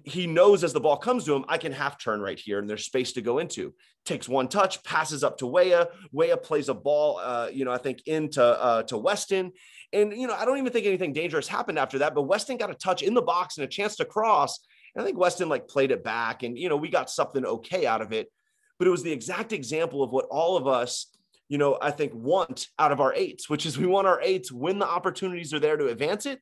he 0.04 0.28
knows 0.28 0.64
as 0.64 0.74
the 0.74 0.80
ball 0.80 0.98
comes 0.98 1.24
to 1.26 1.34
him, 1.34 1.46
I 1.48 1.58
can 1.58 1.72
half 1.72 1.98
turn 1.98 2.20
right 2.20 2.38
here 2.38 2.60
and 2.60 2.70
there's 2.70 2.84
space 2.84 3.14
to 3.14 3.22
go 3.22 3.40
into. 3.40 3.74
Takes 4.06 4.28
one 4.28 4.50
touch, 4.50 4.84
passes 4.84 5.24
up 5.24 5.38
to 5.38 5.48
Weah. 5.48 5.88
Weah 6.12 6.38
plays 6.38 6.70
a 6.70 6.74
ball, 6.74 7.18
uh, 7.18 7.50
you 7.52 7.64
know, 7.64 7.72
I 7.72 7.78
think 7.78 8.02
into 8.06 8.44
uh, 8.44 8.84
to 8.84 8.98
Weston. 8.98 9.54
And, 9.92 10.14
you 10.14 10.28
know, 10.28 10.36
I 10.36 10.46
don't 10.46 10.58
even 10.58 10.72
think 10.72 10.86
anything 10.86 11.14
dangerous 11.14 11.48
happened 11.48 11.80
after 11.80 12.00
that, 12.00 12.14
but 12.14 12.24
Weston 12.24 12.58
got 12.58 12.70
a 12.70 12.76
touch 12.76 13.02
in 13.02 13.14
the 13.14 13.22
box 13.22 13.58
and 13.58 13.66
a 13.66 13.68
chance 13.68 13.96
to 13.98 14.06
cross. 14.06 14.60
And 14.94 15.02
I 15.02 15.06
think 15.06 15.18
Weston 15.18 15.50
like 15.50 15.68
played 15.68 15.92
it 15.92 16.04
back 16.04 16.44
and, 16.44 16.58
you 16.58 16.70
know, 16.70 16.78
we 16.78 16.90
got 16.90 17.10
something 17.10 17.46
okay 17.46 17.86
out 17.86 18.02
of 18.02 18.14
it. 18.14 18.32
But 18.78 18.88
it 18.88 18.92
was 18.92 19.04
the 19.04 19.12
exact 19.12 19.52
example 19.52 20.04
of 20.04 20.12
what 20.12 20.26
all 20.30 20.58
of 20.58 20.68
us, 20.68 21.08
you 21.50 21.58
know, 21.58 21.78
I 21.82 21.92
think 21.92 22.14
want 22.14 22.68
out 22.78 22.92
of 22.92 23.02
our 23.02 23.14
eights, 23.14 23.50
which 23.50 23.66
is 23.66 23.78
we 23.78 23.88
want 23.88 24.08
our 24.08 24.22
eights 24.22 24.52
when 24.52 24.80
the 24.80 24.88
opportunities 24.88 25.54
are 25.54 25.60
there 25.60 25.78
to 25.78 25.88
advance 25.88 26.26
it. 26.26 26.40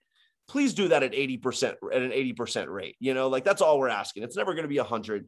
Please 0.47 0.73
do 0.73 0.89
that 0.89 1.03
at 1.03 1.13
80% 1.13 1.75
at 1.93 2.01
an 2.01 2.11
80% 2.11 2.67
rate. 2.67 2.95
You 2.99 3.13
know, 3.13 3.27
like 3.27 3.43
that's 3.43 3.61
all 3.61 3.79
we're 3.79 3.89
asking. 3.89 4.23
It's 4.23 4.37
never 4.37 4.53
going 4.53 4.63
to 4.63 4.69
be 4.69 4.77
100. 4.77 5.27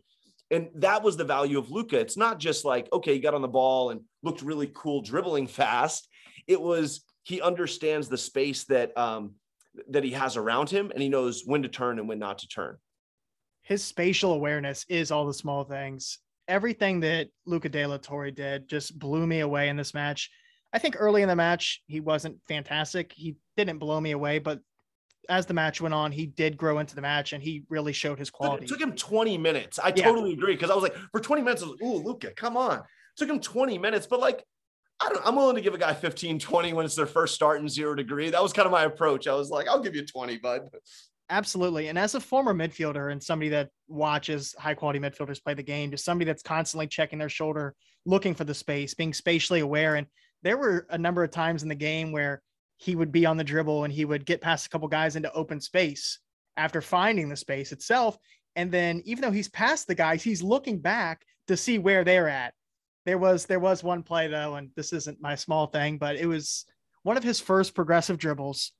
And 0.51 0.69
that 0.75 1.03
was 1.03 1.15
the 1.17 1.23
value 1.23 1.59
of 1.59 1.71
Luca. 1.71 1.99
It's 1.99 2.17
not 2.17 2.39
just 2.39 2.65
like, 2.65 2.89
okay, 2.91 3.13
he 3.13 3.19
got 3.19 3.33
on 3.33 3.41
the 3.41 3.47
ball 3.47 3.91
and 3.91 4.01
looked 4.23 4.41
really 4.41 4.71
cool 4.73 5.01
dribbling 5.01 5.47
fast. 5.47 6.07
It 6.47 6.59
was 6.59 7.05
he 7.29 7.41
understands 7.41 8.09
the 8.09 8.17
space 8.17 8.63
that 8.65 8.97
um, 8.97 9.35
that 9.89 10.03
he 10.03 10.11
has 10.11 10.35
around 10.35 10.67
him, 10.67 10.89
and 10.91 10.99
he 10.99 11.09
knows 11.09 11.43
when 11.45 11.61
to 11.61 11.69
turn 11.69 11.99
and 11.99 12.09
when 12.09 12.17
not 12.17 12.39
to 12.39 12.47
turn. 12.47 12.77
His 13.61 13.83
spatial 13.83 14.33
awareness 14.33 14.83
is 14.89 15.11
all 15.11 15.27
the 15.27 15.33
small 15.33 15.63
things. 15.63 16.17
Everything 16.47 17.01
that 17.01 17.27
Luca 17.45 17.69
De 17.69 17.85
La 17.85 17.97
Torre 17.97 18.31
did 18.31 18.67
just 18.67 18.97
blew 18.97 19.27
me 19.27 19.41
away 19.41 19.69
in 19.69 19.77
this 19.77 19.93
match. 19.93 20.31
I 20.73 20.79
think 20.79 20.95
early 20.97 21.21
in 21.21 21.29
the 21.29 21.35
match 21.35 21.83
he 21.85 21.99
wasn't 21.99 22.39
fantastic. 22.47 23.13
He 23.13 23.35
didn't 23.55 23.77
blow 23.77 24.01
me 24.01 24.09
away, 24.11 24.39
but 24.39 24.59
as 25.29 25.45
the 25.45 25.53
match 25.53 25.79
went 25.79 25.93
on, 25.93 26.11
he 26.11 26.25
did 26.25 26.57
grow 26.57 26.79
into 26.79 26.95
the 26.95 27.01
match 27.01 27.33
and 27.33 27.43
he 27.43 27.63
really 27.69 27.93
showed 27.93 28.17
his 28.17 28.31
quality. 28.31 28.65
It 28.65 28.69
took 28.69 28.81
him 28.81 28.95
20 28.95 29.37
minutes. 29.37 29.77
I 29.77 29.93
yeah. 29.95 30.05
totally 30.05 30.33
agree 30.33 30.55
because 30.55 30.71
I 30.71 30.73
was 30.73 30.81
like, 30.81 30.95
for 31.11 31.19
20 31.19 31.43
minutes, 31.43 31.61
I 31.61 31.67
was 31.67 31.75
like, 31.79 31.87
"Ooh, 31.87 32.03
Luca, 32.03 32.31
come 32.31 32.57
on!" 32.57 32.79
It 32.79 32.85
took 33.17 33.29
him 33.29 33.39
20 33.39 33.77
minutes, 33.77 34.07
but 34.07 34.19
like 34.19 34.43
I 35.01 35.15
I'm 35.23 35.35
willing 35.35 35.55
to 35.55 35.61
give 35.61 35.73
a 35.73 35.77
guy 35.77 35.93
15, 35.93 36.39
20 36.39 36.73
when 36.73 36.85
it's 36.85 36.95
their 36.95 37.05
first 37.05 37.35
start 37.35 37.61
in 37.61 37.69
zero 37.69 37.95
degree. 37.95 38.29
That 38.29 38.43
was 38.43 38.53
kind 38.53 38.65
of 38.65 38.71
my 38.71 38.83
approach. 38.83 39.27
I 39.27 39.33
was 39.33 39.49
like, 39.49 39.67
I'll 39.67 39.81
give 39.81 39.95
you 39.95 40.05
20, 40.05 40.37
bud. 40.37 40.69
Absolutely. 41.29 41.89
And 41.89 41.97
as 41.97 42.15
a 42.15 42.19
former 42.19 42.53
midfielder 42.53 43.11
and 43.11 43.21
somebody 43.21 43.49
that 43.49 43.69
watches 43.87 44.55
high 44.57 44.73
quality 44.73 44.99
midfielders 44.99 45.43
play 45.43 45.53
the 45.53 45.63
game, 45.63 45.91
just 45.91 46.03
somebody 46.03 46.25
that's 46.25 46.41
constantly 46.41 46.87
checking 46.87 47.19
their 47.19 47.29
shoulder, 47.29 47.75
looking 48.05 48.33
for 48.33 48.45
the 48.45 48.53
space, 48.53 48.95
being 48.95 49.13
spatially 49.13 49.59
aware. 49.59 49.95
And 49.95 50.07
there 50.41 50.57
were 50.57 50.87
a 50.89 50.97
number 50.97 51.23
of 51.23 51.29
times 51.29 51.61
in 51.61 51.69
the 51.69 51.75
game 51.75 52.11
where 52.11 52.41
he 52.77 52.95
would 52.95 53.11
be 53.11 53.25
on 53.25 53.37
the 53.37 53.43
dribble 53.43 53.83
and 53.83 53.93
he 53.93 54.05
would 54.05 54.25
get 54.25 54.41
past 54.41 54.65
a 54.65 54.69
couple 54.69 54.87
guys 54.87 55.15
into 55.15 55.31
open 55.33 55.61
space 55.61 56.19
after 56.57 56.81
finding 56.81 57.29
the 57.29 57.35
space 57.35 57.71
itself. 57.71 58.17
And 58.55 58.71
then 58.71 59.01
even 59.05 59.21
though 59.21 59.31
he's 59.31 59.49
past 59.49 59.87
the 59.87 59.95
guys, 59.95 60.23
he's 60.23 60.41
looking 60.41 60.79
back 60.79 61.21
to 61.47 61.55
see 61.55 61.77
where 61.77 62.03
they're 62.03 62.29
at 62.29 62.53
there 63.05 63.17
was 63.17 63.45
there 63.45 63.59
was 63.59 63.83
one 63.83 64.03
play 64.03 64.27
though, 64.27 64.55
and 64.55 64.69
this 64.75 64.93
isn't 64.93 65.21
my 65.21 65.35
small 65.35 65.67
thing, 65.67 65.97
but 65.97 66.15
it 66.15 66.25
was 66.25 66.65
one 67.03 67.17
of 67.17 67.23
his 67.23 67.39
first 67.39 67.73
progressive 67.73 68.17
dribbles. 68.17 68.71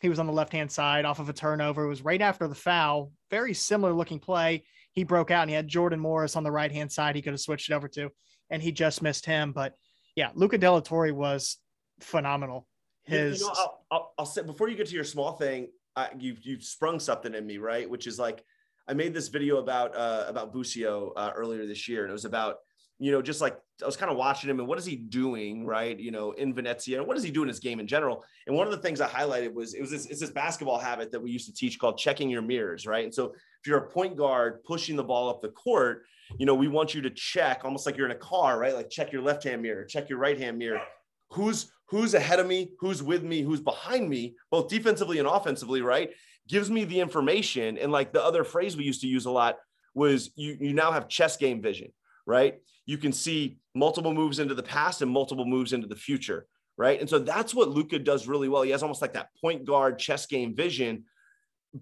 He 0.00 0.08
was 0.08 0.18
on 0.18 0.26
the 0.26 0.32
left 0.32 0.52
hand 0.52 0.70
side 0.70 1.04
off 1.04 1.18
of 1.18 1.28
a 1.28 1.32
turnover. 1.32 1.84
It 1.84 1.88
was 1.88 2.04
right 2.04 2.20
after 2.20 2.46
the 2.46 2.54
foul. 2.54 3.12
Very 3.30 3.54
similar 3.54 3.92
looking 3.92 4.20
play. 4.20 4.64
He 4.92 5.04
broke 5.04 5.30
out 5.30 5.42
and 5.42 5.50
he 5.50 5.56
had 5.56 5.68
Jordan 5.68 6.00
Morris 6.00 6.36
on 6.36 6.44
the 6.44 6.50
right 6.50 6.70
hand 6.70 6.92
side. 6.92 7.16
He 7.16 7.22
could 7.22 7.32
have 7.32 7.40
switched 7.40 7.70
it 7.70 7.74
over 7.74 7.88
to, 7.88 8.10
and 8.50 8.62
he 8.62 8.72
just 8.72 9.02
missed 9.02 9.26
him. 9.26 9.52
But 9.52 9.74
yeah, 10.14 10.30
Luca 10.34 10.58
De 10.58 10.70
La 10.70 10.80
Torre 10.80 11.14
was 11.14 11.58
phenomenal. 12.00 12.66
His, 13.04 13.40
you 13.40 13.46
know, 13.46 13.52
I'll, 13.56 13.84
I'll, 13.90 14.14
I'll, 14.18 14.26
say 14.26 14.42
before 14.42 14.68
you 14.68 14.76
get 14.76 14.88
to 14.88 14.94
your 14.94 15.04
small 15.04 15.32
thing, 15.32 15.68
I, 15.96 16.08
you 16.18 16.36
you 16.42 16.60
sprung 16.60 17.00
something 17.00 17.34
in 17.34 17.46
me, 17.46 17.58
right? 17.58 17.88
Which 17.88 18.06
is 18.06 18.18
like 18.18 18.44
I 18.86 18.94
made 18.94 19.14
this 19.14 19.28
video 19.28 19.58
about 19.58 19.96
uh, 19.96 20.24
about 20.28 20.52
Busio 20.52 21.12
uh, 21.16 21.32
earlier 21.34 21.66
this 21.66 21.88
year, 21.88 22.02
and 22.02 22.10
it 22.10 22.12
was 22.12 22.24
about 22.24 22.56
you 22.98 23.12
know, 23.12 23.22
just 23.22 23.40
like 23.40 23.56
I 23.82 23.86
was 23.86 23.96
kind 23.96 24.10
of 24.10 24.18
watching 24.18 24.50
him 24.50 24.58
and 24.58 24.68
what 24.68 24.78
is 24.78 24.84
he 24.84 24.96
doing, 24.96 25.64
right? 25.64 25.98
You 25.98 26.10
know, 26.10 26.32
in 26.32 26.52
Venezia, 26.52 27.02
what 27.02 27.14
does 27.14 27.22
he 27.22 27.30
do 27.30 27.42
in 27.42 27.48
his 27.48 27.60
game 27.60 27.78
in 27.78 27.86
general? 27.86 28.24
And 28.46 28.56
one 28.56 28.66
of 28.66 28.72
the 28.72 28.78
things 28.78 29.00
I 29.00 29.08
highlighted 29.08 29.52
was 29.52 29.74
it 29.74 29.80
was 29.80 29.90
this, 29.90 30.06
it's 30.06 30.20
this 30.20 30.30
basketball 30.30 30.78
habit 30.78 31.12
that 31.12 31.20
we 31.20 31.30
used 31.30 31.46
to 31.46 31.54
teach 31.54 31.78
called 31.78 31.96
checking 31.96 32.28
your 32.28 32.42
mirrors, 32.42 32.86
right? 32.86 33.04
And 33.04 33.14
so 33.14 33.26
if 33.26 33.66
you're 33.66 33.78
a 33.78 33.88
point 33.88 34.16
guard 34.16 34.64
pushing 34.64 34.96
the 34.96 35.04
ball 35.04 35.30
up 35.30 35.40
the 35.40 35.50
court, 35.50 36.02
you 36.38 36.46
know, 36.46 36.54
we 36.54 36.68
want 36.68 36.94
you 36.94 37.00
to 37.02 37.10
check 37.10 37.60
almost 37.64 37.86
like 37.86 37.96
you're 37.96 38.06
in 38.06 38.12
a 38.12 38.16
car, 38.16 38.58
right? 38.58 38.74
Like 38.74 38.90
check 38.90 39.12
your 39.12 39.22
left 39.22 39.44
hand 39.44 39.62
mirror, 39.62 39.84
check 39.84 40.08
your 40.08 40.18
right 40.18 40.38
hand 40.38 40.58
mirror. 40.58 40.80
Who's 41.30 41.70
who's 41.86 42.14
ahead 42.14 42.40
of 42.40 42.46
me, 42.46 42.70
who's 42.80 43.02
with 43.02 43.22
me, 43.22 43.42
who's 43.42 43.60
behind 43.60 44.08
me, 44.08 44.34
both 44.50 44.68
defensively 44.68 45.18
and 45.18 45.28
offensively, 45.28 45.82
right? 45.82 46.10
Gives 46.48 46.70
me 46.70 46.84
the 46.84 47.00
information. 47.00 47.78
And 47.78 47.92
like 47.92 48.12
the 48.12 48.22
other 48.22 48.44
phrase 48.44 48.76
we 48.76 48.84
used 48.84 49.02
to 49.02 49.06
use 49.06 49.26
a 49.26 49.30
lot 49.30 49.56
was 49.94 50.30
you 50.36 50.56
you 50.60 50.74
now 50.74 50.92
have 50.92 51.08
chess 51.08 51.36
game 51.36 51.62
vision, 51.62 51.92
right? 52.26 52.60
You 52.88 52.96
can 52.96 53.12
see 53.12 53.58
multiple 53.74 54.14
moves 54.14 54.38
into 54.38 54.54
the 54.54 54.62
past 54.62 55.02
and 55.02 55.10
multiple 55.10 55.44
moves 55.44 55.74
into 55.74 55.86
the 55.86 55.94
future, 55.94 56.46
right? 56.78 56.98
And 56.98 57.08
so 57.08 57.18
that's 57.18 57.54
what 57.54 57.68
Luca 57.68 57.98
does 57.98 58.26
really 58.26 58.48
well. 58.48 58.62
He 58.62 58.70
has 58.70 58.82
almost 58.82 59.02
like 59.02 59.12
that 59.12 59.28
point 59.38 59.66
guard 59.66 59.98
chess 59.98 60.24
game 60.24 60.56
vision 60.56 61.04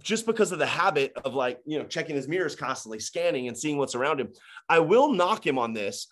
just 0.03 0.27
because 0.27 0.51
of 0.51 0.59
the 0.59 0.67
habit 0.67 1.13
of 1.25 1.33
like, 1.33 1.61
you 1.65 1.79
know, 1.79 1.85
checking 1.85 2.17
his 2.17 2.27
mirrors 2.27 2.57
constantly, 2.57 2.99
scanning 2.99 3.47
and 3.47 3.57
seeing 3.57 3.79
what's 3.79 3.95
around 3.95 4.21
him. 4.21 4.33
I 4.69 4.81
will 4.81 5.13
knock 5.13 5.47
him 5.47 5.61
on 5.61 5.75
this. 5.75 6.09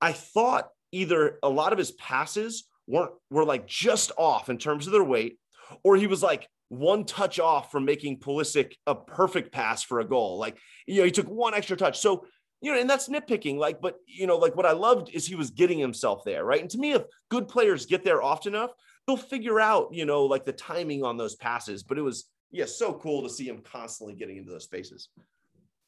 I 0.00 0.12
thought 0.12 0.68
either 0.92 1.40
a 1.42 1.48
lot 1.48 1.72
of 1.72 1.78
his 1.78 1.90
passes 1.90 2.68
weren't 2.86 3.10
were 3.30 3.44
like 3.44 3.66
just 3.66 4.12
off 4.16 4.48
in 4.48 4.58
terms 4.58 4.86
of 4.86 4.92
their 4.92 5.02
weight, 5.02 5.40
or 5.82 5.96
he 5.96 6.06
was 6.06 6.22
like 6.22 6.48
one 6.68 7.04
touch 7.04 7.40
off 7.40 7.72
from 7.72 7.84
making 7.84 8.20
Pulisic 8.20 8.74
a 8.86 8.94
perfect 8.94 9.50
pass 9.50 9.82
for 9.82 9.98
a 9.98 10.04
goal. 10.04 10.38
Like, 10.38 10.56
you 10.86 10.98
know, 10.98 11.04
he 11.04 11.10
took 11.10 11.26
one 11.26 11.52
extra 11.52 11.76
touch. 11.76 11.98
So 11.98 12.26
you 12.60 12.72
know, 12.72 12.80
and 12.80 12.88
that's 12.88 13.08
nitpicking. 13.08 13.58
Like, 13.58 13.80
but 13.80 13.96
you 14.06 14.26
know, 14.26 14.36
like 14.36 14.56
what 14.56 14.66
I 14.66 14.72
loved 14.72 15.10
is 15.10 15.26
he 15.26 15.34
was 15.34 15.50
getting 15.50 15.78
himself 15.78 16.24
there, 16.24 16.44
right? 16.44 16.60
And 16.60 16.70
to 16.70 16.78
me, 16.78 16.92
if 16.92 17.02
good 17.30 17.48
players 17.48 17.86
get 17.86 18.04
there 18.04 18.22
often 18.22 18.54
enough, 18.54 18.70
they'll 19.06 19.16
figure 19.16 19.60
out, 19.60 19.88
you 19.92 20.04
know, 20.04 20.24
like 20.24 20.44
the 20.44 20.52
timing 20.52 21.04
on 21.04 21.16
those 21.16 21.36
passes. 21.36 21.82
But 21.82 21.98
it 21.98 22.02
was, 22.02 22.24
yeah, 22.50 22.64
so 22.64 22.94
cool 22.94 23.22
to 23.22 23.30
see 23.30 23.48
him 23.48 23.62
constantly 23.62 24.14
getting 24.14 24.36
into 24.36 24.50
those 24.50 24.64
spaces. 24.64 25.08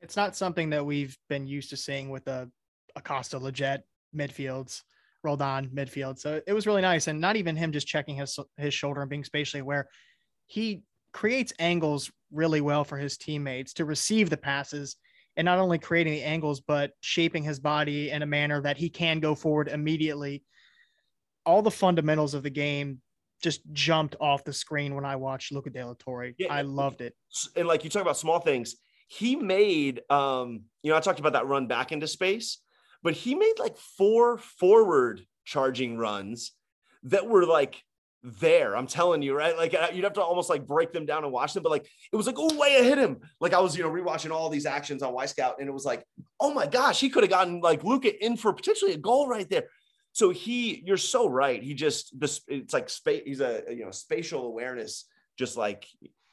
It's 0.00 0.16
not 0.16 0.36
something 0.36 0.70
that 0.70 0.84
we've 0.84 1.16
been 1.28 1.46
used 1.46 1.70
to 1.70 1.76
seeing 1.76 2.10
with 2.10 2.26
a 2.28 2.48
Acosta 2.94 3.38
Lletget 3.38 3.80
midfields, 4.14 4.82
Roldan 5.24 5.70
midfield. 5.74 6.18
So 6.18 6.40
it 6.46 6.52
was 6.52 6.66
really 6.66 6.82
nice. 6.82 7.08
And 7.08 7.20
not 7.20 7.36
even 7.36 7.56
him 7.56 7.72
just 7.72 7.86
checking 7.86 8.16
his 8.16 8.38
his 8.56 8.74
shoulder 8.74 9.00
and 9.00 9.10
being 9.10 9.24
spatially 9.24 9.60
aware. 9.60 9.88
He 10.46 10.82
creates 11.12 11.52
angles 11.58 12.10
really 12.30 12.60
well 12.60 12.84
for 12.84 12.96
his 12.98 13.16
teammates 13.16 13.72
to 13.74 13.84
receive 13.84 14.30
the 14.30 14.36
passes 14.36 14.96
and 15.38 15.44
not 15.44 15.60
only 15.60 15.78
creating 15.78 16.14
the 16.14 16.24
angles, 16.24 16.60
but 16.60 16.90
shaping 17.00 17.44
his 17.44 17.60
body 17.60 18.10
in 18.10 18.22
a 18.22 18.26
manner 18.26 18.60
that 18.60 18.76
he 18.76 18.90
can 18.90 19.20
go 19.20 19.36
forward 19.36 19.68
immediately. 19.68 20.42
All 21.46 21.62
the 21.62 21.70
fundamentals 21.70 22.34
of 22.34 22.42
the 22.42 22.50
game 22.50 23.00
just 23.40 23.60
jumped 23.72 24.16
off 24.20 24.42
the 24.42 24.52
screen 24.52 24.96
when 24.96 25.04
I 25.04 25.14
watched 25.14 25.52
Luca 25.52 25.70
De 25.70 25.86
La 25.86 25.94
Torre. 25.96 26.32
Yeah, 26.36 26.52
I 26.52 26.62
loved 26.62 27.00
it. 27.00 27.14
And 27.54 27.68
like 27.68 27.84
you 27.84 27.90
talk 27.90 28.02
about 28.02 28.18
small 28.18 28.40
things, 28.40 28.74
he 29.06 29.36
made, 29.36 30.02
um, 30.10 30.64
you 30.82 30.90
know, 30.90 30.96
I 30.96 31.00
talked 31.00 31.20
about 31.20 31.34
that 31.34 31.46
run 31.46 31.68
back 31.68 31.92
into 31.92 32.08
space, 32.08 32.58
but 33.04 33.14
he 33.14 33.36
made 33.36 33.54
like 33.60 33.76
four 33.78 34.38
forward 34.38 35.24
charging 35.44 35.96
runs 35.96 36.50
that 37.04 37.28
were 37.28 37.46
like 37.46 37.80
there. 38.22 38.76
I'm 38.76 38.86
telling 38.86 39.22
you, 39.22 39.34
right? 39.34 39.56
Like 39.56 39.74
you'd 39.92 40.04
have 40.04 40.14
to 40.14 40.22
almost 40.22 40.50
like 40.50 40.66
break 40.66 40.92
them 40.92 41.06
down 41.06 41.24
and 41.24 41.32
watch 41.32 41.54
them, 41.54 41.62
but 41.62 41.70
like 41.70 41.86
it 42.12 42.16
was 42.16 42.26
like, 42.26 42.36
oh, 42.38 42.56
way 42.56 42.76
I 42.78 42.82
hit 42.82 42.98
him. 42.98 43.18
Like 43.40 43.54
I 43.54 43.60
was, 43.60 43.76
you 43.76 43.82
know, 43.82 43.90
rewatching 43.90 44.30
all 44.30 44.48
these 44.48 44.66
actions 44.66 45.02
on 45.02 45.14
Wyscout, 45.14 45.54
and 45.58 45.68
it 45.68 45.72
was 45.72 45.84
like, 45.84 46.04
oh 46.40 46.52
my 46.52 46.66
gosh, 46.66 47.00
he 47.00 47.10
could 47.10 47.22
have 47.22 47.30
gotten 47.30 47.60
like 47.60 47.84
Luca 47.84 48.24
in 48.24 48.36
for 48.36 48.52
potentially 48.52 48.92
a 48.92 48.98
goal 48.98 49.28
right 49.28 49.48
there. 49.48 49.64
So 50.12 50.30
he, 50.30 50.82
you're 50.84 50.96
so 50.96 51.28
right. 51.28 51.62
He 51.62 51.74
just 51.74 52.18
this, 52.18 52.40
it's 52.48 52.74
like 52.74 52.90
space. 52.90 53.22
He's 53.24 53.40
a 53.40 53.62
you 53.68 53.84
know 53.84 53.90
spatial 53.90 54.46
awareness, 54.46 55.04
just 55.38 55.56
like 55.56 55.86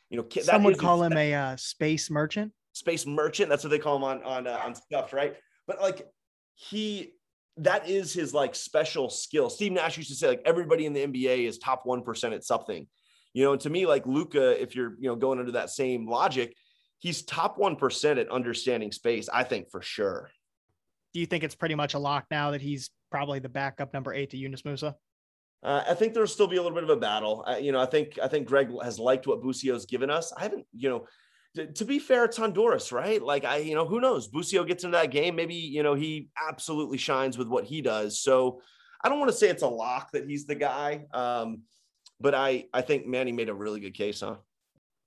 you 0.10 0.18
know. 0.18 0.26
Some 0.42 0.64
would 0.64 0.78
call 0.78 1.04
him 1.04 1.16
a 1.18 1.34
uh, 1.34 1.56
space 1.56 2.10
merchant. 2.10 2.52
Space 2.74 3.06
merchant. 3.06 3.50
That's 3.50 3.64
what 3.64 3.70
they 3.70 3.80
call 3.80 3.98
him 3.98 4.04
on 4.04 4.24
on 4.24 4.48
uh, 4.48 4.60
on 4.64 4.76
stuff, 4.76 5.14
right? 5.14 5.36
But 5.68 5.82
like 5.82 6.08
he 6.56 7.14
that 7.58 7.88
is 7.88 8.14
his 8.14 8.34
like 8.34 8.56
special 8.56 9.10
skill. 9.10 9.50
Steve 9.50 9.72
Nash 9.72 9.98
used 9.98 10.10
to 10.10 10.16
say 10.16 10.28
like 10.28 10.42
everybody 10.46 10.86
in 10.86 10.94
the 10.94 11.06
NBA 11.06 11.48
is 11.48 11.58
top 11.58 11.86
1% 11.86 12.34
at 12.34 12.44
something. 12.44 12.88
You 13.34 13.44
know, 13.44 13.54
and 13.54 13.62
to 13.62 13.70
me 13.70 13.86
like 13.86 14.06
Luca 14.06 14.62
if 14.62 14.76
you're, 14.76 14.96
you 15.00 15.10
know, 15.10 15.16
going 15.16 15.40
under 15.40 15.54
that 15.54 15.70
same 15.70 16.08
logic, 16.08 16.56
he's 17.00 17.24
top 17.24 17.58
1% 17.58 18.20
at 18.20 18.30
understanding 18.30 18.92
space, 18.92 19.30
I 19.32 19.44
think 19.44 19.70
for 19.72 19.82
sure. 19.82 20.30
Do 21.14 21.20
you 21.20 21.26
think 21.26 21.44
it's 21.44 21.56
pretty 21.56 21.76
much 21.76 21.94
a 21.94 22.00
lock 22.00 22.26
now 22.30 22.52
that 22.52 22.62
he's 22.62 22.90
probably 23.12 23.40
the 23.40 23.50
backup 23.50 23.94
number 23.94 24.14
8 24.14 24.30
to 24.32 24.38
Yunus 24.38 24.64
Musah? 24.64 24.96
Uh, 25.64 25.84
I 25.90 25.94
think 25.96 26.14
there'll 26.14 26.28
still 26.28 26.48
be 26.48 26.58
a 26.58 26.62
little 26.62 26.76
bit 26.76 26.84
of 26.84 26.90
a 26.90 26.98
battle. 26.98 27.44
I, 27.48 27.58
you 27.58 27.72
know, 27.72 27.80
I 27.80 27.88
think 27.88 28.20
I 28.22 28.28
think 28.28 28.48
Greg 28.48 28.70
has 28.84 29.00
liked 29.00 29.26
what 29.26 29.42
Busio's 29.42 29.86
given 29.86 30.12
us. 30.12 30.32
I 30.38 30.44
haven't, 30.44 30.66
you 30.74 30.90
know, 30.90 31.08
to 31.56 31.86
be 31.86 32.00
fair, 32.00 32.26
it's 32.26 32.38
Honduras, 32.38 32.92
right? 32.92 33.22
Like 33.22 33.46
I, 33.46 33.58
you 33.58 33.76
know, 33.76 33.86
who 33.86 34.02
knows? 34.02 34.28
Busio 34.28 34.64
gets 34.64 34.84
into 34.84 34.98
that 34.98 35.12
game. 35.12 35.36
Maybe, 35.36 35.56
you 35.56 35.84
know, 35.84 35.94
he 35.94 36.30
absolutely 36.50 36.98
shines 36.98 37.38
with 37.38 37.48
what 37.48 37.66
he 37.66 37.82
does. 37.82 38.20
So 38.20 38.62
I 39.04 39.10
don't 39.10 39.20
want 39.20 39.32
to 39.32 39.38
say 39.38 39.50
it's 39.50 39.64
a 39.64 39.68
lock 39.68 40.12
that 40.12 40.28
he's 40.28 40.46
the 40.46 40.56
guy. 40.56 41.06
Um, 41.14 41.62
but 42.20 42.34
I, 42.34 42.66
I 42.74 42.82
think 42.82 43.06
Manny 43.06 43.32
made 43.32 43.50
a 43.50 43.54
really 43.54 43.80
good 43.80 43.94
case, 43.94 44.22
huh? 44.22 44.36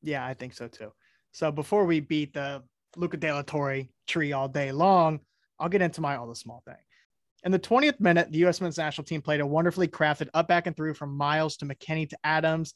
Yeah, 0.03 0.25
I 0.25 0.35
think 0.35 0.55
so 0.55 0.69
too. 0.69 0.93
So 1.33 1.51
before 1.51 1.85
we 1.85 2.01
beat 2.01 2.35
the 2.35 2.63
Luca 2.97 3.17
De 3.17 3.33
La 3.33 3.43
Torre 3.43 3.85
tree 4.07 4.33
all 4.33 4.49
day 4.49 4.73
long, 4.73 5.21
I'll 5.59 5.69
get 5.69 5.83
into 5.83 6.01
my 6.01 6.17
all 6.17 6.29
the 6.29 6.37
small 6.37 6.63
thing. 6.65 6.77
In 7.45 7.53
the 7.53 7.59
20th 7.59 8.01
minute, 8.01 8.33
the 8.33 8.39
U.S. 8.39 8.61
men's 8.61 8.79
national 8.79 9.05
team 9.05 9.23
played 9.23 9.41
a 9.41 9.47
wonderfully 9.47 9.87
crafted 9.87 10.29
up, 10.35 10.49
back, 10.49 10.67
and 10.67 10.77
through 10.77 10.95
from 10.95 11.17
Miles 11.17 11.57
to 11.59 11.67
McKennie 11.67 12.09
to 12.09 12.19
Adams 12.25 12.75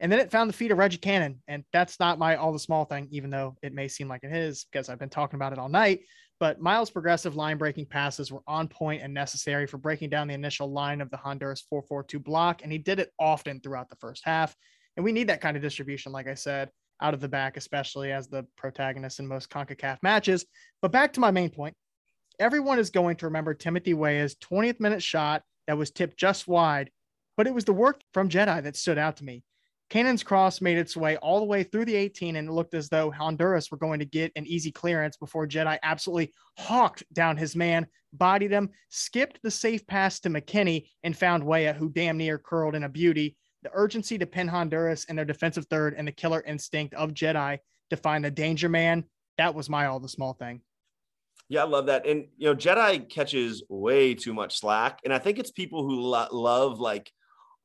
and 0.00 0.10
then 0.10 0.18
it 0.18 0.30
found 0.30 0.48
the 0.48 0.54
feet 0.54 0.70
of 0.70 0.78
Reggie 0.78 0.98
Cannon. 0.98 1.42
And 1.46 1.64
that's 1.72 2.00
not 2.00 2.18
my 2.18 2.36
all 2.36 2.52
the 2.52 2.58
small 2.58 2.84
thing, 2.84 3.08
even 3.10 3.30
though 3.30 3.56
it 3.62 3.74
may 3.74 3.88
seem 3.88 4.08
like 4.08 4.24
it 4.24 4.32
is 4.32 4.64
because 4.70 4.88
I've 4.88 4.98
been 4.98 5.08
talking 5.08 5.36
about 5.36 5.52
it 5.52 5.58
all 5.58 5.68
night. 5.68 6.00
But 6.38 6.60
Miles' 6.60 6.90
progressive 6.90 7.36
line 7.36 7.58
breaking 7.58 7.86
passes 7.86 8.32
were 8.32 8.42
on 8.46 8.66
point 8.66 9.02
and 9.02 9.12
necessary 9.12 9.66
for 9.66 9.76
breaking 9.76 10.08
down 10.08 10.26
the 10.26 10.34
initial 10.34 10.72
line 10.72 11.02
of 11.02 11.10
the 11.10 11.18
Honduras 11.18 11.64
4 11.68 11.82
4 11.82 12.04
2 12.04 12.18
block. 12.18 12.62
And 12.62 12.72
he 12.72 12.78
did 12.78 12.98
it 12.98 13.10
often 13.18 13.60
throughout 13.60 13.90
the 13.90 13.96
first 13.96 14.22
half. 14.24 14.56
And 14.96 15.04
we 15.04 15.12
need 15.12 15.28
that 15.28 15.42
kind 15.42 15.56
of 15.56 15.62
distribution, 15.62 16.12
like 16.12 16.26
I 16.26 16.34
said, 16.34 16.70
out 17.02 17.14
of 17.14 17.20
the 17.20 17.28
back, 17.28 17.56
especially 17.56 18.10
as 18.10 18.28
the 18.28 18.46
protagonist 18.56 19.20
in 19.20 19.26
most 19.26 19.50
CONCACAF 19.50 19.98
matches. 20.02 20.46
But 20.80 20.92
back 20.92 21.12
to 21.12 21.20
my 21.20 21.30
main 21.30 21.50
point 21.50 21.76
everyone 22.40 22.78
is 22.78 22.90
going 22.90 23.16
to 23.16 23.26
remember 23.26 23.52
Timothy 23.52 23.92
Weah's 23.92 24.34
20th 24.36 24.80
minute 24.80 25.02
shot 25.02 25.42
that 25.66 25.76
was 25.76 25.90
tipped 25.90 26.16
just 26.16 26.48
wide, 26.48 26.90
but 27.36 27.46
it 27.46 27.54
was 27.54 27.66
the 27.66 27.72
work 27.72 28.00
from 28.14 28.30
Jedi 28.30 28.62
that 28.62 28.76
stood 28.76 28.98
out 28.98 29.18
to 29.18 29.24
me. 29.24 29.44
Cannon's 29.90 30.22
cross 30.22 30.60
made 30.60 30.78
its 30.78 30.96
way 30.96 31.16
all 31.16 31.40
the 31.40 31.46
way 31.46 31.64
through 31.64 31.84
the 31.84 31.96
18, 31.96 32.36
and 32.36 32.48
it 32.48 32.52
looked 32.52 32.74
as 32.74 32.88
though 32.88 33.10
Honduras 33.10 33.72
were 33.72 33.76
going 33.76 33.98
to 33.98 34.04
get 34.04 34.30
an 34.36 34.46
easy 34.46 34.70
clearance 34.70 35.16
before 35.16 35.48
Jedi 35.48 35.78
absolutely 35.82 36.32
hawked 36.56 37.02
down 37.12 37.36
his 37.36 37.56
man, 37.56 37.88
bodied 38.12 38.52
him, 38.52 38.70
skipped 38.88 39.40
the 39.42 39.50
safe 39.50 39.84
pass 39.88 40.20
to 40.20 40.30
McKennie, 40.30 40.86
and 41.02 41.16
found 41.16 41.42
Weah, 41.42 41.72
who 41.72 41.88
damn 41.88 42.16
near 42.16 42.38
curled 42.38 42.76
in 42.76 42.84
a 42.84 42.88
beauty. 42.88 43.36
The 43.64 43.70
urgency 43.74 44.16
to 44.16 44.26
pin 44.26 44.46
Honduras 44.46 45.04
in 45.06 45.16
their 45.16 45.24
defensive 45.24 45.66
third 45.66 45.94
and 45.98 46.06
the 46.06 46.12
killer 46.12 46.42
instinct 46.46 46.94
of 46.94 47.12
Jedi 47.12 47.58
to 47.90 47.96
find 47.96 48.24
the 48.24 48.30
danger 48.30 48.68
man. 48.68 49.04
That 49.38 49.56
was 49.56 49.68
my 49.68 49.86
all 49.86 49.98
the 49.98 50.08
small 50.08 50.34
thing. 50.34 50.60
Yeah, 51.48 51.64
I 51.64 51.66
love 51.66 51.86
that. 51.86 52.06
And, 52.06 52.28
you 52.36 52.46
know, 52.46 52.54
Jedi 52.54 53.08
catches 53.08 53.64
way 53.68 54.14
too 54.14 54.32
much 54.32 54.60
slack. 54.60 55.00
And 55.04 55.12
I 55.12 55.18
think 55.18 55.40
it's 55.40 55.50
people 55.50 55.82
who 55.82 56.00
lo- 56.00 56.28
love 56.30 56.78
like 56.78 57.10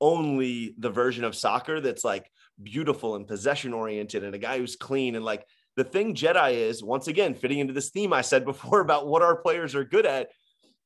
only 0.02 0.76
the 0.78 0.90
version 0.90 1.24
of 1.24 1.36
soccer 1.36 1.80
that's 1.82 2.04
like 2.04 2.30
beautiful 2.62 3.16
and 3.16 3.28
possession 3.28 3.74
oriented 3.74 4.24
and 4.24 4.36
a 4.36 4.40
guy 4.40 4.58
who's 4.58 4.76
clean 4.76 5.16
and 5.16 5.26
like 5.26 5.46
the 5.76 5.84
thing 5.84 6.16
Jedi 6.16 6.54
is 6.54 6.84
once 6.84 7.08
again 7.08 7.34
fitting 7.34 7.60
into 7.60 7.74
this 7.74 7.90
theme 7.90 8.14
I 8.14 8.22
said 8.22 8.46
before 8.46 8.80
about 8.82 9.08
what 9.08 9.22
our 9.22 9.36
players 9.36 9.76
are 9.76 9.84
good 9.84 10.06
at 10.06 10.30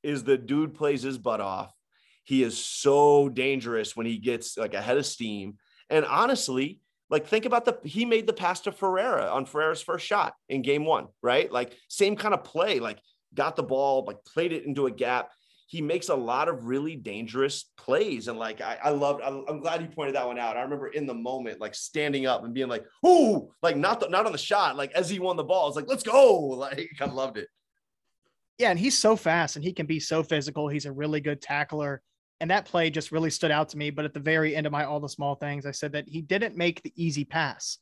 is 0.03 0.23
the 0.23 0.37
dude 0.37 0.73
plays 0.73 1.01
his 1.01 1.17
butt 1.17 1.41
off. 1.41 1.73
He 2.23 2.43
is 2.43 2.63
so 2.63 3.29
dangerous 3.29 3.95
when 3.95 4.05
he 4.05 4.17
gets 4.17 4.57
like 4.57 4.73
ahead 4.73 4.97
of 4.97 5.05
steam. 5.05 5.57
And 5.89 6.05
honestly, 6.05 6.79
like 7.09 7.27
think 7.27 7.45
about 7.45 7.65
the 7.65 7.79
he 7.83 8.05
made 8.05 8.27
the 8.27 8.33
pass 8.33 8.61
to 8.61 8.71
Ferreira 8.71 9.29
on 9.29 9.45
Ferreira's 9.45 9.81
first 9.81 10.05
shot 10.05 10.33
in 10.47 10.61
game 10.61 10.85
one, 10.85 11.07
right? 11.23 11.51
Like 11.51 11.73
same 11.87 12.15
kind 12.15 12.33
of 12.33 12.43
play, 12.43 12.79
like 12.79 12.99
got 13.33 13.55
the 13.55 13.63
ball, 13.63 14.05
like 14.05 14.23
played 14.25 14.53
it 14.53 14.65
into 14.65 14.85
a 14.85 14.91
gap 14.91 15.31
he 15.69 15.83
makes 15.83 16.09
a 16.09 16.15
lot 16.15 16.49
of 16.49 16.63
really 16.63 16.95
dangerous 16.95 17.65
plays. 17.77 18.27
And 18.27 18.39
like, 18.39 18.59
I, 18.59 18.79
I 18.85 18.89
loved, 18.89 19.21
I'm 19.21 19.59
glad 19.59 19.83
you 19.83 19.87
pointed 19.87 20.15
that 20.15 20.25
one 20.25 20.39
out. 20.39 20.57
I 20.57 20.63
remember 20.63 20.87
in 20.87 21.05
the 21.05 21.13
moment, 21.13 21.61
like 21.61 21.75
standing 21.75 22.25
up 22.25 22.43
and 22.43 22.55
being 22.55 22.67
like, 22.67 22.83
Ooh, 23.05 23.51
like 23.61 23.77
not, 23.77 23.99
the, 23.99 24.09
not 24.09 24.25
on 24.25 24.31
the 24.31 24.37
shot. 24.39 24.77
Like 24.77 24.91
as 24.93 25.11
he 25.11 25.19
won 25.19 25.37
the 25.37 25.43
ball, 25.43 25.67
it's 25.67 25.75
like, 25.75 25.85
let's 25.87 26.01
go. 26.01 26.39
Like 26.59 26.89
I 26.99 27.05
loved 27.05 27.37
it. 27.37 27.49
Yeah. 28.57 28.71
And 28.71 28.79
he's 28.79 28.97
so 28.97 29.15
fast 29.15 29.57
and 29.57 29.63
he 29.63 29.71
can 29.71 29.85
be 29.85 29.99
so 29.99 30.23
physical. 30.23 30.67
He's 30.67 30.87
a 30.87 30.91
really 30.91 31.21
good 31.21 31.39
tackler. 31.39 32.01
And 32.39 32.49
that 32.49 32.65
play 32.65 32.89
just 32.89 33.11
really 33.11 33.29
stood 33.29 33.51
out 33.51 33.69
to 33.69 33.77
me. 33.77 33.91
But 33.91 34.05
at 34.05 34.15
the 34.15 34.19
very 34.19 34.55
end 34.55 34.65
of 34.65 34.71
my, 34.71 34.85
all 34.85 34.99
the 34.99 35.07
small 35.07 35.35
things, 35.35 35.67
I 35.67 35.71
said 35.71 35.91
that 35.91 36.09
he 36.09 36.23
didn't 36.23 36.57
make 36.57 36.81
the 36.81 36.93
easy 36.95 37.25
pass. 37.25 37.77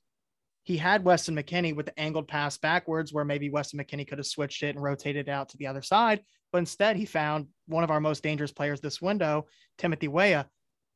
He 0.67 0.75
had 0.75 1.05
Weston 1.05 1.33
McKennie 1.33 1.73
with 1.73 1.85
the 1.85 1.97
angled 1.97 2.27
pass 2.27 2.57
backwards, 2.57 3.13
where 3.13 3.23
maybe 3.23 3.49
Weston 3.49 3.79
McKennie 3.79 4.05
could 4.05 4.17
have 4.17 4.27
switched 4.27 4.63
it 4.63 4.75
and 4.75 4.83
rotated 4.83 5.29
it 5.29 5.31
out 5.31 5.47
to 5.47 5.57
the 5.57 5.67
other 5.67 5.81
side. 5.81 6.19
But 6.51 6.57
instead, 6.57 6.97
he 6.97 7.05
found 7.05 7.47
one 7.67 7.85
of 7.85 7.89
our 7.89 8.01
most 8.01 8.21
dangerous 8.21 8.51
players 8.51 8.81
this 8.81 9.01
window, 9.01 9.45
Timothy 9.77 10.09
Weah, 10.09 10.45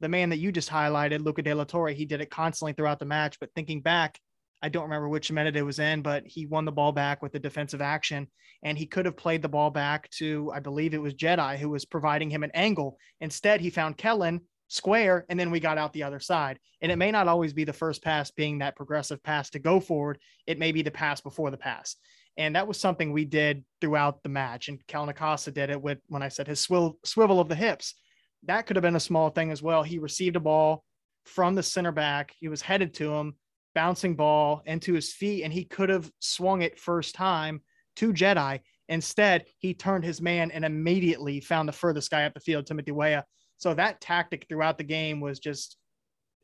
the 0.01 0.09
man 0.09 0.27
that 0.31 0.39
you 0.39 0.51
just 0.51 0.69
highlighted, 0.69 1.23
Luca 1.23 1.41
De 1.41 1.53
La 1.53 1.63
Torre. 1.63 1.91
He 1.91 2.03
did 2.03 2.19
it 2.19 2.29
constantly 2.29 2.73
throughout 2.73 2.99
the 2.99 3.05
match. 3.05 3.39
But 3.39 3.53
thinking 3.55 3.79
back, 3.79 4.19
I 4.61 4.67
don't 4.67 4.83
remember 4.83 5.07
which 5.07 5.31
minute 5.31 5.55
it 5.55 5.61
was 5.61 5.79
in, 5.79 6.01
but 6.01 6.27
he 6.27 6.47
won 6.47 6.65
the 6.65 6.73
ball 6.73 6.91
back 6.91 7.21
with 7.21 7.31
the 7.31 7.39
defensive 7.39 7.81
action. 7.81 8.27
And 8.63 8.77
he 8.77 8.85
could 8.85 9.05
have 9.05 9.15
played 9.15 9.41
the 9.41 9.47
ball 9.47 9.69
back 9.69 10.09
to, 10.17 10.51
I 10.53 10.59
believe 10.59 10.93
it 10.93 11.01
was 11.01 11.13
Jedi 11.13 11.57
who 11.57 11.69
was 11.69 11.85
providing 11.85 12.29
him 12.29 12.43
an 12.43 12.51
angle. 12.53 12.97
Instead, 13.21 13.61
he 13.61 13.69
found 13.69 13.95
Kellyn 13.95 14.41
square, 14.71 15.25
and 15.29 15.39
then 15.39 15.51
we 15.51 15.59
got 15.59 15.77
out 15.77 15.93
the 15.93 16.03
other 16.03 16.19
side. 16.19 16.59
And 16.81 16.91
it 16.91 16.97
may 16.97 17.11
not 17.11 17.27
always 17.27 17.53
be 17.53 17.63
the 17.63 17.73
first 17.73 18.03
pass 18.03 18.31
being 18.31 18.59
that 18.59 18.75
progressive 18.75 19.21
pass 19.23 19.49
to 19.51 19.59
go 19.59 19.79
forward, 19.79 20.19
it 20.47 20.59
may 20.59 20.71
be 20.71 20.81
the 20.81 20.91
pass 20.91 21.21
before 21.21 21.51
the 21.51 21.57
pass. 21.57 21.95
And 22.37 22.55
that 22.55 22.67
was 22.67 22.79
something 22.79 23.11
we 23.11 23.25
did 23.25 23.65
throughout 23.81 24.23
the 24.23 24.29
match. 24.29 24.69
And 24.69 24.85
Kellyn 24.87 25.09
Acosta 25.09 25.51
did 25.51 25.69
it 25.69 25.81
with 25.81 25.99
when 26.07 26.23
I 26.23 26.29
said 26.29 26.47
his 26.47 26.61
swivel, 26.61 26.97
swivel 27.03 27.39
of 27.39 27.49
the 27.49 27.55
hips. 27.55 27.95
That 28.43 28.65
could 28.65 28.77
have 28.77 28.83
been 28.83 28.95
a 28.95 29.01
small 29.01 29.29
thing 29.29 29.51
as 29.51 29.61
well. 29.61 29.83
He 29.83 29.99
received 29.99 30.35
a 30.35 30.39
ball 30.39 30.83
from 31.25 31.53
the 31.53 31.61
center 31.61 31.91
back, 31.91 32.33
he 32.39 32.47
was 32.47 32.61
headed 32.61 32.95
to 32.95 33.13
him 33.13 33.35
bouncing 33.73 34.15
ball 34.15 34.61
into 34.65 34.93
his 34.93 35.13
feet, 35.13 35.43
and 35.43 35.53
he 35.53 35.63
could 35.63 35.89
have 35.89 36.11
swung 36.19 36.61
it 36.61 36.79
first 36.79 37.15
time 37.15 37.61
to 37.95 38.13
Jedi. 38.13 38.59
Instead, 38.89 39.45
he 39.59 39.73
turned 39.73 40.03
his 40.03 40.21
man 40.21 40.51
and 40.51 40.65
immediately 40.65 41.39
found 41.39 41.67
the 41.67 41.73
furthest 41.73 42.11
guy 42.11 42.25
up 42.25 42.33
the 42.33 42.39
field, 42.39 42.65
Timothy 42.65 42.91
Weah. 42.91 43.23
So 43.61 43.75
that 43.75 44.01
tactic 44.01 44.47
throughout 44.49 44.79
the 44.79 44.83
game 44.83 45.21
was 45.21 45.39
just 45.39 45.77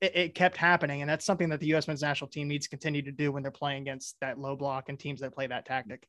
it, 0.02 0.16
it, 0.16 0.36
kept 0.36 0.56
happening, 0.56 1.02
and 1.02 1.10
that's 1.10 1.26
something 1.26 1.50
that 1.50 1.60
the 1.60 1.66
U.S. 1.68 1.88
men's 1.88 2.04
national 2.04 2.30
team 2.30 2.48
needs 2.48 2.66
to 2.66 2.70
continue 2.70 3.02
to 3.02 3.12
do 3.12 3.32
when 3.32 3.42
they're 3.42 3.52
playing 3.52 3.82
against 3.82 4.16
that 4.22 4.38
low 4.38 4.56
block 4.56 4.90
and 4.90 5.00
teams 5.00 5.22
that 5.22 5.34
play 5.34 5.48
that 5.48 5.66
tactic. 5.66 6.08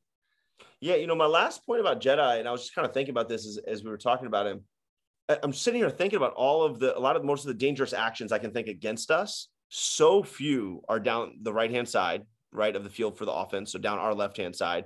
Yeah, 0.80 0.96
you 0.96 1.06
know, 1.06 1.14
my 1.14 1.24
last 1.24 1.64
point 1.64 1.80
about 1.80 2.02
Jedi, 2.02 2.38
and 2.38 2.46
I 2.46 2.52
was 2.52 2.60
just 2.60 2.74
kind 2.74 2.86
of 2.86 2.92
thinking 2.92 3.12
about 3.12 3.26
this 3.26 3.46
as, 3.46 3.58
as 3.66 3.82
we 3.82 3.88
were 3.88 3.96
talking 3.96 4.26
about 4.26 4.46
him. 4.46 4.64
I'm 5.42 5.54
sitting 5.54 5.80
here 5.80 5.88
thinking 5.88 6.18
about 6.18 6.34
all 6.34 6.62
of 6.62 6.78
the, 6.78 6.96
a 6.96 7.00
lot 7.00 7.16
of 7.16 7.24
most 7.24 7.44
of 7.44 7.48
the 7.48 7.54
dangerous 7.54 7.94
actions 7.94 8.30
I 8.30 8.38
can 8.38 8.50
think 8.50 8.66
against 8.66 9.10
us 9.10 9.48
so 9.70 10.22
few 10.22 10.82
are 10.88 11.00
down 11.00 11.38
the 11.42 11.52
right 11.52 11.70
hand 11.70 11.88
side, 11.88 12.22
right 12.52 12.74
of 12.74 12.84
the 12.84 12.90
field 12.90 13.16
for 13.16 13.24
the 13.24 13.32
offense. 13.32 13.72
So 13.72 13.78
down 13.78 13.98
our 13.98 14.14
left 14.14 14.36
hand 14.36 14.56
side. 14.56 14.84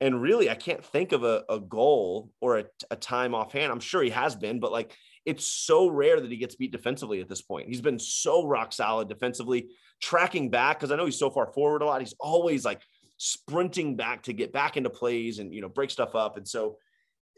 And 0.00 0.20
really, 0.20 0.50
I 0.50 0.56
can't 0.56 0.84
think 0.84 1.12
of 1.12 1.22
a, 1.22 1.44
a 1.48 1.60
goal 1.60 2.30
or 2.40 2.58
a, 2.58 2.64
a 2.90 2.96
time 2.96 3.34
offhand. 3.34 3.70
I'm 3.70 3.80
sure 3.80 4.02
he 4.02 4.10
has 4.10 4.34
been, 4.34 4.58
but 4.58 4.72
like 4.72 4.96
it's 5.24 5.46
so 5.46 5.88
rare 5.88 6.20
that 6.20 6.30
he 6.30 6.36
gets 6.36 6.56
beat 6.56 6.72
defensively 6.72 7.20
at 7.20 7.28
this 7.28 7.42
point. 7.42 7.68
He's 7.68 7.80
been 7.80 7.98
so 7.98 8.46
rock 8.46 8.72
solid 8.72 9.08
defensively, 9.08 9.68
tracking 10.00 10.50
back 10.50 10.78
because 10.78 10.90
I 10.90 10.96
know 10.96 11.04
he's 11.04 11.18
so 11.18 11.30
far 11.30 11.46
forward 11.46 11.82
a 11.82 11.86
lot. 11.86 12.00
He's 12.00 12.14
always 12.18 12.64
like 12.64 12.82
sprinting 13.18 13.94
back 13.94 14.24
to 14.24 14.32
get 14.32 14.52
back 14.52 14.76
into 14.76 14.90
plays 14.90 15.38
and 15.38 15.54
you 15.54 15.60
know 15.60 15.68
break 15.68 15.90
stuff 15.90 16.14
up. 16.14 16.36
And 16.36 16.46
so 16.46 16.78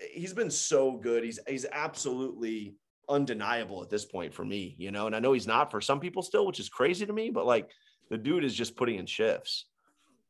eh, 0.01 0.07
he's 0.13 0.33
been 0.33 0.51
so 0.51 0.97
good. 0.97 1.25
He's 1.25 1.39
he's 1.47 1.67
absolutely 1.71 2.75
undeniable 3.09 3.83
at 3.83 3.91
this 3.91 4.05
point 4.05 4.33
for 4.33 4.45
me, 4.45 4.75
you 4.79 4.91
know. 4.91 5.07
And 5.07 5.15
I 5.15 5.21
know 5.21 5.33
he's 5.33 5.47
not 5.47 5.71
for 5.71 5.81
some 5.81 6.01
people 6.01 6.23
still, 6.23 6.47
which 6.47 6.61
is 6.61 6.69
crazy 6.69 7.05
to 7.05 7.13
me, 7.13 7.31
but 7.31 7.47
like 7.47 7.71
the 8.11 8.19
dude 8.19 8.45
is 8.45 8.55
just 8.55 8.77
putting 8.77 8.99
in 8.99 9.07
shifts. 9.07 9.67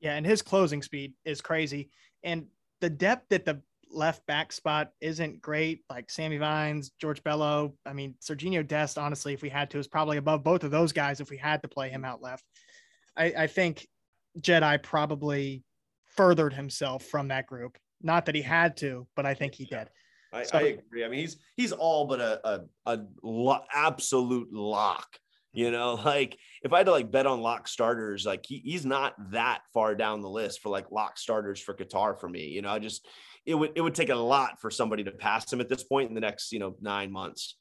Yeah, 0.01 0.17
and 0.17 0.27
his 0.27 0.43
closing 0.43 0.83
speed 0.83 1.15
is 1.25 1.41
crazy. 1.41 1.91
And 2.25 2.47
the 2.81 2.91
depth 2.91 3.29
that 3.31 3.45
the 3.45 3.63
left 3.95 4.27
back 4.27 4.53
spot 4.53 4.91
isn't 5.01 5.41
great. 5.41 5.85
Like 5.89 6.11
Sammy 6.11 6.37
Vines, 6.37 6.91
George 7.01 7.23
Bello. 7.23 7.75
I 7.87 7.93
mean, 7.93 8.15
Serginho 8.23 8.67
Dest, 8.67 8.99
honestly, 8.99 9.33
if 9.33 9.43
we 9.43 9.49
had 9.49 9.71
to, 9.71 9.79
is 9.79 9.89
probably 9.89 10.17
above 10.17 10.45
both 10.45 10.65
of 10.65 10.71
those 10.71 10.93
guys 10.93 11.21
if 11.21 11.31
we 11.31 11.37
had 11.37 11.63
to 11.63 11.69
play 11.69 11.89
him 11.89 12.05
out 12.05 12.23
left. 12.23 12.45
I, 13.17 13.27
I 13.39 13.47
think 13.47 13.87
Jedi 14.41 14.83
probably 14.83 15.65
furthered 16.07 16.53
himself 16.53 17.05
from 17.05 17.29
that 17.29 17.47
group. 17.47 17.79
Not 18.03 18.27
that 18.27 18.35
he 18.35 18.43
had 18.43 18.77
to, 18.79 19.07
but 19.17 19.27
I 19.27 19.35
think 19.35 19.55
he 19.55 19.65
did. 19.65 19.89
I, 20.33 20.43
so, 20.43 20.59
I 20.59 20.63
agree. 20.63 21.05
I 21.05 21.09
mean, 21.09 21.21
he's 21.21 21.37
he's 21.57 21.73
all 21.73 22.07
but 22.07 22.21
a 22.21 22.41
a, 22.47 22.61
a 22.87 23.01
lo- 23.23 23.65
absolute 23.73 24.53
lock. 24.53 25.07
You 25.53 25.71
know, 25.71 25.95
like 26.05 26.37
if 26.63 26.73
I 26.73 26.79
had 26.79 26.87
to 26.87 26.93
like 26.93 27.11
bet 27.11 27.27
on 27.27 27.41
lock 27.41 27.69
starters, 27.69 28.27
like 28.27 28.45
he, 28.47 28.59
he's 28.59 28.85
not 28.85 29.15
that 29.31 29.61
far 29.73 29.95
down 29.95 30.21
the 30.21 30.29
list 30.29 30.61
for 30.61 30.69
like 30.69 30.91
lock 30.91 31.17
starters 31.17 31.61
for 31.61 31.75
Qatar 31.75 32.19
for 32.19 32.29
me. 32.29 32.49
You 32.49 32.63
know, 32.63 32.71
I 32.71 32.81
just 32.81 33.07
it 33.47 33.55
would 33.55 33.73
it 33.75 33.81
would 33.81 33.95
take 33.95 34.09
a 34.09 34.15
lot 34.15 34.61
for 34.61 34.71
somebody 34.71 35.05
to 35.05 35.11
pass 35.11 35.53
him 35.53 35.61
at 35.61 35.69
this 35.69 35.85
point 35.85 36.09
in 36.09 36.15
the 36.15 36.21
next 36.21 36.53
you 36.53 36.59
know 36.59 36.77
nine 36.81 37.13
months. 37.13 37.57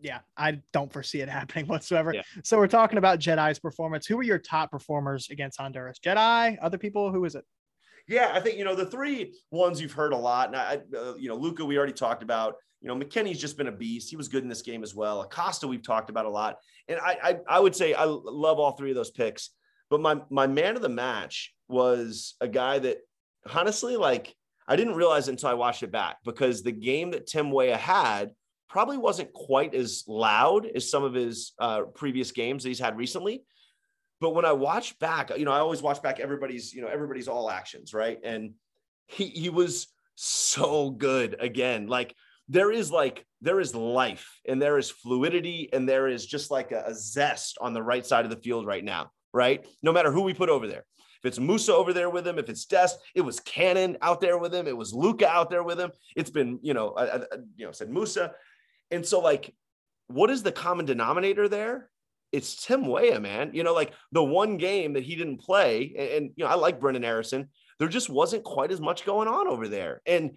Yeah, 0.00 0.20
I 0.36 0.60
don't 0.72 0.92
foresee 0.92 1.20
it 1.20 1.28
happening 1.40 1.66
whatsoever. 1.66 2.14
Yeah. 2.14 2.22
So 2.44 2.58
we're 2.58 2.68
talking 2.68 2.98
about 2.98 3.18
Jedi's 3.18 3.58
performance. 3.58 4.06
Who 4.06 4.18
are 4.18 4.22
your 4.22 4.38
top 4.38 4.70
performers 4.70 5.28
against 5.30 5.58
Honduras? 5.58 5.98
Jedi, 5.98 6.56
other 6.62 6.78
people? 6.78 7.10
Who 7.10 7.24
is 7.24 7.34
it? 7.34 7.44
Yeah, 8.06 8.30
I 8.32 8.40
think 8.40 8.58
you 8.58 8.64
know 8.64 8.74
the 8.74 8.86
three 8.86 9.34
ones 9.50 9.80
you've 9.80 9.92
heard 9.92 10.12
a 10.12 10.16
lot. 10.16 10.48
And 10.48 10.56
I, 10.56 10.80
uh, 10.96 11.14
you 11.18 11.28
know, 11.28 11.36
Luca, 11.36 11.64
we 11.64 11.76
already 11.76 11.92
talked 11.92 12.22
about. 12.22 12.56
You 12.80 12.86
know, 12.86 12.94
McKennie's 12.96 13.40
just 13.40 13.58
been 13.58 13.66
a 13.66 13.72
beast. 13.72 14.08
He 14.08 14.14
was 14.14 14.28
good 14.28 14.44
in 14.44 14.48
this 14.48 14.62
game 14.62 14.84
as 14.84 14.94
well. 14.94 15.22
Acosta, 15.22 15.66
we've 15.66 15.82
talked 15.82 16.10
about 16.10 16.26
a 16.26 16.30
lot, 16.30 16.58
and 16.86 17.00
I, 17.00 17.18
I, 17.20 17.38
I 17.48 17.60
would 17.60 17.74
say 17.74 17.92
I 17.92 18.04
love 18.04 18.60
all 18.60 18.72
three 18.72 18.90
of 18.90 18.96
those 18.96 19.10
picks. 19.10 19.50
But 19.90 20.00
my 20.00 20.20
my 20.30 20.46
man 20.46 20.76
of 20.76 20.82
the 20.82 20.88
match 20.88 21.52
was 21.66 22.36
a 22.40 22.46
guy 22.46 22.78
that 22.78 22.98
honestly, 23.52 23.96
like, 23.96 24.34
I 24.68 24.76
didn't 24.76 24.96
realize 24.96 25.28
until 25.28 25.48
I 25.48 25.54
watched 25.54 25.82
it 25.82 25.90
back 25.90 26.18
because 26.24 26.62
the 26.62 26.72
game 26.72 27.10
that 27.12 27.26
Tim 27.26 27.50
Weah 27.50 27.76
had 27.76 28.30
probably 28.68 28.98
wasn't 28.98 29.32
quite 29.32 29.74
as 29.74 30.04
loud 30.06 30.66
as 30.66 30.90
some 30.90 31.02
of 31.02 31.14
his 31.14 31.52
uh, 31.58 31.82
previous 31.94 32.32
games 32.32 32.62
that 32.62 32.68
he's 32.68 32.78
had 32.78 32.96
recently. 32.96 33.42
But 34.20 34.34
when 34.34 34.44
I 34.44 34.52
watch 34.52 34.98
back, 34.98 35.30
you 35.38 35.46
know, 35.46 35.52
I 35.52 35.60
always 35.60 35.80
watch 35.80 36.02
back 36.02 36.20
everybody's, 36.20 36.74
you 36.74 36.82
know, 36.82 36.88
everybody's 36.88 37.28
all 37.28 37.50
actions, 37.50 37.94
right? 37.94 38.18
And 38.22 38.52
he 39.06 39.26
he 39.26 39.48
was 39.48 39.86
so 40.16 40.90
good 40.90 41.36
again. 41.40 41.86
Like 41.86 42.14
there 42.48 42.70
is 42.70 42.90
like 42.90 43.24
there 43.40 43.60
is 43.60 43.74
life 43.74 44.40
and 44.46 44.60
there 44.60 44.76
is 44.76 44.90
fluidity 44.90 45.70
and 45.72 45.88
there 45.88 46.08
is 46.08 46.26
just 46.26 46.50
like 46.50 46.72
a, 46.72 46.84
a 46.86 46.94
zest 46.94 47.56
on 47.60 47.72
the 47.72 47.82
right 47.82 48.04
side 48.04 48.24
of 48.24 48.30
the 48.30 48.36
field 48.36 48.66
right 48.66 48.84
now, 48.84 49.10
right? 49.32 49.66
No 49.82 49.92
matter 49.92 50.10
who 50.10 50.22
we 50.22 50.34
put 50.34 50.50
over 50.50 50.66
there. 50.66 50.84
If 51.22 51.28
it's 51.28 51.38
Musah 51.38 51.70
over 51.70 51.92
there 51.92 52.10
with 52.10 52.26
him, 52.26 52.38
if 52.38 52.48
it's 52.48 52.64
Dest, 52.64 52.98
it 53.14 53.22
was 53.22 53.40
Cannon 53.40 53.96
out 54.02 54.20
there 54.20 54.38
with 54.38 54.54
him, 54.54 54.66
it 54.66 54.76
was 54.76 54.92
Luca 54.92 55.28
out 55.28 55.50
there 55.50 55.62
with 55.62 55.80
him. 55.80 55.90
It's 56.16 56.30
been, 56.30 56.58
you 56.62 56.74
know, 56.74 56.90
I, 56.90 57.16
I 57.16 57.20
you 57.56 57.66
know, 57.66 57.72
said 57.72 57.90
Musah, 57.90 58.32
And 58.90 59.04
so 59.04 59.20
like 59.20 59.54
what 60.06 60.30
is 60.30 60.42
the 60.42 60.52
common 60.52 60.86
denominator 60.86 61.48
there? 61.48 61.90
it's 62.32 62.66
Tim 62.66 62.86
Weah, 62.86 63.20
man. 63.20 63.50
You 63.54 63.62
know, 63.62 63.74
like 63.74 63.92
the 64.12 64.22
one 64.22 64.56
game 64.56 64.94
that 64.94 65.02
he 65.02 65.16
didn't 65.16 65.38
play, 65.38 65.94
and, 65.96 66.08
and, 66.08 66.30
you 66.36 66.44
know, 66.44 66.50
I 66.50 66.54
like 66.54 66.80
Brenden 66.80 67.04
Aaronson. 67.04 67.48
There 67.78 67.88
just 67.88 68.10
wasn't 68.10 68.44
quite 68.44 68.72
as 68.72 68.80
much 68.80 69.06
going 69.06 69.28
on 69.28 69.48
over 69.48 69.68
there. 69.68 70.02
And 70.04 70.32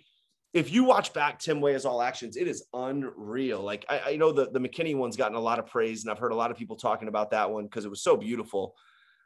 if 0.54 0.72
you 0.72 0.84
watch 0.84 1.14
back 1.14 1.40
Tim 1.40 1.60
Weah's 1.60 1.86
all 1.86 2.02
actions, 2.02 2.38
it 2.38 2.48
is 2.48 2.66
unreal. 2.74 3.62
Like 3.62 3.86
I, 3.90 4.02
I 4.12 4.16
know 4.16 4.32
the, 4.32 4.50
the 4.52 4.60
McKennie 4.60 4.96
one's 4.96 5.18
gotten 5.18 5.38
a 5.38 5.42
lot 5.42 5.60
of 5.60 5.68
praise, 5.68 6.04
and 6.04 6.12
I've 6.12 6.20
heard 6.20 6.32
a 6.32 6.36
lot 6.36 6.52
of 6.52 6.58
people 6.58 6.76
talking 6.76 7.08
about 7.08 7.32
that 7.32 7.50
one 7.50 7.66
because 7.66 7.86
it 7.86 7.90
was 7.90 8.04
so 8.04 8.16
beautiful. 8.16 8.76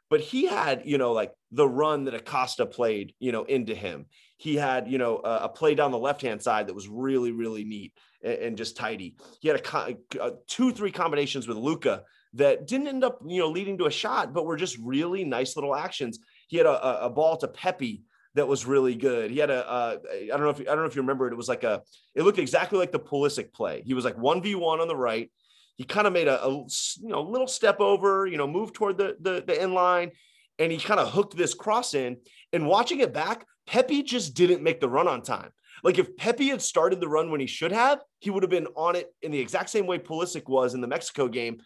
But 0.08 0.20
he 0.20 0.46
had, 0.46 0.82
you 0.84 0.98
know, 0.98 1.12
like 1.12 1.32
the 1.50 1.68
run 1.68 2.04
that 2.04 2.14
Acosta 2.14 2.66
played, 2.66 3.14
you 3.18 3.32
know, 3.32 3.44
into 3.44 3.74
him. 3.74 4.06
He 4.36 4.56
had, 4.56 4.88
you 4.88 4.98
know, 4.98 5.20
a, 5.24 5.44
a 5.44 5.48
play 5.48 5.74
down 5.74 5.90
the 5.90 5.98
left 5.98 6.22
hand 6.22 6.42
side 6.42 6.68
that 6.68 6.74
was 6.74 6.88
really, 6.88 7.32
really 7.32 7.64
neat 7.64 7.92
and, 8.22 8.38
and 8.38 8.56
just 8.56 8.76
tidy. 8.76 9.16
He 9.40 9.48
had 9.48 9.60
a, 9.60 9.96
a 10.20 10.32
two, 10.46 10.72
three 10.72 10.92
combinations 10.92 11.48
with 11.48 11.56
Luca 11.56 12.02
that 12.34 12.66
didn't 12.66 12.88
end 12.88 13.02
up, 13.02 13.20
you 13.26 13.40
know, 13.40 13.48
leading 13.48 13.78
to 13.78 13.86
a 13.86 13.90
shot, 13.90 14.32
but 14.32 14.46
were 14.46 14.56
just 14.56 14.78
really 14.78 15.24
nice 15.24 15.56
little 15.56 15.74
actions. 15.74 16.18
He 16.48 16.56
had 16.58 16.66
a, 16.66 17.06
a 17.06 17.10
ball 17.10 17.36
to 17.38 17.48
Pepi 17.48 18.02
that 18.34 18.46
was 18.46 18.66
really 18.66 18.94
good. 18.94 19.30
He 19.30 19.38
had 19.38 19.50
a 19.50 19.68
uh, 19.68 19.96
I 20.12 20.26
don't 20.28 20.42
know 20.42 20.50
if 20.50 20.60
I 20.60 20.64
don't 20.64 20.78
know 20.78 20.84
if 20.84 20.94
you 20.94 21.02
remember 21.02 21.26
it. 21.26 21.32
It 21.32 21.36
was 21.36 21.48
like 21.48 21.64
a 21.64 21.82
it 22.14 22.22
looked 22.22 22.38
exactly 22.38 22.78
like 22.78 22.92
the 22.92 23.00
Pulisic 23.00 23.52
play. 23.52 23.82
He 23.84 23.94
was 23.94 24.04
like 24.04 24.16
one 24.16 24.42
v 24.42 24.54
one 24.54 24.80
on 24.80 24.88
the 24.88 24.96
right. 24.96 25.30
He 25.76 25.84
kind 25.84 26.06
of 26.06 26.12
made 26.12 26.28
a, 26.28 26.44
a, 26.44 26.50
you 26.50 26.68
know 27.08 27.22
little 27.22 27.46
step 27.46 27.80
over, 27.80 28.26
you 28.26 28.36
know, 28.36 28.46
move 28.46 28.72
toward 28.72 28.98
the 28.98 29.16
the, 29.20 29.44
the 29.46 29.60
end 29.60 29.74
line, 29.74 30.10
and 30.58 30.72
he 30.72 30.78
kind 30.78 31.00
of 31.00 31.10
hooked 31.10 31.36
this 31.36 31.54
cross 31.54 31.94
in. 31.94 32.16
And 32.52 32.66
watching 32.66 33.00
it 33.00 33.12
back, 33.12 33.46
Pepi 33.66 34.02
just 34.02 34.34
didn't 34.34 34.62
make 34.62 34.80
the 34.80 34.88
run 34.88 35.08
on 35.08 35.22
time. 35.22 35.50
Like 35.82 35.98
if 35.98 36.16
Pepi 36.16 36.48
had 36.48 36.62
started 36.62 37.00
the 37.00 37.08
run 37.08 37.30
when 37.30 37.40
he 37.40 37.46
should 37.46 37.72
have, 37.72 38.00
he 38.18 38.30
would 38.30 38.42
have 38.42 38.50
been 38.50 38.66
on 38.76 38.96
it 38.96 39.12
in 39.22 39.30
the 39.30 39.38
exact 39.38 39.70
same 39.70 39.86
way 39.86 39.98
Pulisic 39.98 40.48
was 40.48 40.74
in 40.74 40.80
the 40.80 40.86
Mexico 40.86 41.28
game 41.28 41.58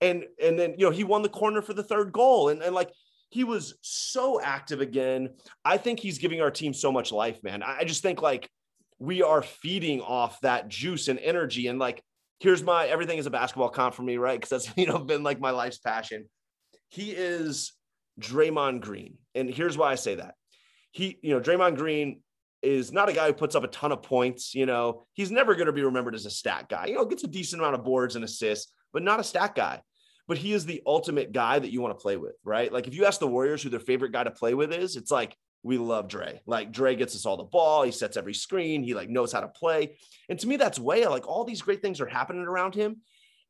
and 0.00 0.24
and 0.42 0.58
then 0.58 0.74
you 0.78 0.84
know 0.84 0.90
he 0.90 1.04
won 1.04 1.22
the 1.22 1.28
corner 1.28 1.62
for 1.62 1.72
the 1.72 1.82
third 1.82 2.12
goal 2.12 2.48
and, 2.48 2.62
and 2.62 2.74
like 2.74 2.90
he 3.30 3.44
was 3.44 3.74
so 3.80 4.40
active 4.40 4.80
again 4.80 5.30
i 5.64 5.76
think 5.76 6.00
he's 6.00 6.18
giving 6.18 6.40
our 6.40 6.50
team 6.50 6.74
so 6.74 6.92
much 6.92 7.12
life 7.12 7.42
man 7.42 7.62
i 7.62 7.84
just 7.84 8.02
think 8.02 8.20
like 8.22 8.48
we 8.98 9.22
are 9.22 9.42
feeding 9.42 10.00
off 10.00 10.40
that 10.40 10.68
juice 10.68 11.08
and 11.08 11.18
energy 11.18 11.66
and 11.66 11.78
like 11.78 12.02
here's 12.40 12.62
my 12.62 12.86
everything 12.86 13.18
is 13.18 13.26
a 13.26 13.30
basketball 13.30 13.68
comp 13.68 13.94
for 13.94 14.02
me 14.02 14.16
right? 14.16 14.40
Because 14.40 14.50
that's 14.64 14.76
you 14.78 14.86
know 14.86 14.98
been 14.98 15.22
like 15.22 15.40
my 15.40 15.50
life's 15.50 15.78
passion. 15.78 16.26
He 16.88 17.10
is 17.10 17.72
Draymond 18.20 18.80
Green 18.80 19.18
and 19.34 19.50
here's 19.50 19.76
why 19.76 19.92
I 19.92 19.96
say 19.96 20.16
that. 20.16 20.34
He 20.92 21.18
you 21.22 21.34
know 21.34 21.40
Draymond 21.40 21.76
Green 21.76 22.20
is 22.62 22.92
not 22.92 23.08
a 23.08 23.12
guy 23.12 23.26
who 23.26 23.32
puts 23.32 23.54
up 23.54 23.64
a 23.64 23.68
ton 23.68 23.92
of 23.92 24.02
points 24.02 24.54
you 24.54 24.66
know? 24.66 25.06
He's 25.12 25.30
never 25.30 25.54
going 25.54 25.66
to 25.66 25.72
be 25.72 25.82
remembered 25.82 26.14
as 26.14 26.26
a 26.26 26.30
stat 26.30 26.68
guy. 26.68 26.86
You 26.86 26.94
know 26.94 27.04
gets 27.04 27.24
a 27.24 27.28
decent 27.28 27.60
amount 27.60 27.76
of 27.76 27.84
boards 27.84 28.16
and 28.16 28.24
assists 28.24 28.72
but 28.92 29.02
not 29.02 29.20
a 29.20 29.24
stat 29.24 29.54
guy. 29.54 29.82
but 30.28 30.38
he 30.38 30.52
is 30.52 30.64
the 30.66 30.82
ultimate 30.86 31.32
guy 31.32 31.58
that 31.58 31.70
you 31.70 31.80
want 31.80 31.96
to 31.96 32.02
play 32.02 32.16
with, 32.16 32.34
right? 32.44 32.72
Like 32.72 32.88
if 32.88 32.94
you 32.94 33.04
ask 33.04 33.20
the 33.20 33.26
Warriors 33.26 33.62
who 33.62 33.68
their 33.68 33.80
favorite 33.80 34.12
guy 34.12 34.24
to 34.24 34.30
play 34.30 34.54
with 34.54 34.72
is, 34.72 34.96
it's 34.96 35.10
like 35.10 35.36
we 35.66 35.78
love 35.78 36.06
Dre. 36.06 36.40
Like 36.46 36.70
Dre 36.70 36.94
gets 36.94 37.16
us 37.16 37.26
all 37.26 37.36
the 37.36 37.42
ball. 37.42 37.82
He 37.82 37.90
sets 37.90 38.16
every 38.16 38.34
screen. 38.34 38.84
He 38.84 38.94
like 38.94 39.10
knows 39.10 39.32
how 39.32 39.40
to 39.40 39.48
play. 39.48 39.98
And 40.28 40.38
to 40.38 40.46
me, 40.46 40.56
that's 40.56 40.78
way 40.78 41.04
like 41.08 41.26
all 41.26 41.42
these 41.42 41.60
great 41.60 41.82
things 41.82 42.00
are 42.00 42.06
happening 42.06 42.44
around 42.44 42.76
him. 42.76 42.98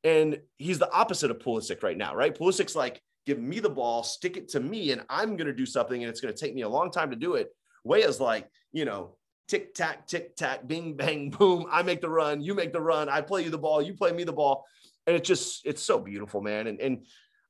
And 0.02 0.40
he's 0.56 0.78
the 0.78 0.90
opposite 0.90 1.30
of 1.30 1.40
Pulisic 1.40 1.82
right 1.82 1.96
now, 1.96 2.14
right? 2.14 2.34
Pulisic's 2.34 2.74
like, 2.74 3.02
give 3.26 3.38
me 3.38 3.60
the 3.60 3.68
ball, 3.68 4.02
stick 4.02 4.38
it 4.38 4.48
to 4.50 4.60
me, 4.60 4.92
and 4.92 5.02
I'm 5.10 5.36
to 5.36 5.52
do 5.52 5.66
something, 5.66 6.02
and 6.02 6.08
it's 6.08 6.20
to 6.20 6.32
take 6.32 6.54
me 6.54 6.62
a 6.62 6.68
long 6.68 6.90
time 6.90 7.10
to 7.10 7.16
do 7.16 7.34
it. 7.34 7.48
Weah's 7.84 8.20
like, 8.20 8.48
you 8.72 8.84
know, 8.86 9.16
tick 9.46 9.74
tack, 9.74 10.06
tick 10.06 10.36
tack, 10.36 10.66
bing 10.66 10.96
bang 10.96 11.30
boom. 11.38 11.66
I 11.70 11.82
make 11.82 12.00
the 12.00 12.08
run, 12.08 12.40
you 12.40 12.54
make 12.54 12.72
the 12.72 12.80
run. 12.80 13.10
I 13.10 13.20
play 13.20 13.44
you 13.44 13.50
the 13.50 13.58
ball, 13.58 13.82
you 13.82 13.92
play 13.92 14.12
me 14.12 14.24
the 14.24 14.32
ball, 14.32 14.64
and 15.06 15.14
it's 15.14 15.28
just 15.28 15.66
it's 15.66 15.82
so 15.82 15.98
beautiful, 15.98 16.40
man. 16.40 16.66
And 16.66 16.80
and 16.80 17.04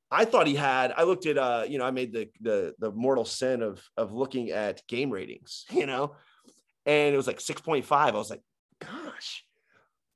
I 0.09 0.25
thought 0.25 0.47
he 0.47 0.55
had. 0.55 0.93
I 0.95 1.03
looked 1.03 1.25
at, 1.25 1.37
uh, 1.37 1.65
you 1.67 1.77
know, 1.77 1.85
I 1.85 1.91
made 1.91 2.13
the 2.13 2.29
the 2.39 2.73
the 2.79 2.91
mortal 2.91 3.25
sin 3.25 3.61
of 3.61 3.83
of 3.97 4.13
looking 4.13 4.51
at 4.51 4.85
game 4.87 5.09
ratings, 5.09 5.65
you 5.71 5.85
know, 5.85 6.15
and 6.85 7.13
it 7.13 7.17
was 7.17 7.27
like 7.27 7.41
six 7.41 7.61
point 7.61 7.85
five. 7.85 8.15
I 8.15 8.17
was 8.17 8.29
like, 8.29 8.41
gosh, 8.79 9.43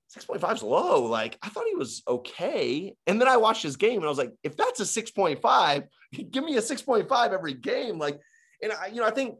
six 0.07 0.25
point 0.25 0.41
five 0.41 0.57
is 0.57 0.63
low. 0.63 1.05
Like 1.05 1.37
I 1.41 1.49
thought 1.49 1.65
he 1.67 1.75
was 1.75 2.03
okay, 2.07 2.95
and 3.07 3.19
then 3.19 3.27
I 3.27 3.37
watched 3.37 3.63
his 3.63 3.75
game 3.75 3.97
and 3.97 4.05
I 4.05 4.09
was 4.09 4.17
like, 4.17 4.33
if 4.43 4.55
that's 4.55 4.79
a 4.79 4.85
six 4.85 5.11
point 5.11 5.41
five, 5.41 5.83
give 6.31 6.43
me 6.43 6.55
a 6.57 6.61
six 6.61 6.81
point 6.81 7.09
five 7.09 7.33
every 7.33 7.53
game. 7.53 7.97
Like, 7.97 8.19
and 8.61 8.71
I, 8.71 8.87
you 8.87 9.01
know, 9.01 9.07
I 9.07 9.11
think 9.11 9.35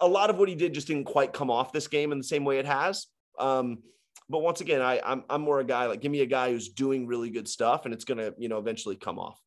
a 0.00 0.08
lot 0.08 0.30
of 0.30 0.38
what 0.38 0.48
he 0.48 0.54
did 0.54 0.72
just 0.72 0.86
didn't 0.86 1.04
quite 1.04 1.34
come 1.34 1.50
off 1.50 1.72
this 1.72 1.88
game 1.88 2.10
in 2.12 2.18
the 2.18 2.24
same 2.24 2.44
way 2.44 2.58
it 2.58 2.66
has. 2.66 3.06
Um, 3.38 3.78
but 4.30 4.38
once 4.38 4.62
again, 4.62 4.80
I 4.80 5.00
I'm 5.04 5.24
I'm 5.28 5.42
more 5.42 5.60
a 5.60 5.64
guy 5.64 5.86
like 5.86 6.00
give 6.00 6.12
me 6.12 6.20
a 6.20 6.26
guy 6.26 6.52
who's 6.52 6.70
doing 6.70 7.06
really 7.06 7.30
good 7.30 7.48
stuff, 7.48 7.84
and 7.84 7.92
it's 7.92 8.04
gonna 8.04 8.32
you 8.38 8.48
know 8.48 8.58
eventually 8.58 8.96
come 8.96 9.18
off. 9.18 9.38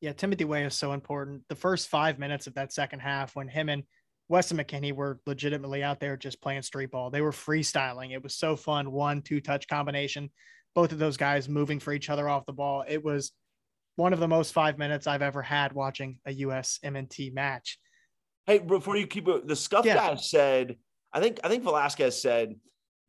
Yeah, 0.00 0.12
Timothy 0.12 0.44
Weah 0.44 0.66
is 0.66 0.74
so 0.74 0.92
important. 0.92 1.42
The 1.48 1.54
first 1.54 1.88
five 1.88 2.18
minutes 2.18 2.46
of 2.46 2.54
that 2.54 2.72
second 2.72 3.00
half, 3.00 3.36
when 3.36 3.48
him 3.48 3.68
and 3.68 3.82
Weston 4.28 4.56
McKennie 4.56 4.94
were 4.94 5.20
legitimately 5.26 5.82
out 5.82 6.00
there 6.00 6.16
just 6.16 6.40
playing 6.40 6.62
street 6.62 6.90
ball, 6.90 7.10
they 7.10 7.20
were 7.20 7.32
freestyling. 7.32 8.12
It 8.12 8.22
was 8.22 8.34
so 8.34 8.56
fun. 8.56 8.92
One, 8.92 9.20
two 9.20 9.40
touch 9.40 9.68
combination, 9.68 10.30
both 10.74 10.92
of 10.92 10.98
those 10.98 11.16
guys 11.16 11.48
moving 11.48 11.80
for 11.80 11.92
each 11.92 12.08
other 12.08 12.28
off 12.28 12.46
the 12.46 12.52
ball. 12.52 12.84
It 12.88 13.04
was 13.04 13.32
one 13.96 14.12
of 14.12 14.20
the 14.20 14.28
most 14.28 14.52
five 14.52 14.78
minutes 14.78 15.06
I've 15.06 15.20
ever 15.20 15.42
had 15.42 15.72
watching 15.72 16.18
a 16.24 16.32
US 16.32 16.78
MNT 16.82 17.34
match. 17.34 17.78
Hey, 18.46 18.58
before 18.58 18.96
you 18.96 19.06
keep 19.06 19.28
it, 19.28 19.46
the 19.46 19.56
scuff 19.56 19.84
yeah. 19.84 19.96
guy 19.96 20.14
said, 20.14 20.76
I 21.12 21.20
think 21.20 21.40
I 21.44 21.48
think 21.48 21.64
Velasquez 21.64 22.20
said 22.20 22.54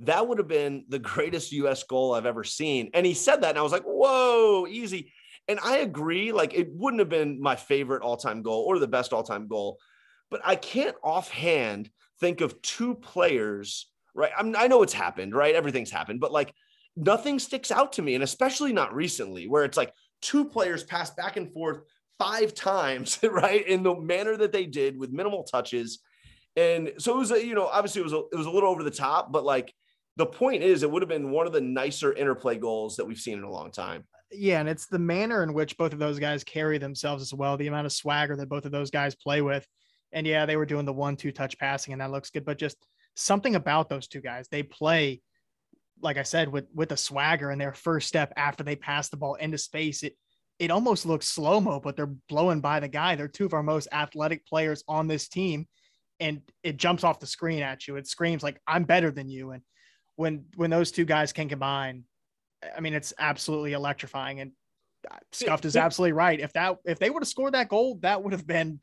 that 0.01 0.27
would 0.27 0.39
have 0.39 0.47
been 0.47 0.85
the 0.89 0.99
greatest 0.99 1.51
US 1.53 1.83
goal 1.83 2.13
I've 2.13 2.25
ever 2.25 2.43
seen. 2.43 2.89
And 2.93 3.05
he 3.05 3.13
said 3.13 3.41
that, 3.41 3.51
and 3.51 3.59
I 3.59 3.61
was 3.61 3.71
like, 3.71 3.83
whoa, 3.83 4.65
easy. 4.67 5.13
And 5.47 5.59
I 5.63 5.77
agree. 5.77 6.31
Like 6.31 6.53
it 6.53 6.69
wouldn't 6.73 6.99
have 6.99 7.09
been 7.09 7.41
my 7.41 7.55
favorite 7.55 8.03
all 8.03 8.17
time 8.17 8.41
goal 8.41 8.63
or 8.67 8.79
the 8.79 8.87
best 8.87 9.13
all 9.13 9.23
time 9.23 9.47
goal, 9.47 9.79
but 10.29 10.41
I 10.43 10.55
can't 10.55 10.95
offhand 11.03 11.89
think 12.19 12.41
of 12.41 12.61
two 12.61 12.95
players, 12.95 13.87
right? 14.13 14.31
I'm, 14.37 14.55
I 14.55 14.67
know 14.67 14.83
it's 14.83 14.93
happened, 14.93 15.35
right? 15.35 15.55
Everything's 15.55 15.91
happened, 15.91 16.19
but 16.19 16.31
like 16.31 16.53
nothing 16.95 17.39
sticks 17.39 17.71
out 17.71 17.93
to 17.93 18.01
me. 18.01 18.15
And 18.15 18.23
especially 18.23 18.73
not 18.73 18.93
recently, 18.93 19.47
where 19.47 19.65
it's 19.65 19.77
like 19.77 19.93
two 20.21 20.45
players 20.45 20.83
pass 20.83 21.09
back 21.09 21.37
and 21.37 21.51
forth 21.51 21.81
five 22.19 22.53
times, 22.53 23.19
right? 23.23 23.67
In 23.67 23.83
the 23.83 23.95
manner 23.95 24.37
that 24.37 24.51
they 24.51 24.65
did 24.65 24.97
with 24.97 25.11
minimal 25.11 25.43
touches. 25.43 25.99
And 26.55 26.93
so 26.97 27.15
it 27.15 27.17
was, 27.17 27.31
a, 27.31 27.45
you 27.45 27.55
know, 27.55 27.67
obviously 27.67 28.01
it 28.01 28.03
was, 28.03 28.13
a, 28.13 28.21
it 28.31 28.35
was 28.35 28.45
a 28.45 28.51
little 28.51 28.69
over 28.69 28.83
the 28.83 28.91
top, 28.91 29.31
but 29.31 29.43
like 29.43 29.73
the 30.17 30.25
point 30.25 30.63
is, 30.63 30.83
it 30.83 30.91
would 30.91 31.01
have 31.01 31.09
been 31.09 31.31
one 31.31 31.47
of 31.47 31.53
the 31.53 31.61
nicer 31.61 32.13
interplay 32.13 32.57
goals 32.57 32.97
that 32.97 33.05
we've 33.05 33.19
seen 33.19 33.37
in 33.37 33.43
a 33.43 33.51
long 33.51 33.71
time 33.71 34.03
yeah, 34.31 34.59
and 34.59 34.69
it's 34.69 34.85
the 34.85 34.99
manner 34.99 35.43
in 35.43 35.53
which 35.53 35.77
both 35.77 35.93
of 35.93 35.99
those 35.99 36.19
guys 36.19 36.43
carry 36.43 36.77
themselves 36.77 37.21
as 37.21 37.33
well, 37.33 37.57
the 37.57 37.67
amount 37.67 37.85
of 37.85 37.91
swagger 37.91 38.35
that 38.37 38.49
both 38.49 38.65
of 38.65 38.71
those 38.71 38.91
guys 38.91 39.15
play 39.15 39.41
with. 39.41 39.65
And 40.11 40.27
yeah, 40.27 40.45
they 40.45 40.57
were 40.57 40.65
doing 40.65 40.85
the 40.85 40.93
one 40.93 41.15
two 41.15 41.31
touch 41.31 41.57
passing, 41.57 41.93
and 41.93 42.01
that 42.01 42.11
looks 42.11 42.29
good, 42.29 42.45
but 42.45 42.57
just 42.57 42.77
something 43.15 43.55
about 43.55 43.89
those 43.89 44.07
two 44.07 44.21
guys. 44.21 44.47
They 44.49 44.63
play, 44.63 45.21
like 46.01 46.17
I 46.17 46.23
said, 46.23 46.49
with 46.49 46.65
with 46.73 46.91
a 46.91 46.97
swagger 46.97 47.51
in 47.51 47.59
their 47.59 47.73
first 47.73 48.07
step 48.07 48.33
after 48.35 48.63
they 48.63 48.75
pass 48.75 49.09
the 49.09 49.17
ball 49.17 49.35
into 49.35 49.57
space. 49.57 50.03
It 50.03 50.15
it 50.59 50.71
almost 50.71 51.05
looks 51.05 51.27
slow 51.27 51.59
mo, 51.59 51.79
but 51.79 51.95
they're 51.95 52.13
blowing 52.29 52.61
by 52.61 52.79
the 52.79 52.87
guy. 52.87 53.15
They're 53.15 53.27
two 53.27 53.45
of 53.45 53.53
our 53.53 53.63
most 53.63 53.87
athletic 53.91 54.45
players 54.45 54.83
on 54.87 55.07
this 55.07 55.27
team, 55.27 55.67
and 56.19 56.41
it 56.63 56.77
jumps 56.77 57.03
off 57.03 57.19
the 57.19 57.27
screen 57.27 57.63
at 57.63 57.87
you. 57.87 57.95
It 57.95 58.07
screams 58.07 58.43
like 58.43 58.61
I'm 58.67 58.83
better 58.83 59.11
than 59.11 59.29
you. 59.29 59.51
And 59.51 59.63
when 60.17 60.45
when 60.55 60.69
those 60.69 60.91
two 60.91 61.05
guys 61.05 61.33
can 61.33 61.49
combine, 61.49 62.03
I 62.75 62.79
mean, 62.79 62.93
it's 62.93 63.13
absolutely 63.17 63.73
electrifying. 63.73 64.39
And 64.39 64.51
uh, 65.09 65.17
Scuffed 65.31 65.65
is 65.65 65.75
absolutely 65.75 66.13
right. 66.13 66.39
If 66.39 66.53
that 66.53 66.77
if 66.85 66.99
they 66.99 67.09
would 67.09 67.21
have 67.21 67.27
scored 67.27 67.53
that 67.53 67.69
goal, 67.69 67.95
that 68.01 68.23
would 68.23 68.33
have 68.33 68.45
been 68.45 68.79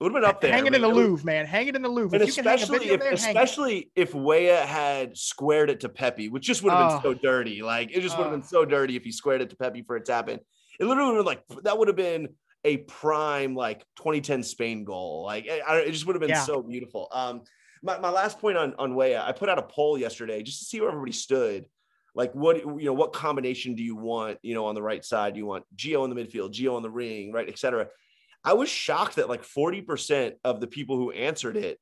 it 0.00 0.04
would 0.04 0.14
have 0.14 0.22
been 0.22 0.30
up 0.30 0.40
there. 0.40 0.52
Hanging 0.52 0.74
in 0.74 0.82
the 0.82 0.88
Louvre, 0.88 1.26
man. 1.26 1.44
Hanging 1.44 1.74
in 1.74 1.82
the 1.82 1.88
Louvre. 1.88 2.14
And 2.14 2.22
if 2.22 2.38
especially 2.38 2.90
if, 2.90 3.00
there, 3.00 3.12
especially 3.12 3.90
if 3.96 4.14
Weah 4.14 4.64
had 4.64 5.16
squared 5.16 5.70
it 5.70 5.80
to 5.80 5.88
Pepi, 5.88 6.28
which 6.28 6.44
just 6.44 6.62
would 6.62 6.72
have 6.72 7.02
been 7.02 7.10
oh. 7.10 7.14
so 7.14 7.20
dirty. 7.20 7.62
Like 7.62 7.90
it 7.92 8.00
just 8.00 8.16
would 8.16 8.24
have 8.24 8.32
been 8.32 8.44
so 8.44 8.64
dirty 8.64 8.94
if 8.94 9.02
he 9.02 9.10
squared 9.10 9.42
it 9.42 9.50
to 9.50 9.56
Pepi 9.56 9.82
for 9.82 9.96
a 9.96 10.00
tap 10.00 10.28
in. 10.28 10.38
It 10.78 10.84
literally 10.84 11.10
would 11.10 11.16
have 11.16 11.26
like 11.26 11.42
that 11.64 11.76
would 11.76 11.88
have 11.88 11.96
been 11.96 12.28
a 12.64 12.76
prime 12.76 13.56
like 13.56 13.80
2010 13.96 14.44
Spain 14.44 14.84
goal. 14.84 15.24
Like 15.24 15.46
it, 15.46 15.62
it 15.66 15.90
just 15.90 16.06
would 16.06 16.14
have 16.14 16.20
been 16.20 16.30
yeah. 16.30 16.42
so 16.42 16.62
beautiful. 16.62 17.08
Um, 17.10 17.42
my, 17.82 17.98
my 17.98 18.10
last 18.10 18.38
point 18.38 18.56
on 18.56 18.74
on 18.78 18.94
Weah, 18.94 19.20
I 19.20 19.32
put 19.32 19.48
out 19.48 19.58
a 19.58 19.62
poll 19.62 19.98
yesterday 19.98 20.44
just 20.44 20.60
to 20.60 20.64
see 20.64 20.80
where 20.80 20.90
everybody 20.90 21.12
stood 21.12 21.66
like 22.18 22.34
what 22.34 22.56
you 22.58 22.84
know 22.84 22.92
what 22.92 23.12
combination 23.14 23.74
do 23.76 23.82
you 23.82 23.96
want 23.96 24.38
you 24.42 24.52
know 24.52 24.66
on 24.66 24.74
the 24.74 24.82
right 24.82 25.04
side 25.04 25.32
do 25.32 25.38
you 25.38 25.46
want 25.46 25.64
Gio 25.76 26.04
in 26.04 26.12
the 26.12 26.16
midfield 26.16 26.52
Gio 26.52 26.76
on 26.76 26.82
the 26.82 26.90
ring 26.90 27.32
right 27.32 27.48
etc 27.48 27.86
i 28.44 28.52
was 28.52 28.68
shocked 28.68 29.16
that 29.16 29.28
like 29.28 29.44
40% 29.44 30.32
of 30.44 30.60
the 30.60 30.66
people 30.66 30.96
who 30.96 31.12
answered 31.12 31.56
it 31.56 31.78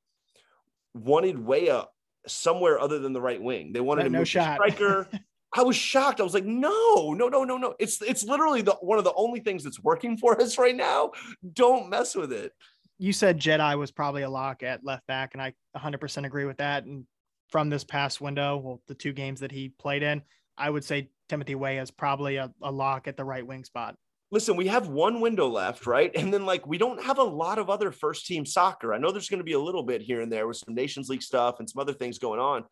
wanted 0.95 1.39
Weah 1.39 1.87
somewhere 2.29 2.79
other 2.79 2.99
than 2.99 3.13
the 3.13 3.21
right 3.21 3.43
wing 3.43 3.73
they 3.73 3.81
wanted 3.81 4.05
to 4.05 4.11
no 4.11 4.23
shot. 4.23 4.57
striker 4.57 5.09
I 5.57 5.63
was 5.63 5.77
shocked. 5.77 6.21
I 6.21 6.23
was 6.23 6.35
like, 6.35 6.45
no, 6.45 7.15
no, 7.15 7.29
no, 7.29 7.43
no, 7.45 7.57
no. 7.57 7.75
It's 7.79 8.03
it's 8.03 8.25
literally 8.25 8.61
the 8.61 8.73
one 8.73 8.99
of 8.99 9.05
the 9.05 9.15
only 9.15 9.41
things 9.41 9.65
that's 9.65 9.83
working 9.83 10.19
for 10.19 10.39
us 10.39 10.59
right 10.65 10.77
now. 10.77 11.13
Don't 11.55 11.89
mess 11.89 12.15
with 12.15 12.31
it. 12.31 12.53
You 12.99 13.15
said 13.15 13.41
Jedi 13.41 13.79
was 13.79 13.91
probably 13.91 14.21
a 14.21 14.29
lock 14.29 14.63
at 14.63 14.85
left 14.85 15.07
back, 15.07 15.31
and 15.33 15.41
I 15.41 15.55
100% 15.75 16.27
agree 16.27 16.45
with 16.45 16.59
that. 16.59 16.85
And 16.85 17.07
from 17.49 17.71
this 17.71 17.85
past 17.85 18.21
window, 18.21 18.57
well, 18.57 18.83
the 18.89 18.95
two 18.95 19.13
games 19.13 19.41
that 19.41 19.53
he 19.53 19.69
played 19.69 20.03
in, 20.03 20.23
I 20.59 20.71
would 20.71 20.85
say 20.85 21.11
Timothy 21.29 21.55
Weah 21.55 21.83
is 21.83 21.91
probably 21.91 22.37
a, 22.37 22.51
a 22.63 22.71
lock 22.71 23.09
at 23.09 23.17
the 23.17 23.25
right 23.25 23.47
wing 23.47 23.65
spot. 23.65 23.97
Listen, 24.33 24.57
we 24.57 24.67
have 24.67 24.89
one 24.89 25.21
window 25.21 25.49
left, 25.49 25.87
right? 25.87 26.11
And 26.17 26.35
then 26.35 26.45
like 26.45 26.67
we 26.67 26.79
don't 26.79 27.03
have 27.03 27.19
a 27.19 27.25
lot 27.25 27.59
of 27.59 27.71
other 27.71 27.93
first 27.93 28.27
team 28.27 28.45
soccer. 28.45 28.93
I 28.93 28.99
know 28.99 29.13
there's 29.13 29.29
going 29.29 29.39
to 29.39 29.45
be 29.45 29.53
a 29.53 29.61
little 29.61 29.85
bit 29.85 30.03
here 30.03 30.21
and 30.21 30.33
there 30.33 30.49
with 30.49 30.57
some 30.57 30.75
Nations 30.75 31.09
League 31.09 31.23
stuff 31.23 31.57
and 31.59 31.71
some 31.71 31.81
other 31.81 31.93
things 31.93 32.19
going 32.19 32.41
on, 32.41 32.65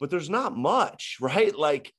but 0.00 0.10
there's 0.10 0.30
not 0.30 0.56
much, 0.56 1.18
right? 1.20 1.56
Like, 1.56 1.92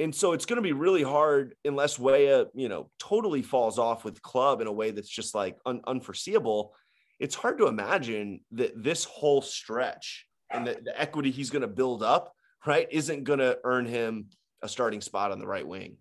and 0.00 0.14
so 0.14 0.32
it's 0.32 0.44
going 0.44 0.56
to 0.56 0.62
be 0.62 0.72
really 0.72 1.04
hard 1.04 1.54
unless 1.64 1.98
Weah, 1.98 2.46
you 2.52 2.68
know, 2.68 2.90
totally 2.98 3.42
falls 3.42 3.78
off 3.78 4.04
with 4.04 4.20
club 4.20 4.60
in 4.60 4.66
a 4.66 4.72
way 4.72 4.90
that's 4.90 5.08
just 5.08 5.34
like 5.34 5.56
un- 5.64 5.82
unforeseeable. 5.86 6.74
It's 7.20 7.36
hard 7.36 7.58
to 7.58 7.68
imagine 7.68 8.40
that 8.52 8.72
this 8.82 9.04
whole 9.04 9.40
stretch 9.40 10.26
and 10.54 10.66
the, 10.66 10.80
the 10.84 11.00
equity 11.00 11.30
he's 11.30 11.50
going 11.50 11.62
to 11.62 11.68
build 11.68 12.02
up, 12.02 12.32
right, 12.66 12.88
isn't 12.90 13.24
going 13.24 13.38
to 13.38 13.58
earn 13.64 13.86
him 13.86 14.28
a 14.62 14.68
starting 14.68 15.00
spot 15.00 15.32
on 15.32 15.38
the 15.38 15.46
right 15.46 15.66
wing. 15.66 15.96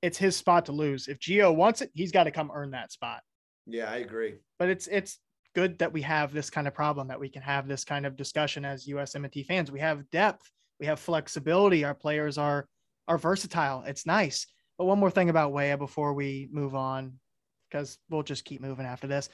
It's 0.00 0.18
his 0.18 0.36
spot 0.36 0.66
to 0.66 0.72
lose. 0.72 1.08
If 1.08 1.18
Gio 1.20 1.54
wants 1.54 1.80
it, 1.80 1.90
he's 1.94 2.12
got 2.12 2.24
to 2.24 2.30
come 2.30 2.50
earn 2.52 2.72
that 2.72 2.90
spot. 2.90 3.20
Yeah, 3.66 3.90
I 3.90 3.96
agree. 3.96 4.34
But 4.58 4.68
it's 4.68 4.88
it's 4.88 5.18
good 5.54 5.78
that 5.78 5.92
we 5.92 6.02
have 6.02 6.32
this 6.32 6.50
kind 6.50 6.66
of 6.66 6.74
problem 6.74 7.08
that 7.08 7.20
we 7.20 7.28
can 7.28 7.42
have 7.42 7.68
this 7.68 7.84
kind 7.84 8.06
of 8.06 8.16
discussion 8.16 8.64
as 8.64 8.86
USMNT 8.86 9.46
fans. 9.46 9.70
We 9.70 9.80
have 9.80 10.08
depth, 10.10 10.50
we 10.80 10.86
have 10.86 10.98
flexibility. 10.98 11.84
Our 11.84 11.94
players 11.94 12.38
are 12.38 12.66
are 13.06 13.18
versatile. 13.18 13.84
It's 13.86 14.06
nice. 14.06 14.46
But 14.78 14.86
one 14.86 14.98
more 14.98 15.10
thing 15.10 15.30
about 15.30 15.52
Weah 15.52 15.76
before 15.76 16.14
we 16.14 16.48
move 16.50 16.74
on, 16.74 17.18
because 17.70 17.98
we'll 18.10 18.22
just 18.22 18.44
keep 18.44 18.60
moving 18.60 18.86
after 18.86 19.06
this. 19.06 19.28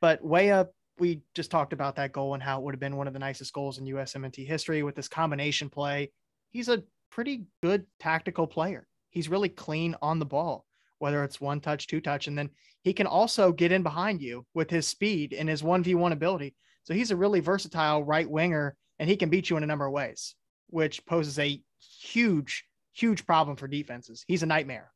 But 0.00 0.24
Weah 0.24 0.68
we 0.98 1.22
just 1.34 1.50
talked 1.50 1.72
about 1.72 1.96
that 1.96 2.12
goal 2.12 2.34
and 2.34 2.42
how 2.42 2.58
it 2.58 2.64
would 2.64 2.74
have 2.74 2.80
been 2.80 2.96
one 2.96 3.06
of 3.06 3.12
the 3.12 3.18
nicest 3.18 3.52
goals 3.52 3.78
in 3.78 3.84
USMNT 3.84 4.46
history 4.46 4.82
with 4.82 4.94
this 4.94 5.08
combination 5.08 5.68
play. 5.68 6.10
He's 6.50 6.68
a 6.68 6.82
pretty 7.10 7.44
good 7.62 7.86
tactical 7.98 8.46
player. 8.46 8.86
He's 9.10 9.28
really 9.28 9.48
clean 9.48 9.94
on 10.02 10.18
the 10.18 10.26
ball, 10.26 10.66
whether 10.98 11.24
it's 11.24 11.40
one 11.40 11.60
touch, 11.60 11.86
two 11.86 12.00
touch, 12.00 12.26
and 12.26 12.36
then 12.36 12.50
he 12.82 12.92
can 12.92 13.06
also 13.06 13.52
get 13.52 13.72
in 13.72 13.82
behind 13.82 14.22
you 14.22 14.46
with 14.54 14.70
his 14.70 14.86
speed 14.86 15.32
and 15.32 15.48
his 15.48 15.62
1v1 15.62 16.12
ability. 16.12 16.54
So 16.84 16.94
he's 16.94 17.10
a 17.10 17.16
really 17.16 17.40
versatile 17.40 18.04
right 18.04 18.28
winger 18.28 18.76
and 18.98 19.10
he 19.10 19.16
can 19.16 19.28
beat 19.28 19.50
you 19.50 19.56
in 19.56 19.62
a 19.62 19.66
number 19.66 19.86
of 19.86 19.92
ways, 19.92 20.34
which 20.68 21.04
poses 21.04 21.38
a 21.38 21.60
huge, 22.00 22.64
huge 22.94 23.26
problem 23.26 23.56
for 23.56 23.68
defenses. 23.68 24.24
He's 24.26 24.42
a 24.42 24.46
nightmare. 24.46 24.92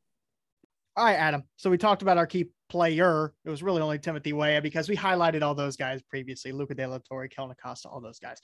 All 0.95 1.05
right, 1.05 1.15
Adam. 1.15 1.43
So 1.57 1.69
we 1.69 1.77
talked 1.77 2.01
about 2.01 2.17
our 2.17 2.27
key 2.27 2.49
player. 2.71 3.33
It 3.43 3.49
was 3.49 3.61
really 3.61 3.81
only 3.81 3.99
Timothy 3.99 4.33
Weah 4.33 4.61
because 4.61 4.87
we 4.87 4.95
highlighted 4.95 5.41
all 5.41 5.53
those 5.55 5.75
guys 5.75 6.01
previously 6.01 6.51
Luca 6.51 6.73
De 6.73 6.87
La 6.87 6.99
Torre, 6.99 7.27
Kellyn 7.27 7.51
Acosta, 7.51 7.89
all 7.89 8.01
those 8.01 8.19
guys. 8.19 8.39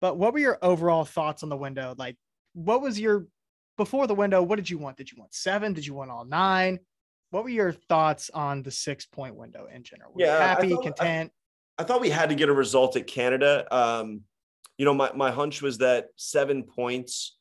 But 0.00 0.16
what 0.16 0.32
were 0.32 0.38
your 0.38 0.58
overall 0.62 1.04
thoughts 1.04 1.42
on 1.42 1.48
the 1.48 1.56
window? 1.56 1.94
Like, 1.96 2.16
what 2.54 2.82
was 2.82 2.98
your 2.98 3.26
before 3.76 4.06
the 4.06 4.14
window? 4.14 4.42
What 4.42 4.56
did 4.56 4.68
you 4.68 4.78
want? 4.78 4.96
Did 4.96 5.12
you 5.12 5.18
want 5.18 5.34
seven? 5.34 5.72
Did 5.72 5.86
you 5.86 5.94
want 5.94 6.10
all 6.10 6.24
nine? 6.24 6.80
what 7.30 7.44
were 7.44 7.50
your 7.50 7.72
thoughts 7.72 8.30
on 8.30 8.62
the 8.62 8.70
six 8.70 9.06
point 9.06 9.34
window 9.34 9.66
in 9.72 9.82
general? 9.82 10.12
Were 10.12 10.22
yeah, 10.22 10.38
happy, 10.38 10.70
thought, 10.70 10.82
content. 10.82 11.32
I, 11.78 11.82
I, 11.82 11.86
thought 11.86 12.00
we 12.00 12.10
had 12.10 12.28
to 12.28 12.34
get 12.34 12.48
a 12.48 12.52
result 12.52 12.96
at 12.96 13.06
Canada. 13.06 13.66
Um, 13.74 14.22
you 14.76 14.84
know, 14.84 14.94
my, 14.94 15.12
my 15.14 15.30
hunch 15.30 15.62
was 15.62 15.78
that 15.78 16.08
seven 16.16 16.64
points 16.64 17.36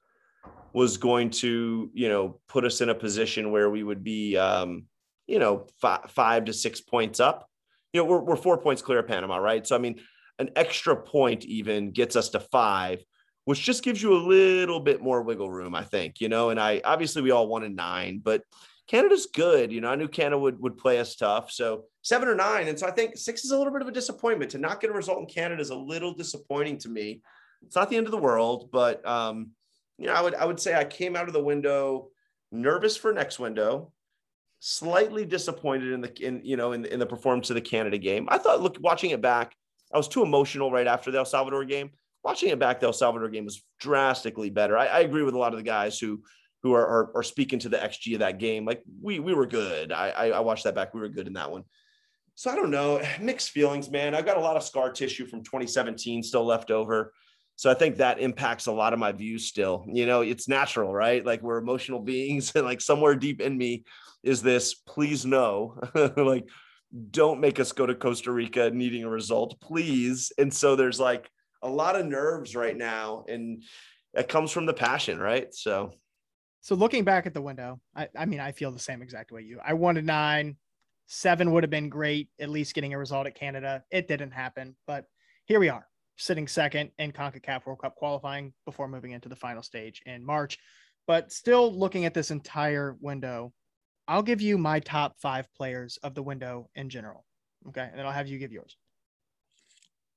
was 0.73 0.97
going 0.97 1.31
to, 1.31 1.89
you 1.93 2.09
know, 2.09 2.39
put 2.47 2.65
us 2.65 2.81
in 2.81 2.89
a 2.89 2.95
position 2.95 3.51
where 3.51 3.69
we 3.69 3.83
would 3.83 4.03
be, 4.03 4.37
um, 4.37 4.85
you 5.29 5.39
know, 5.39 5.67
five, 5.79 6.09
five 6.09 6.45
to 6.45 6.53
six 6.53 6.81
points 6.81 7.19
up. 7.19 7.47
You 7.93 8.01
know, 8.01 8.05
we're, 8.05 8.19
we're 8.19 8.35
four 8.35 8.57
points 8.57 8.81
clear 8.81 8.99
of 8.99 9.07
Panama, 9.07 9.37
right? 9.37 9.65
So, 9.65 9.75
I 9.75 9.79
mean, 9.79 9.99
an 10.39 10.49
extra 10.55 10.95
point 10.95 11.45
even 11.45 11.91
gets 11.91 12.15
us 12.15 12.29
to 12.29 12.39
five, 12.39 13.03
which 13.45 13.61
just 13.61 13.83
gives 13.83 14.01
you 14.01 14.13
a 14.13 14.25
little 14.27 14.79
bit 14.79 15.01
more 15.01 15.21
wiggle 15.21 15.51
room, 15.51 15.75
I 15.75 15.83
think, 15.83 16.19
you 16.19 16.29
know, 16.29 16.49
and 16.49 16.59
I 16.59 16.81
obviously 16.83 17.21
we 17.21 17.31
all 17.31 17.47
wanted 17.47 17.75
nine, 17.75 18.21
but 18.23 18.43
Canada's 18.87 19.27
good. 19.27 19.71
You 19.71 19.81
know, 19.81 19.89
I 19.89 19.95
knew 19.95 20.07
Canada 20.07 20.39
would, 20.39 20.59
would 20.61 20.77
play 20.77 20.99
us 20.99 21.15
tough. 21.15 21.51
So 21.51 21.83
seven 22.01 22.27
or 22.27 22.35
nine. 22.35 22.67
And 22.67 22.79
so 22.79 22.87
I 22.87 22.91
think 22.91 23.17
six 23.17 23.45
is 23.45 23.51
a 23.51 23.57
little 23.57 23.71
bit 23.71 23.83
of 23.83 23.87
a 23.87 23.91
disappointment 23.91 24.51
to 24.51 24.57
not 24.57 24.81
get 24.81 24.89
a 24.89 24.93
result 24.93 25.19
in 25.19 25.27
Canada 25.27 25.61
is 25.61 25.69
a 25.69 25.75
little 25.75 26.13
disappointing 26.13 26.79
to 26.79 26.89
me. 26.89 27.21
It's 27.61 27.75
not 27.75 27.91
the 27.91 27.97
end 27.97 28.07
of 28.07 28.11
the 28.11 28.17
world, 28.17 28.69
but 28.71 29.05
um, 29.07 29.51
you 29.99 30.07
know, 30.07 30.13
I 30.13 30.21
would 30.21 30.33
I 30.33 30.45
would 30.45 30.59
say 30.59 30.73
I 30.73 30.85
came 30.85 31.15
out 31.15 31.27
of 31.27 31.33
the 31.33 31.43
window 31.43 32.09
nervous 32.51 32.97
for 32.97 33.13
next 33.13 33.37
window, 33.37 33.91
slightly 34.59 35.25
disappointed 35.25 35.91
in 35.91 36.01
the 36.01 36.25
in 36.25 36.41
you 36.43 36.57
know 36.57 36.73
in, 36.73 36.85
in 36.85 36.99
the 36.99 37.05
performance 37.05 37.49
of 37.49 37.55
the 37.55 37.61
Canada 37.61 37.97
game. 37.97 38.27
I 38.29 38.37
thought 38.37 38.61
look 38.61 38.77
watching 38.79 39.11
it 39.11 39.21
back, 39.21 39.55
I 39.93 39.97
was 39.97 40.07
too 40.07 40.23
emotional 40.23 40.71
right 40.71 40.87
after 40.87 41.11
the 41.11 41.19
El 41.19 41.25
Salvador 41.25 41.65
game. 41.65 41.91
Watching 42.23 42.49
it 42.49 42.59
back, 42.59 42.79
the 42.79 42.87
El 42.87 42.93
Salvador 42.93 43.29
game 43.29 43.45
was 43.45 43.63
drastically 43.79 44.49
better. 44.49 44.77
I, 44.77 44.87
I 44.87 44.99
agree 44.99 45.23
with 45.23 45.35
a 45.35 45.37
lot 45.37 45.53
of 45.53 45.57
the 45.57 45.63
guys 45.63 45.99
who 45.99 46.21
who 46.61 46.73
are, 46.73 46.85
are, 46.85 47.11
are 47.15 47.23
speaking 47.23 47.59
to 47.59 47.69
the 47.69 47.77
XG 47.77 48.13
of 48.13 48.19
that 48.19 48.39
game. 48.39 48.65
Like 48.65 48.83
we 49.01 49.19
we 49.19 49.33
were 49.33 49.47
good. 49.47 49.91
I, 49.91 50.09
I 50.09 50.25
I 50.31 50.39
watched 50.41 50.65
that 50.65 50.75
back. 50.75 50.93
We 50.93 50.99
were 50.99 51.09
good 51.09 51.27
in 51.27 51.33
that 51.33 51.51
one. 51.51 51.63
So 52.35 52.51
I 52.51 52.55
don't 52.55 52.71
know. 52.71 53.01
Mixed 53.21 53.51
feelings, 53.51 53.89
man. 53.89 54.13
I've 54.13 54.25
got 54.25 54.37
a 54.37 54.41
lot 54.41 54.57
of 54.57 54.63
scar 54.63 54.91
tissue 54.91 55.25
from 55.25 55.43
2017 55.43 56.23
still 56.23 56.45
left 56.45 56.71
over. 56.71 57.13
So 57.59 57.69
I 57.69 57.73
think 57.73 57.97
that 57.97 58.21
impacts 58.21 58.67
a 58.67 58.71
lot 58.71 58.93
of 58.93 58.99
my 58.99 59.11
views 59.11 59.45
still. 59.45 59.83
You 59.85 60.05
know, 60.05 60.21
it's 60.21 60.47
natural, 60.47 60.93
right? 60.93 61.25
Like 61.25 61.41
we're 61.41 61.57
emotional 61.57 61.99
beings, 61.99 62.53
and 62.55 62.63
like 62.63 62.79
somewhere 62.79 63.15
deep 63.15 63.41
in 63.41 63.57
me 63.57 63.83
is 64.23 64.41
this, 64.41 64.75
please 64.75 65.25
no, 65.25 65.77
like 66.15 66.47
don't 67.11 67.41
make 67.41 67.59
us 67.59 67.73
go 67.73 67.85
to 67.85 67.95
Costa 67.95 68.31
Rica 68.31 68.71
needing 68.71 69.03
a 69.03 69.09
result, 69.09 69.59
please. 69.59 70.31
And 70.37 70.53
so 70.53 70.77
there's 70.77 71.01
like 71.01 71.29
a 71.61 71.67
lot 71.67 71.99
of 71.99 72.05
nerves 72.05 72.55
right 72.55 72.77
now, 72.77 73.25
and 73.27 73.61
it 74.13 74.29
comes 74.29 74.51
from 74.51 74.65
the 74.65 74.73
passion, 74.73 75.19
right? 75.19 75.53
So 75.53 75.91
so 76.61 76.75
looking 76.75 77.03
back 77.03 77.25
at 77.25 77.33
the 77.33 77.41
window, 77.41 77.81
I, 77.93 78.07
I 78.17 78.25
mean, 78.25 78.39
I 78.39 78.53
feel 78.53 78.71
the 78.71 78.79
same 78.79 79.01
exact 79.01 79.33
way 79.33 79.41
you. 79.41 79.59
I 79.61 79.73
wanted 79.73 80.05
nine, 80.05 80.55
seven 81.07 81.51
would 81.51 81.63
have 81.63 81.69
been 81.69 81.89
great, 81.89 82.29
at 82.39 82.47
least 82.47 82.73
getting 82.73 82.93
a 82.93 82.97
result 82.97 83.27
at 83.27 83.35
Canada. 83.35 83.83
It 83.91 84.07
didn't 84.07 84.31
happen, 84.31 84.77
but 84.87 85.03
here 85.43 85.59
we 85.59 85.67
are 85.67 85.88
sitting 86.19 86.47
second 86.47 86.91
in 86.99 87.11
CONCACAF 87.11 87.65
World 87.65 87.79
Cup 87.79 87.95
qualifying 87.95 88.53
before 88.65 88.87
moving 88.87 89.11
into 89.11 89.29
the 89.29 89.35
final 89.35 89.63
stage 89.63 90.01
in 90.05 90.23
March. 90.23 90.59
But 91.07 91.31
still 91.31 91.73
looking 91.73 92.05
at 92.05 92.13
this 92.13 92.29
entire 92.29 92.95
window, 92.99 93.53
I'll 94.07 94.21
give 94.21 94.41
you 94.41 94.57
my 94.57 94.81
top 94.81 95.15
five 95.21 95.47
players 95.55 95.97
of 96.03 96.13
the 96.13 96.21
window 96.21 96.69
in 96.75 96.89
general. 96.89 97.25
Okay. 97.69 97.87
And 97.89 97.97
then 97.97 98.05
I'll 98.05 98.11
have 98.11 98.27
you 98.27 98.37
give 98.37 98.51
yours. 98.51 98.75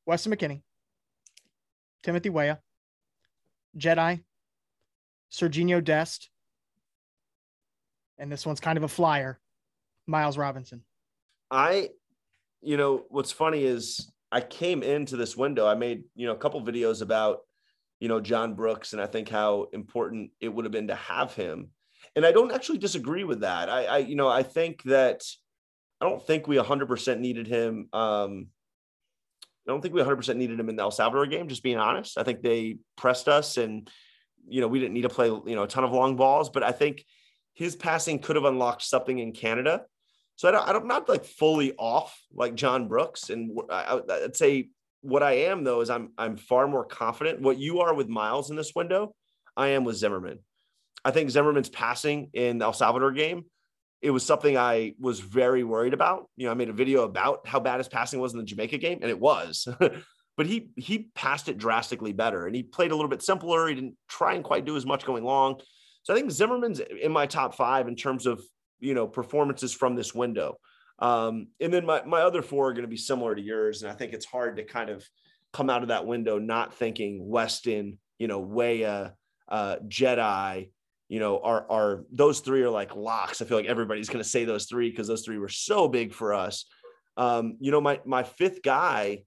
Weston 0.05 0.33
McKennie, 0.33 0.63
Timothy 2.03 2.31
Weah, 2.31 2.59
Jedi, 3.79 4.23
Serginho 5.33 5.83
Dest, 5.83 6.29
and 8.19 8.31
this 8.31 8.45
one's 8.45 8.61
kind 8.61 8.77
of 8.77 8.83
a 8.83 8.89
flyer, 8.89 9.41
Miles 10.07 10.37
Robinson. 10.37 10.85
I, 11.51 11.91
you 12.61 12.77
know, 12.77 13.05
what's 13.09 13.31
funny 13.31 13.63
is 13.63 14.11
I 14.33 14.41
came 14.41 14.83
into 14.83 15.17
this 15.17 15.37
window. 15.37 15.67
I 15.67 15.75
made 15.75 16.05
you 16.17 16.27
know 16.27 16.33
a 16.33 16.39
couple 16.39 16.65
videos 16.65 17.03
about 17.03 17.41
you 18.01 18.09
know 18.09 18.19
John 18.19 18.55
Brooks, 18.55 18.95
and 18.95 19.03
I 19.03 19.07
think 19.07 19.29
how 19.29 19.69
important 19.73 20.31
it 20.41 20.49
would 20.49 20.65
have 20.65 20.73
been 20.73 20.89
to 20.89 20.95
have 20.95 21.35
him. 21.35 21.69
And 22.17 22.27
I 22.27 22.33
don't 22.33 22.51
actually 22.51 22.79
disagree 22.79 23.25
with 23.25 23.41
that. 23.41 23.69
I, 23.69 23.85
I 23.85 23.99
you 23.99 24.17
know 24.17 24.29
I 24.29 24.43
think 24.43 24.83
that 24.85 25.23
I 26.01 26.09
don't 26.09 26.27
think 26.27 26.49
we 26.49 26.57
100% 26.57 27.21
needed 27.21 27.47
him. 27.47 27.89
Um, 27.93 28.49
I 29.69 29.71
don't 29.71 29.81
think 29.81 29.95
we 29.95 30.01
100% 30.01 30.35
needed 30.35 30.59
him 30.59 30.69
in 30.69 30.75
the 30.75 30.83
El 30.83 30.91
Salvador 30.91 31.27
game. 31.27 31.47
Just 31.47 31.63
being 31.63 31.77
honest, 31.77 32.19
I 32.19 32.25
think 32.25 32.43
they 32.43 32.79
pressed 32.97 33.29
us, 33.29 33.59
and 33.59 33.89
you 34.49 34.63
know 34.63 34.69
we 34.69 34.81
didn't 34.81 34.95
need 34.95 35.03
to 35.03 35.11
play 35.11 35.27
you 35.27 35.55
know 35.55 35.65
a 35.65 35.69
ton 35.69 35.85
of 35.85 35.93
long 35.93 36.17
balls. 36.17 36.49
But 36.49 36.63
I 36.63 36.73
think 36.73 37.05
his 37.53 37.77
passing 37.77 38.19
could 38.19 38.37
have 38.37 38.47
unlocked 38.47 38.83
something 38.83 39.19
in 39.19 39.33
Canada 39.33 39.83
so 40.37 40.49
I 40.51 40.73
I'm 40.73 40.87
not 40.87 41.09
like 41.09 41.25
fully 41.25 41.73
off 41.79 42.19
like 42.35 42.55
John 42.55 42.89
Brooks. 42.89 43.31
And 43.31 43.59
I, 43.71 44.01
I'd 44.09 44.37
say 44.37 44.71
what 45.03 45.23
I 45.23 45.33
am 45.33 45.65
though 45.65 45.81
is 45.81 45.91
I'm 45.91 46.11
I'm 46.17 46.37
far 46.37 46.67
more 46.67 46.85
confident. 46.85 47.41
What 47.41 47.59
you 47.59 47.81
are 47.81 47.95
with 47.95 48.09
Miles 48.09 48.51
in 48.51 48.57
this 48.57 48.75
window, 48.75 49.15
I 49.57 49.69
am 49.69 49.85
with 49.85 49.97
Zimmerman. 49.97 50.39
I 51.05 51.11
think 51.11 51.31
Zimmerman's 51.31 51.69
passing 51.69 52.31
in 52.33 52.59
the 52.59 52.65
El 52.65 52.73
Salvador 52.73 53.13
game. 53.13 53.45
It 54.01 54.11
was 54.11 54.25
something 54.25 54.57
I 54.57 54.95
was 54.99 55.21
very 55.21 55.63
worried 55.63 55.95
about. 55.95 56.29
You 56.37 56.47
know, 56.47 56.53
I 56.53 56.55
made 56.55 56.69
a 56.69 56.73
video 56.73 57.03
about 57.03 57.47
how 57.47 57.61
bad 57.61 57.79
his 57.79 57.89
passing 57.89 58.21
was 58.21 58.33
in 58.33 58.39
the 58.39 58.45
Jamaica 58.45 58.79
game, 58.79 58.99
and 59.01 59.11
it 59.11 59.19
was. 59.19 59.69
but 60.37 60.47
he 60.47 60.71
he 60.77 61.11
passed 61.15 61.49
it 61.49 61.59
drastically 61.59 62.13
better, 62.13 62.47
and 62.47 62.57
he 62.57 62.63
played 62.63 62.91
a 62.91 62.97
little 62.97 63.11
bit 63.11 63.23
simpler. 63.23 63.69
He 63.69 63.75
didn't 63.75 63.97
try 64.09 64.35
and 64.35 64.43
quite 64.43 64.65
do 64.65 64.77
as 64.77 64.87
much 64.87 65.05
going 65.05 65.25
long. 65.25 65.61
So 66.05 66.13
I 66.13 66.17
think 66.17 66.31
Zimmerman's 66.33 66.81
in 66.81 67.13
my 67.13 67.27
top 67.27 67.55
five 67.55 67.87
in 67.87 67.95
terms 67.95 68.27
of 68.27 68.43
you 68.83 68.95
know 68.95 69.07
performances 69.07 69.73
from 69.73 69.95
this 69.95 70.15
window. 70.15 70.59
Um, 70.99 71.49
and 71.61 71.73
then 71.73 71.87
my 71.87 72.03
my 72.05 72.21
other 72.21 72.43
four 72.43 72.69
are 72.69 72.73
going 72.73 72.83
to 72.83 72.89
be 72.89 72.97
similar 72.97 73.35
to 73.35 73.41
yours, 73.41 73.83
and 73.83 73.91
I 73.91 73.95
think 73.95 74.13
it's 74.13 74.27
hard 74.27 74.57
to 74.57 74.65
kind 74.65 74.91
of 74.91 75.05
come 75.53 75.71
out 75.71 75.83
of 75.83 75.89
that 75.89 76.07
window 76.07 76.39
not 76.39 76.75
thinking 76.75 77.29
Weston, 77.29 77.99
you 78.19 78.27
know, 78.27 78.41
Weah, 78.41 79.15
uh, 79.49 79.77
Jedi, 79.87 80.71
you 81.09 81.21
know, 81.21 81.41
are 81.41 81.71
are 81.71 82.05
those 82.11 82.41
three 82.41 82.63
are 82.63 82.71
like 82.71 82.97
locks. 82.97 83.43
I 83.43 83.45
feel 83.45 83.59
like 83.59 83.67
everybody's 83.67 84.09
going 84.09 84.23
to 84.23 84.29
say 84.29 84.45
those 84.45 84.67
three 84.67 84.91
because 84.91 85.09
those 85.09 85.25
three 85.25 85.39
were 85.39 85.49
so 85.49 85.89
big 85.89 86.13
for 86.13 86.33
us. 86.33 86.65
Um, 87.17 87.57
you 87.61 87.71
know, 87.71 87.81
my 87.81 88.01
my 88.07 88.23
fifth 88.23 88.63
guy, 88.63 89.25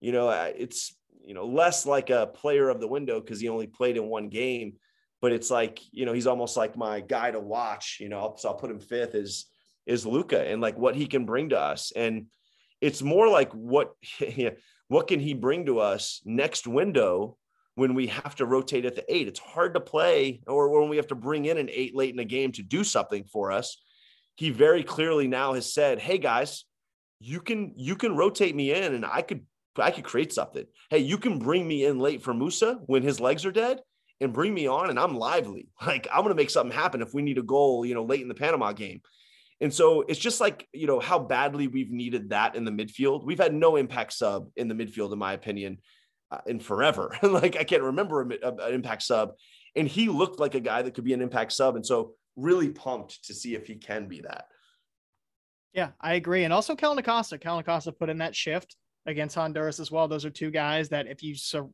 you 0.00 0.12
know, 0.12 0.30
it's 0.30 0.96
you 1.24 1.34
know 1.34 1.46
less 1.46 1.86
like 1.86 2.10
a 2.10 2.28
player 2.28 2.68
of 2.68 2.80
the 2.80 2.88
window 2.88 3.20
because 3.20 3.40
he 3.40 3.48
only 3.48 3.66
played 3.66 3.96
in 3.96 4.06
one 4.06 4.28
game, 4.28 4.74
but 5.26 5.32
it's 5.32 5.50
like 5.50 5.80
you 5.90 6.06
know 6.06 6.12
he's 6.12 6.28
almost 6.28 6.56
like 6.56 6.76
my 6.76 7.00
guy 7.00 7.32
to 7.32 7.40
watch 7.40 7.98
you 8.00 8.08
know 8.08 8.34
so 8.38 8.48
i'll 8.48 8.54
put 8.54 8.70
him 8.70 8.78
fifth 8.78 9.16
is 9.16 9.46
is 9.86 10.04
Luca 10.04 10.46
and 10.46 10.60
like 10.60 10.76
what 10.76 10.96
he 10.96 11.06
can 11.06 11.24
bring 11.24 11.50
to 11.50 11.58
us. 11.60 11.92
And 11.94 12.26
it's 12.80 13.02
more 13.02 13.28
like 13.28 13.52
what 13.52 13.94
what 14.88 15.08
can 15.08 15.20
he 15.20 15.34
bring 15.34 15.66
to 15.66 15.78
us 15.78 16.20
next 16.24 16.66
window 16.66 17.36
when 17.76 17.94
we 17.94 18.08
have 18.08 18.34
to 18.36 18.46
rotate 18.46 18.84
at 18.84 18.96
the 18.96 19.14
eight? 19.14 19.28
It's 19.28 19.40
hard 19.40 19.74
to 19.74 19.80
play 19.80 20.42
or 20.46 20.78
when 20.78 20.88
we 20.88 20.96
have 20.96 21.08
to 21.08 21.14
bring 21.14 21.46
in 21.46 21.58
an 21.58 21.70
eight 21.72 21.94
late 21.94 22.10
in 22.10 22.16
the 22.16 22.24
game 22.24 22.52
to 22.52 22.62
do 22.62 22.84
something 22.84 23.24
for 23.24 23.52
us. 23.52 23.80
He 24.36 24.50
very 24.50 24.82
clearly 24.82 25.28
now 25.28 25.54
has 25.54 25.72
said 25.72 25.98
hey 25.98 26.18
guys 26.18 26.64
you 27.18 27.40
can 27.40 27.72
you 27.76 27.96
can 27.96 28.14
rotate 28.14 28.54
me 28.54 28.74
in 28.74 28.92
and 28.94 29.06
i 29.06 29.22
could 29.22 29.46
i 29.78 29.90
could 29.90 30.04
create 30.04 30.32
something. 30.32 30.66
Hey 30.90 30.98
you 30.98 31.16
can 31.16 31.38
bring 31.38 31.66
me 31.66 31.86
in 31.86 31.98
late 31.98 32.22
for 32.22 32.34
Musah 32.34 32.80
when 32.86 33.02
his 33.02 33.20
legs 33.20 33.46
are 33.46 33.52
dead 33.52 33.80
and 34.20 34.32
bring 34.32 34.54
me 34.54 34.66
on 34.66 34.90
and 34.90 34.98
I'm 34.98 35.16
lively. 35.16 35.68
Like 35.86 36.08
I'm 36.12 36.22
going 36.22 36.30
to 36.30 36.40
make 36.40 36.50
something 36.50 36.76
happen 36.76 37.02
if 37.02 37.14
we 37.14 37.22
need 37.22 37.38
a 37.38 37.42
goal, 37.42 37.84
you 37.84 37.94
know, 37.94 38.04
late 38.04 38.22
in 38.22 38.28
the 38.28 38.34
Panama 38.34 38.72
game. 38.72 39.00
And 39.60 39.72
so 39.72 40.02
it's 40.02 40.20
just 40.20 40.40
like, 40.40 40.68
you 40.72 40.86
know, 40.86 41.00
how 41.00 41.18
badly 41.18 41.66
we've 41.66 41.90
needed 41.90 42.30
that 42.30 42.56
in 42.56 42.64
the 42.64 42.70
midfield. 42.70 43.24
We've 43.24 43.38
had 43.38 43.54
no 43.54 43.76
impact 43.76 44.12
sub 44.12 44.48
in 44.56 44.68
the 44.68 44.74
midfield, 44.74 45.12
in 45.12 45.18
my 45.18 45.32
opinion, 45.32 45.78
uh, 46.30 46.40
in 46.46 46.60
forever. 46.60 47.16
like 47.22 47.56
I 47.56 47.64
can't 47.64 47.82
remember 47.82 48.22
an 48.22 48.60
impact 48.70 49.02
sub. 49.02 49.32
And 49.74 49.88
he 49.88 50.08
looked 50.08 50.40
like 50.40 50.54
a 50.54 50.60
guy 50.60 50.82
that 50.82 50.94
could 50.94 51.04
be 51.04 51.14
an 51.14 51.22
impact 51.22 51.52
sub. 51.52 51.76
And 51.76 51.86
so 51.86 52.14
really 52.36 52.68
pumped 52.68 53.24
to 53.26 53.34
see 53.34 53.54
if 53.54 53.66
he 53.66 53.76
can 53.76 54.08
be 54.08 54.20
that. 54.22 54.46
Yeah, 55.72 55.90
I 56.00 56.14
agree. 56.14 56.44
And 56.44 56.52
also 56.52 56.74
Kellyn 56.74 56.98
Acosta. 56.98 57.38
Kellyn 57.38 57.60
Acosta 57.60 57.92
put 57.92 58.08
in 58.08 58.18
that 58.18 58.34
shift 58.34 58.76
against 59.06 59.36
Honduras 59.36 59.80
as 59.80 59.90
well. 59.90 60.08
Those 60.08 60.24
are 60.24 60.30
two 60.30 60.50
guys 60.50 60.88
that 60.90 61.06
if 61.06 61.22
you 61.22 61.34
sur- 61.34 61.70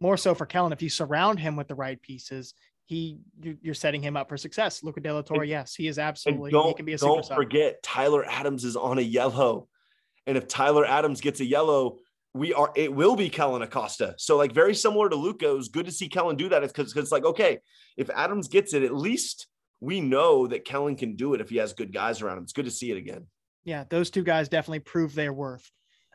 more 0.00 0.16
so 0.16 0.34
for 0.34 0.46
Kellyn, 0.46 0.72
if 0.72 0.82
you 0.82 0.90
surround 0.90 1.38
him 1.38 1.56
with 1.56 1.68
the 1.68 1.74
right 1.74 2.00
pieces, 2.00 2.54
he 2.86 3.18
you're 3.40 3.74
setting 3.74 4.02
him 4.02 4.16
up 4.16 4.28
for 4.28 4.36
success. 4.36 4.82
Luca 4.82 5.00
De 5.00 5.12
La 5.12 5.22
Torre, 5.22 5.42
and, 5.42 5.50
yes, 5.50 5.74
he 5.74 5.88
is 5.88 5.98
absolutely. 5.98 6.50
Don't, 6.50 6.68
he 6.68 6.74
can 6.74 6.86
be 6.86 6.94
a 6.94 6.98
don't 6.98 7.26
forget 7.26 7.82
Tyler 7.82 8.24
Adams 8.24 8.64
is 8.64 8.76
on 8.76 8.98
a 8.98 9.02
yellow, 9.02 9.68
and 10.26 10.38
if 10.38 10.48
Tyler 10.48 10.86
Adams 10.86 11.20
gets 11.20 11.40
a 11.40 11.44
yellow, 11.44 11.98
we 12.32 12.54
are 12.54 12.72
it 12.74 12.94
will 12.94 13.14
be 13.14 13.28
Kellyn 13.28 13.62
Acosta. 13.62 14.14
So 14.16 14.36
like 14.36 14.52
very 14.52 14.74
similar 14.74 15.08
to 15.10 15.16
Luca, 15.16 15.50
it 15.50 15.56
was 15.56 15.68
good 15.68 15.86
to 15.86 15.92
see 15.92 16.08
Kellyn 16.08 16.36
do 16.36 16.48
that. 16.48 16.62
It's 16.62 16.72
because 16.72 16.96
it's 16.96 17.12
like 17.12 17.24
okay, 17.24 17.58
if 17.96 18.08
Adams 18.10 18.48
gets 18.48 18.72
it, 18.72 18.82
at 18.82 18.94
least 18.94 19.48
we 19.80 20.00
know 20.00 20.46
that 20.46 20.64
Kellyn 20.64 20.96
can 20.96 21.14
do 21.14 21.34
it 21.34 21.40
if 21.40 21.50
he 21.50 21.58
has 21.58 21.74
good 21.74 21.92
guys 21.92 22.22
around 22.22 22.38
him. 22.38 22.44
It's 22.44 22.52
good 22.52 22.64
to 22.64 22.70
see 22.70 22.90
it 22.90 22.96
again. 22.96 23.26
Yeah, 23.64 23.84
those 23.90 24.10
two 24.10 24.22
guys 24.22 24.48
definitely 24.48 24.80
prove 24.80 25.14
their 25.14 25.32
worth. 25.32 25.70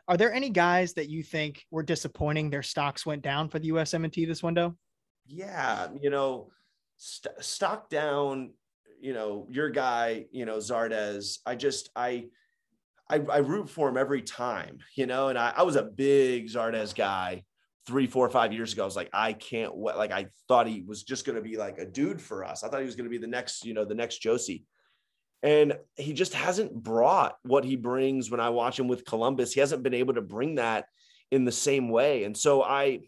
Are 0.06 0.16
there 0.16 0.32
any 0.32 0.50
guys 0.50 0.92
that 0.94 1.08
you 1.08 1.22
think 1.22 1.64
were 1.70 1.82
disappointing? 1.82 2.50
Their 2.50 2.62
stocks 2.62 3.06
went 3.06 3.22
down 3.22 3.48
for 3.48 3.58
the 3.58 3.70
USMNT 3.70 4.26
this 4.26 4.42
window. 4.42 4.76
Yeah, 5.26 5.88
you 6.00 6.10
know, 6.10 6.50
st- 6.96 7.42
stock 7.42 7.88
down. 7.88 8.52
you 9.00 9.12
know, 9.12 9.46
your 9.50 9.68
guy, 9.68 10.24
you 10.32 10.46
know, 10.46 10.56
Zardes, 10.56 11.38
I 11.44 11.56
just, 11.56 11.90
I, 11.94 12.28
I, 13.10 13.16
I 13.16 13.38
root 13.38 13.68
for 13.68 13.88
him 13.88 13.98
every 13.98 14.22
time, 14.22 14.78
you 14.96 15.04
know, 15.06 15.28
and 15.28 15.38
I, 15.38 15.52
I 15.54 15.62
was 15.62 15.76
a 15.76 15.82
big 15.82 16.48
Zardes 16.48 16.94
guy 16.94 17.44
three, 17.86 18.06
four, 18.06 18.30
five 18.30 18.52
years 18.54 18.72
ago. 18.72 18.82
I 18.82 18.86
was 18.86 18.96
like, 18.96 19.10
I 19.12 19.34
can't 19.34 19.76
wait. 19.76 19.96
Like, 19.96 20.10
I 20.10 20.28
thought 20.48 20.66
he 20.66 20.82
was 20.86 21.02
just 21.02 21.26
going 21.26 21.36
to 21.36 21.42
be 21.42 21.58
like 21.58 21.76
a 21.78 21.84
dude 21.84 22.20
for 22.20 22.44
us. 22.44 22.64
I 22.64 22.68
thought 22.68 22.80
he 22.80 22.86
was 22.86 22.96
going 22.96 23.04
to 23.04 23.10
be 23.10 23.18
the 23.18 23.26
next, 23.26 23.66
you 23.66 23.74
know, 23.74 23.84
the 23.84 23.94
next 23.94 24.22
Jozy. 24.22 24.62
And 25.44 25.76
he 25.96 26.14
just 26.14 26.32
hasn't 26.32 26.72
brought 26.72 27.36
what 27.42 27.64
he 27.64 27.76
brings 27.76 28.30
when 28.30 28.40
I 28.40 28.48
watch 28.48 28.80
him 28.80 28.88
with 28.88 29.04
Columbus. 29.04 29.52
He 29.52 29.60
hasn't 29.60 29.82
been 29.82 29.92
able 29.92 30.14
to 30.14 30.22
bring 30.22 30.54
that 30.54 30.86
in 31.30 31.44
the 31.44 31.52
same 31.52 31.90
way. 31.90 32.24
And 32.24 32.34
so 32.34 32.62
I, 32.62 33.00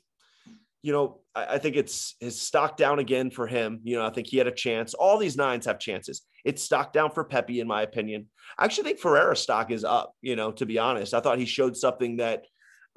you 0.83 0.93
know, 0.93 1.21
I, 1.35 1.55
I 1.55 1.59
think 1.59 1.77
it's 1.77 2.15
his 2.21 2.39
stock 2.39 2.77
down 2.77 2.99
again 2.99 3.31
for 3.31 3.47
him. 3.47 3.81
You 3.85 3.97
know, 3.97 4.05
I 4.05 4.11
think 4.11 4.27
he 4.27 4.37
had 4.37 4.47
a 4.47 4.53
chance. 4.53 4.93
All 4.93 5.17
these 5.17 5.39
nines 5.39 5.65
have 5.65 5.79
chances. 5.79 6.23
It's 6.45 6.63
stock 6.63 6.93
down 6.93 7.11
for 7.11 7.25
Pepi, 7.25 7.59
in 7.59 7.67
my 7.67 7.81
opinion. 7.81 8.27
I 8.59 8.67
actually 8.67 8.85
think 8.85 9.01
Ferreira's 9.01 9.41
stock 9.41 9.71
is 9.71 9.83
up, 9.83 10.13
you 10.21 10.37
know, 10.37 10.53
to 10.53 10.67
be 10.67 10.79
honest. 10.79 11.15
I 11.15 11.21
thought 11.21 11.39
he 11.39 11.47
showed 11.47 11.75
something 11.75 12.19
that 12.19 12.45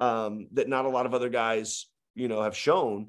um, 0.00 0.48
that 0.52 0.68
not 0.68 0.84
a 0.84 0.90
lot 0.90 1.06
of 1.06 1.14
other 1.14 1.30
guys, 1.30 1.86
you 2.14 2.28
know, 2.28 2.42
have 2.42 2.56
shown 2.56 3.08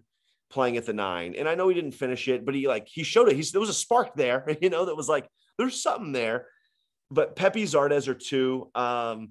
playing 0.49 0.77
at 0.77 0.85
the 0.85 0.93
nine. 0.93 1.35
And 1.37 1.47
I 1.49 1.55
know 1.55 1.67
he 1.67 1.75
didn't 1.75 1.91
finish 1.91 2.29
it, 2.29 2.45
but 2.45 2.55
he 2.55 2.69
like 2.69 2.87
he 2.87 3.03
showed 3.03 3.27
it. 3.27 3.35
He's 3.35 3.51
there 3.51 3.61
was 3.61 3.69
a 3.69 3.73
spark 3.73 4.15
there, 4.15 4.45
you 4.61 4.69
know, 4.69 4.85
that 4.85 4.95
was 4.95 5.09
like 5.09 5.27
there's 5.57 5.81
something 5.81 6.11
there. 6.11 6.47
But 7.09 7.35
Pepi 7.35 7.63
Zardes 7.63 8.07
are 8.07 8.13
two. 8.13 8.69
Um, 8.73 9.29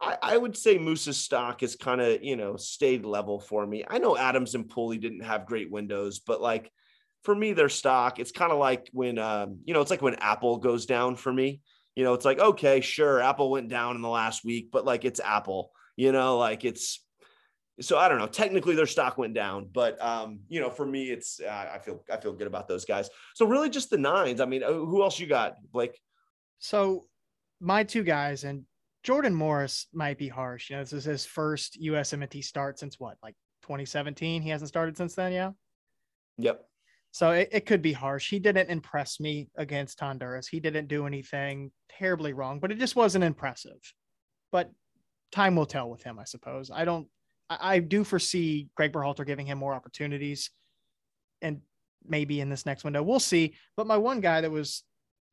I, 0.00 0.16
I, 0.22 0.36
would 0.36 0.56
say 0.56 0.78
Moose's 0.78 1.16
stock 1.16 1.60
has 1.60 1.76
kind 1.76 2.00
of, 2.00 2.22
you 2.22 2.36
know, 2.36 2.56
stayed 2.56 3.04
level 3.04 3.40
for 3.40 3.66
me. 3.66 3.84
I 3.88 3.98
know 3.98 4.16
Adams 4.16 4.54
and 4.54 4.68
Pulley 4.68 4.98
didn't 4.98 5.24
have 5.24 5.46
great 5.46 5.70
windows, 5.70 6.20
but 6.20 6.40
like 6.40 6.70
for 7.24 7.34
me, 7.34 7.52
their 7.52 7.68
stock, 7.68 8.18
it's 8.18 8.32
kind 8.32 8.52
of 8.52 8.58
like 8.58 8.88
when, 8.92 9.18
um, 9.18 9.58
you 9.64 9.74
know, 9.74 9.80
it's 9.80 9.90
like 9.90 10.02
when 10.02 10.14
Apple 10.16 10.58
goes 10.58 10.86
down 10.86 11.16
for 11.16 11.32
me. 11.32 11.60
You 11.96 12.04
know, 12.04 12.14
it's 12.14 12.24
like, 12.24 12.38
okay, 12.38 12.80
sure, 12.80 13.20
Apple 13.20 13.50
went 13.50 13.68
down 13.68 13.96
in 13.96 14.02
the 14.02 14.08
last 14.08 14.44
week, 14.44 14.70
but 14.70 14.84
like 14.84 15.04
it's 15.04 15.18
Apple, 15.18 15.72
you 15.96 16.12
know, 16.12 16.38
like 16.38 16.64
it's, 16.64 17.04
so 17.80 17.98
I 17.98 18.08
don't 18.08 18.18
know. 18.18 18.26
Technically, 18.26 18.74
their 18.74 18.86
stock 18.86 19.18
went 19.18 19.34
down, 19.34 19.68
but 19.72 20.00
um, 20.02 20.40
you 20.48 20.60
know, 20.60 20.70
for 20.70 20.86
me, 20.86 21.10
it's 21.10 21.40
uh, 21.40 21.70
I 21.74 21.78
feel 21.78 22.02
I 22.12 22.16
feel 22.16 22.32
good 22.32 22.46
about 22.46 22.68
those 22.68 22.84
guys. 22.84 23.08
So 23.34 23.46
really, 23.46 23.70
just 23.70 23.90
the 23.90 23.98
nines. 23.98 24.40
I 24.40 24.46
mean, 24.46 24.62
uh, 24.62 24.72
who 24.72 25.02
else 25.02 25.18
you 25.18 25.26
got, 25.26 25.54
Blake? 25.72 25.98
So 26.58 27.06
my 27.60 27.84
two 27.84 28.02
guys 28.02 28.44
and 28.44 28.64
Jordan 29.02 29.34
Morris 29.34 29.86
might 29.92 30.18
be 30.18 30.28
harsh. 30.28 30.70
You 30.70 30.76
know, 30.76 30.82
this 30.82 30.92
is 30.92 31.04
his 31.04 31.24
first 31.24 31.80
USMNT 31.80 32.42
start 32.44 32.78
since 32.78 32.98
what, 32.98 33.16
like 33.22 33.34
2017. 33.62 34.42
He 34.42 34.50
hasn't 34.50 34.68
started 34.68 34.96
since 34.96 35.14
then. 35.14 35.32
Yeah. 35.32 35.50
Yep. 36.38 36.64
So 37.10 37.30
it, 37.30 37.48
it 37.52 37.66
could 37.66 37.82
be 37.82 37.92
harsh. 37.92 38.28
He 38.28 38.38
didn't 38.38 38.70
impress 38.70 39.18
me 39.18 39.48
against 39.56 39.98
Honduras. 39.98 40.46
He 40.46 40.60
didn't 40.60 40.88
do 40.88 41.06
anything 41.06 41.70
terribly 41.88 42.32
wrong, 42.32 42.60
but 42.60 42.70
it 42.70 42.78
just 42.78 42.96
wasn't 42.96 43.24
impressive. 43.24 43.78
But 44.52 44.70
time 45.32 45.56
will 45.56 45.66
tell 45.66 45.88
with 45.88 46.02
him, 46.02 46.18
I 46.18 46.24
suppose. 46.24 46.70
I 46.70 46.84
don't 46.84 47.08
I, 47.50 47.78
do 47.78 48.04
foresee 48.04 48.68
Greg 48.74 48.92
Berhalter 48.92 49.26
giving 49.26 49.46
him 49.46 49.58
more 49.58 49.74
opportunities 49.74 50.50
and 51.40 51.60
maybe 52.06 52.40
in 52.40 52.50
this 52.50 52.66
next 52.66 52.84
window. 52.84 53.02
We'll 53.02 53.20
see. 53.20 53.54
But 53.76 53.86
my 53.86 53.96
one 53.96 54.20
guy 54.20 54.40
that 54.40 54.50
was 54.50 54.84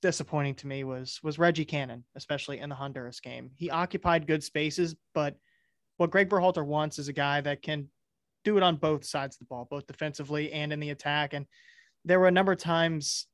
disappointing 0.01 0.55
to 0.55 0.67
me 0.67 0.83
was 0.83 1.19
was 1.23 1.39
Reggie 1.39 1.65
Cannon, 1.65 2.03
especially 2.15 2.59
in 2.59 2.69
the 2.69 2.75
Honduras 2.75 3.19
game. 3.19 3.51
He 3.55 3.69
occupied 3.69 4.27
good 4.27 4.43
spaces, 4.43 4.95
but 5.13 5.35
what 5.97 6.11
Greg 6.11 6.29
Berhalter 6.29 6.65
wants 6.65 6.99
is 6.99 7.07
a 7.07 7.13
guy 7.13 7.41
that 7.41 7.61
can 7.61 7.89
do 8.43 8.57
it 8.57 8.63
on 8.63 8.75
both 8.75 9.05
sides 9.05 9.35
of 9.35 9.39
the 9.39 9.45
ball, 9.45 9.67
both 9.69 9.87
defensively 9.87 10.51
and 10.51 10.71
in 10.71 10.79
the 10.79 10.91
attack. 10.91 11.33
And 11.33 11.45
there 12.03 12.19
were 12.19 12.27
a 12.27 12.31
number 12.31 12.51
of 12.51 12.59
times 12.59 13.27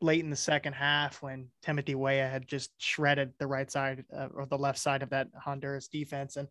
late 0.00 0.22
in 0.22 0.30
the 0.30 0.36
second 0.36 0.74
half 0.74 1.22
when 1.22 1.48
Timothy 1.62 1.94
Weah 1.94 2.28
had 2.28 2.46
just 2.46 2.70
shredded 2.78 3.32
the 3.38 3.46
right 3.46 3.70
side 3.70 4.04
uh, 4.16 4.28
or 4.34 4.46
the 4.46 4.58
left 4.58 4.78
side 4.78 5.02
of 5.02 5.10
that 5.10 5.28
Honduras 5.42 5.88
defense. 5.88 6.36
And 6.36 6.48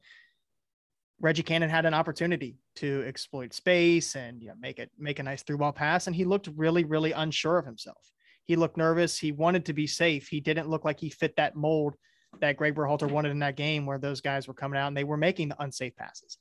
Reggie 1.20 1.44
Cannon 1.44 1.70
had 1.70 1.86
an 1.86 1.94
opportunity 1.94 2.58
to 2.76 3.04
exploit 3.08 3.54
space 3.54 4.16
and 4.16 4.42
you 4.42 4.50
know, 4.50 4.54
make 4.60 4.78
it 4.78 4.92
make 5.00 5.20
a 5.20 5.24
nice 5.24 5.42
through 5.42 5.58
ball 5.58 5.72
pass, 5.72 6.08
and 6.08 6.16
he 6.16 6.26
looked 6.26 6.50
really, 6.56 6.84
really 6.84 7.12
unsure 7.12 7.58
of 7.58 7.66
himself. 7.66 8.12
He 8.46 8.56
looked 8.56 8.78
nervous. 8.78 9.18
He 9.18 9.32
wanted 9.32 9.66
to 9.66 9.74
be 9.74 9.88
safe. 9.88 10.28
He 10.28 10.40
didn't 10.40 10.70
look 10.70 10.86
like 10.86 11.00
he 11.00 11.10
fit 11.10 11.36
that 11.38 11.56
mold 11.56 11.96
that 12.40 12.58
Greg 12.58 12.76
Berhalter 12.76 13.10
wanted 13.10 13.32
in 13.32 13.40
that 13.40 13.56
game, 13.56 13.86
where 13.86 13.98
those 13.98 14.22
guys 14.22 14.48
were 14.48 14.54
coming 14.54 14.80
out 14.80 14.88
and 14.88 14.98
they 14.98 15.04
were 15.04 15.18
making 15.18 15.50
the 15.50 15.62
unsafe 15.62 15.96
passes. 15.96 16.38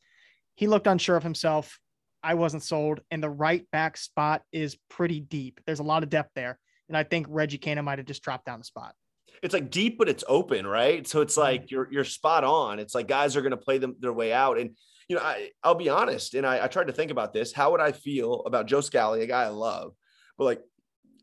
He 0.56 0.66
looked 0.66 0.86
unsure 0.86 1.16
of 1.16 1.22
himself. 1.22 1.78
I 2.22 2.34
wasn't 2.34 2.62
sold, 2.62 3.00
and 3.10 3.22
the 3.22 3.30
right 3.30 3.68
back 3.70 3.96
spot 3.96 4.42
is 4.52 4.76
pretty 4.90 5.20
deep. 5.20 5.60
There's 5.64 5.80
a 5.80 5.84
lot 5.84 6.02
of 6.02 6.10
depth 6.10 6.32
there, 6.34 6.58
and 6.88 6.96
I 6.96 7.02
think 7.02 7.26
Reggie 7.30 7.58
Cannon 7.58 7.84
might 7.84 7.98
have 7.98 8.06
just 8.06 8.22
dropped 8.22 8.44
down 8.44 8.58
the 8.58 8.64
spot 8.64 8.94
it's 9.42 9.54
like 9.54 9.70
deep, 9.70 9.98
but 9.98 10.08
it's 10.08 10.24
open, 10.28 10.66
right? 10.66 11.06
So 11.06 11.20
it's 11.20 11.34
mm-hmm. 11.34 11.42
like 11.42 11.70
you're 11.70 11.88
you're 11.90 12.04
spot 12.04 12.44
on. 12.44 12.78
It's 12.78 12.94
like 12.94 13.08
guys 13.08 13.36
are 13.36 13.42
going 13.42 13.50
to 13.50 13.56
play 13.56 13.78
them 13.78 13.96
their 14.00 14.12
way 14.12 14.32
out, 14.32 14.58
and 14.58 14.76
you 15.08 15.16
know, 15.16 15.22
I 15.22 15.50
I'll 15.62 15.74
be 15.74 15.88
honest, 15.88 16.34
and 16.34 16.46
I, 16.46 16.64
I 16.64 16.66
tried 16.68 16.88
to 16.88 16.92
think 16.92 17.10
about 17.10 17.32
this. 17.32 17.52
How 17.52 17.72
would 17.72 17.80
I 17.80 17.92
feel 17.92 18.42
about 18.46 18.66
Joe 18.66 18.80
Scally, 18.80 19.22
a 19.22 19.26
guy 19.26 19.44
I 19.44 19.48
love, 19.48 19.92
but 20.38 20.44
like 20.44 20.62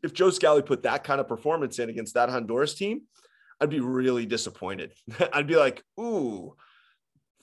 if 0.02 0.12
Joe 0.12 0.30
Scally 0.30 0.62
put 0.62 0.82
that 0.82 1.02
kind 1.02 1.20
of 1.20 1.26
performance 1.26 1.78
in 1.78 1.88
against 1.88 2.14
that 2.14 2.28
Honduras 2.28 2.74
team, 2.74 3.02
I'd 3.60 3.70
be 3.70 3.80
really 3.80 4.26
disappointed. 4.26 4.92
I'd 5.32 5.46
be 5.46 5.56
like, 5.56 5.82
ooh, 5.98 6.54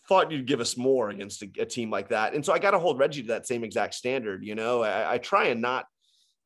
thought 0.07 0.31
you'd 0.31 0.45
give 0.45 0.59
us 0.59 0.77
more 0.77 1.09
against 1.09 1.41
a, 1.41 1.49
a 1.59 1.65
team 1.65 1.89
like 1.89 2.09
that. 2.09 2.35
And 2.35 2.45
so 2.45 2.53
I 2.53 2.59
got 2.59 2.71
to 2.71 2.79
hold 2.79 2.99
Reggie 2.99 3.23
to 3.23 3.29
that 3.29 3.47
same 3.47 3.63
exact 3.63 3.95
standard. 3.95 4.45
You 4.45 4.55
know, 4.55 4.83
I, 4.83 5.13
I, 5.13 5.17
try 5.17 5.45
and 5.47 5.61
not 5.61 5.85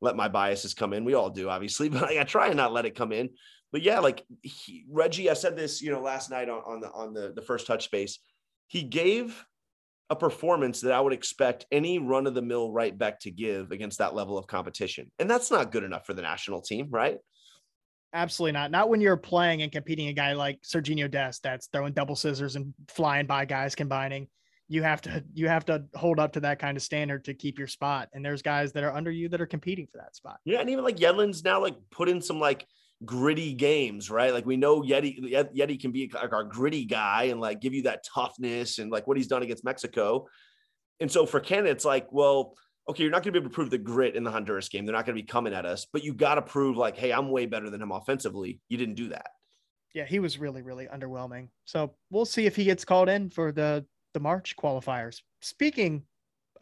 let 0.00 0.16
my 0.16 0.28
biases 0.28 0.72
come 0.72 0.92
in. 0.92 1.04
We 1.04 1.14
all 1.14 1.30
do, 1.30 1.48
obviously, 1.48 1.88
but 1.90 2.04
I, 2.04 2.20
I 2.20 2.24
try 2.24 2.46
and 2.46 2.56
not 2.56 2.72
let 2.72 2.86
it 2.86 2.94
come 2.94 3.12
in 3.12 3.30
but 3.76 3.82
yeah, 3.82 3.98
like 3.98 4.24
he, 4.40 4.86
Reggie, 4.90 5.28
I 5.28 5.34
said 5.34 5.54
this, 5.54 5.82
you 5.82 5.92
know, 5.92 6.00
last 6.00 6.30
night 6.30 6.48
on, 6.48 6.62
on 6.64 6.80
the 6.80 6.90
on 6.92 7.12
the 7.12 7.34
the 7.36 7.42
first 7.42 7.66
touch 7.66 7.84
space, 7.84 8.20
he 8.68 8.82
gave 8.82 9.44
a 10.08 10.16
performance 10.16 10.80
that 10.80 10.92
I 10.92 11.00
would 11.02 11.12
expect 11.12 11.66
any 11.70 11.98
run 11.98 12.26
of 12.26 12.32
the 12.32 12.40
mill 12.40 12.72
right 12.72 12.96
back 12.96 13.20
to 13.20 13.30
give 13.30 13.72
against 13.72 13.98
that 13.98 14.14
level 14.14 14.38
of 14.38 14.46
competition, 14.46 15.12
and 15.18 15.28
that's 15.28 15.50
not 15.50 15.72
good 15.72 15.84
enough 15.84 16.06
for 16.06 16.14
the 16.14 16.22
national 16.22 16.62
team, 16.62 16.88
right? 16.90 17.18
Absolutely 18.14 18.52
not. 18.52 18.70
Not 18.70 18.88
when 18.88 19.02
you're 19.02 19.18
playing 19.18 19.60
and 19.60 19.70
competing 19.70 20.08
a 20.08 20.14
guy 20.14 20.32
like 20.32 20.58
Serginho 20.62 21.10
Dest 21.10 21.42
that's 21.42 21.66
throwing 21.66 21.92
double 21.92 22.16
scissors 22.16 22.56
and 22.56 22.72
flying 22.88 23.26
by 23.26 23.44
guys 23.44 23.74
combining. 23.74 24.26
You 24.68 24.84
have 24.84 25.02
to 25.02 25.22
you 25.34 25.48
have 25.48 25.66
to 25.66 25.84
hold 25.94 26.18
up 26.18 26.32
to 26.32 26.40
that 26.40 26.58
kind 26.60 26.78
of 26.78 26.82
standard 26.82 27.26
to 27.26 27.34
keep 27.34 27.58
your 27.58 27.68
spot. 27.68 28.08
And 28.14 28.24
there's 28.24 28.40
guys 28.40 28.72
that 28.72 28.84
are 28.84 28.96
under 28.96 29.10
you 29.10 29.28
that 29.28 29.42
are 29.42 29.46
competing 29.46 29.86
for 29.86 29.98
that 29.98 30.16
spot. 30.16 30.38
Yeah, 30.46 30.60
and 30.60 30.70
even 30.70 30.82
like 30.82 30.96
Yedlin's 30.96 31.44
now 31.44 31.60
like 31.60 31.76
put 31.90 32.08
in 32.08 32.22
some 32.22 32.40
like 32.40 32.66
gritty 33.04 33.52
games, 33.52 34.10
right? 34.10 34.32
Like 34.32 34.46
we 34.46 34.56
know 34.56 34.82
Yeti 34.82 35.32
Yeti 35.32 35.80
can 35.80 35.92
be 35.92 36.10
like 36.12 36.32
our 36.32 36.44
gritty 36.44 36.84
guy 36.84 37.24
and 37.24 37.40
like 37.40 37.60
give 37.60 37.74
you 37.74 37.82
that 37.82 38.04
toughness 38.14 38.78
and 38.78 38.90
like 38.90 39.06
what 39.06 39.16
he's 39.16 39.26
done 39.26 39.42
against 39.42 39.64
Mexico. 39.64 40.26
And 41.00 41.10
so 41.10 41.26
for 41.26 41.40
Canada, 41.40 41.70
it's 41.70 41.84
like, 41.84 42.06
well, 42.10 42.54
okay, 42.88 43.02
you're 43.02 43.12
not 43.12 43.22
going 43.22 43.34
to 43.34 43.40
be 43.40 43.42
able 43.42 43.50
to 43.50 43.54
prove 43.54 43.70
the 43.70 43.78
grit 43.78 44.16
in 44.16 44.24
the 44.24 44.30
Honduras 44.30 44.68
game. 44.68 44.86
They're 44.86 44.94
not 44.94 45.04
going 45.04 45.16
to 45.16 45.22
be 45.22 45.26
coming 45.26 45.52
at 45.52 45.66
us, 45.66 45.86
but 45.92 46.04
you 46.04 46.14
got 46.14 46.36
to 46.36 46.42
prove 46.42 46.76
like, 46.76 46.96
hey, 46.96 47.12
I'm 47.12 47.30
way 47.30 47.46
better 47.46 47.68
than 47.68 47.82
him 47.82 47.92
offensively. 47.92 48.60
You 48.68 48.78
didn't 48.78 48.94
do 48.94 49.08
that. 49.10 49.26
Yeah, 49.94 50.04
he 50.04 50.18
was 50.18 50.38
really, 50.38 50.62
really 50.62 50.86
underwhelming. 50.86 51.48
So 51.64 51.94
we'll 52.10 52.24
see 52.24 52.46
if 52.46 52.56
he 52.56 52.64
gets 52.64 52.84
called 52.84 53.08
in 53.08 53.30
for 53.30 53.52
the 53.52 53.84
the 54.14 54.20
March 54.20 54.56
qualifiers. 54.56 55.20
Speaking 55.42 56.02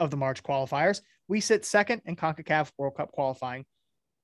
of 0.01 0.11
the 0.11 0.17
March 0.17 0.43
qualifiers, 0.43 1.01
we 1.29 1.39
sit 1.39 1.63
second 1.63 2.01
in 2.05 2.17
CONCACAF 2.17 2.71
World 2.77 2.97
Cup 2.97 3.11
qualifying. 3.13 3.65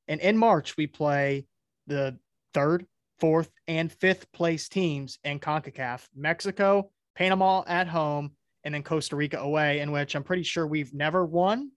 And 0.07 0.19
in 0.19 0.37
March, 0.37 0.75
we 0.75 0.87
play 0.87 1.45
the 1.87 2.17
third, 2.53 2.85
fourth, 3.19 3.49
and 3.67 3.91
fifth 3.91 4.31
place 4.31 4.69
teams 4.69 5.19
in 5.23 5.39
CONCACAF 5.39 6.07
Mexico, 6.15 6.91
Panama 7.15 7.63
at 7.67 7.87
home, 7.87 8.31
and 8.63 8.73
then 8.73 8.83
Costa 8.83 9.15
Rica 9.15 9.39
away, 9.39 9.79
in 9.79 9.91
which 9.91 10.15
I'm 10.15 10.23
pretty 10.23 10.43
sure 10.43 10.67
we've 10.67 10.93
never 10.93 11.25
won. 11.25 11.71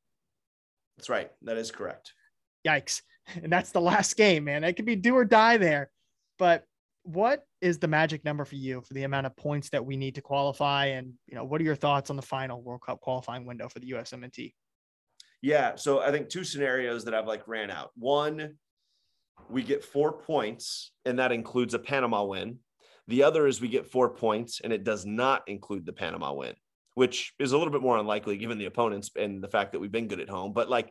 That's 0.97 1.09
right. 1.09 1.31
That 1.43 1.57
is 1.57 1.71
correct. 1.71 2.13
Yikes. 2.67 3.03
And 3.43 3.51
that's 3.51 3.71
the 3.71 3.81
last 3.81 4.19
game, 4.19 4.45
man. 4.45 4.65
It 4.65 4.75
could 4.75 4.85
be 4.85 4.97
do 4.97 5.17
or 5.17 5.25
die 5.25 5.57
there. 5.57 5.91
But 6.39 6.67
what 7.05 7.47
is 7.63 7.79
the 7.79 7.89
magic 7.89 8.23
number 8.23 8.45
for 8.45 8.57
you 8.57 8.83
for 8.83 8.93
the 8.93 9.05
amount 9.05 9.25
of 9.25 9.35
points 9.35 9.71
that 9.71 9.87
we 9.87 9.97
need 9.97 10.17
to 10.17 10.21
qualify? 10.21 10.89
And, 10.89 11.15
you 11.27 11.35
know, 11.35 11.43
what 11.43 11.59
are 11.63 11.65
your 11.65 11.75
thoughts 11.75 12.11
on 12.11 12.17
the 12.17 12.23
final 12.23 12.61
World 12.61 12.83
Cup 12.83 13.01
qualifying 13.01 13.47
window 13.47 13.71
for 13.71 13.79
the 13.79 13.93
USMNT? 13.93 14.53
Yeah. 15.41 15.75
So 15.77 16.01
I 16.01 16.11
think 16.11 16.29
two 16.29 16.45
scenarios 16.45 17.03
that 17.07 17.15
I've 17.15 17.27
like 17.27 17.49
ran 17.49 17.71
out. 17.71 17.93
One, 17.95 18.59
we 19.49 19.63
get 19.63 19.85
four 19.85 20.13
points, 20.13 20.93
and 21.05 21.19
that 21.19 21.33
includes 21.33 21.75
a 21.75 21.79
Panama 21.79 22.25
win. 22.25 22.59
The 23.09 23.23
other 23.23 23.47
is 23.47 23.61
we 23.61 23.69
get 23.69 23.87
four 23.87 24.11
points, 24.11 24.61
and 24.63 24.73
it 24.73 24.85
does 24.85 25.05
not 25.05 25.43
include 25.47 25.85
the 25.87 25.93
Panama 25.93 26.33
win, 26.33 26.55
which 26.95 27.33
is 27.39 27.53
a 27.53 27.59
little 27.59 27.73
bit 27.73 27.83
more 27.83 27.99
unlikely 27.99 28.39
given 28.39 28.59
the 28.59 28.65
opponents 28.67 29.11
and 29.17 29.43
the 29.43 29.49
fact 29.49 29.73
that 29.73 29.81
we've 29.81 29.93
been 29.93 30.09
good 30.09 30.21
at 30.21 30.29
home. 30.29 30.53
But 30.53 30.71
like, 30.71 30.91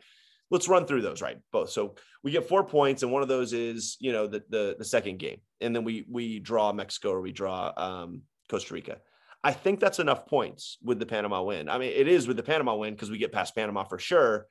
let's 0.50 0.68
run 0.68 0.86
through 0.86 1.02
those, 1.02 1.20
right? 1.20 1.38
Both. 1.52 1.70
So 1.70 1.96
we 2.22 2.30
get 2.30 2.48
four 2.48 2.64
points, 2.64 3.02
and 3.02 3.10
one 3.10 3.22
of 3.22 3.28
those 3.28 3.52
is 3.52 3.96
you 4.00 4.12
know 4.12 4.26
the 4.26 4.42
the, 4.48 4.76
the 4.78 4.84
second 4.84 5.18
game, 5.18 5.40
and 5.60 5.74
then 5.74 5.84
we 5.84 6.06
we 6.08 6.38
draw 6.38 6.72
Mexico 6.72 7.10
or 7.10 7.20
we 7.20 7.32
draw 7.32 7.72
um, 7.76 8.22
Costa 8.48 8.74
Rica. 8.74 8.98
I 9.42 9.52
think 9.52 9.78
that's 9.78 9.98
enough 9.98 10.26
points 10.26 10.78
with 10.82 10.98
the 10.98 11.04
Panama 11.06 11.42
win. 11.42 11.68
I 11.68 11.76
mean, 11.76 11.92
it 11.94 12.08
is 12.08 12.26
with 12.26 12.38
the 12.38 12.42
Panama 12.42 12.76
win 12.76 12.94
because 12.94 13.10
we 13.10 13.18
get 13.18 13.30
past 13.30 13.54
Panama 13.54 13.84
for 13.84 13.98
sure. 13.98 14.46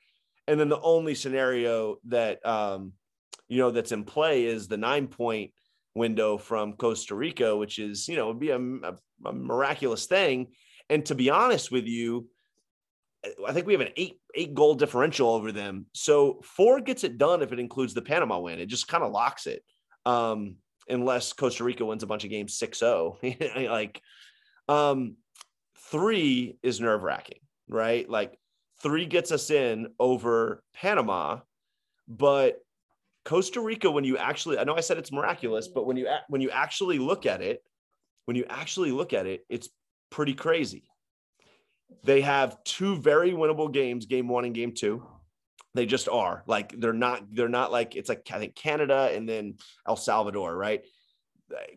And 0.46 0.60
then 0.60 0.68
the 0.68 0.80
only 0.80 1.16
scenario 1.16 1.96
that 2.06 2.44
um, 2.46 2.92
you 3.48 3.58
know, 3.58 3.70
that's 3.70 3.92
in 3.92 4.04
play 4.04 4.44
is 4.44 4.68
the 4.68 4.76
nine 4.76 5.06
point 5.08 5.52
window 5.94 6.38
from 6.38 6.74
Costa 6.74 7.14
Rica, 7.14 7.56
which 7.56 7.78
is, 7.78 8.08
you 8.08 8.16
know, 8.16 8.28
would 8.28 8.40
be 8.40 8.50
a, 8.50 8.58
a, 8.58 8.94
a 9.26 9.32
miraculous 9.32 10.06
thing. 10.06 10.48
And 10.90 11.04
to 11.06 11.14
be 11.14 11.30
honest 11.30 11.70
with 11.70 11.86
you, 11.86 12.28
I 13.46 13.52
think 13.52 13.66
we 13.66 13.72
have 13.72 13.80
an 13.80 13.92
eight 13.96 14.20
eight 14.34 14.54
goal 14.54 14.74
differential 14.74 15.30
over 15.30 15.52
them. 15.52 15.86
So 15.92 16.40
four 16.42 16.80
gets 16.80 17.04
it 17.04 17.18
done 17.18 17.42
if 17.42 17.52
it 17.52 17.60
includes 17.60 17.94
the 17.94 18.02
Panama 18.02 18.40
win. 18.40 18.58
It 18.58 18.66
just 18.66 18.88
kind 18.88 19.04
of 19.04 19.12
locks 19.12 19.46
it. 19.46 19.62
Um, 20.04 20.56
unless 20.88 21.32
Costa 21.32 21.64
Rica 21.64 21.84
wins 21.84 22.02
a 22.02 22.06
bunch 22.06 22.24
of 22.24 22.30
games 22.30 22.58
6-0. 22.58 23.68
like 23.70 24.00
um 24.68 25.16
three 25.90 26.56
is 26.62 26.80
nerve 26.80 27.02
wracking, 27.02 27.40
right? 27.68 28.08
Like 28.08 28.38
three 28.82 29.06
gets 29.06 29.32
us 29.32 29.50
in 29.50 29.88
over 29.98 30.62
Panama, 30.74 31.40
but 32.08 32.58
Costa 33.24 33.60
Rica, 33.60 33.90
when 33.90 34.04
you 34.04 34.18
actually, 34.18 34.58
I 34.58 34.64
know 34.64 34.76
I 34.76 34.80
said 34.80 34.98
it's 34.98 35.12
miraculous, 35.12 35.68
but 35.68 35.86
when 35.86 35.96
you 35.96 36.08
when 36.28 36.40
you 36.40 36.50
actually 36.50 36.98
look 36.98 37.26
at 37.26 37.40
it, 37.40 37.62
when 38.26 38.36
you 38.36 38.44
actually 38.48 38.90
look 38.90 39.12
at 39.12 39.26
it, 39.26 39.44
it's 39.48 39.68
pretty 40.10 40.34
crazy. 40.34 40.84
They 42.02 42.20
have 42.20 42.62
two 42.64 42.96
very 42.96 43.32
winnable 43.32 43.72
games, 43.72 44.06
game 44.06 44.28
one 44.28 44.44
and 44.44 44.54
game 44.54 44.72
two. 44.72 45.06
They 45.74 45.86
just 45.86 46.08
are 46.08 46.44
like 46.46 46.78
they're 46.78 46.92
not 46.92 47.22
they're 47.32 47.48
not 47.48 47.72
like 47.72 47.96
it's 47.96 48.08
like 48.08 48.28
I 48.30 48.38
think 48.38 48.54
Canada 48.54 49.10
and 49.12 49.28
then 49.28 49.54
El 49.88 49.96
Salvador, 49.96 50.54
right? 50.56 50.84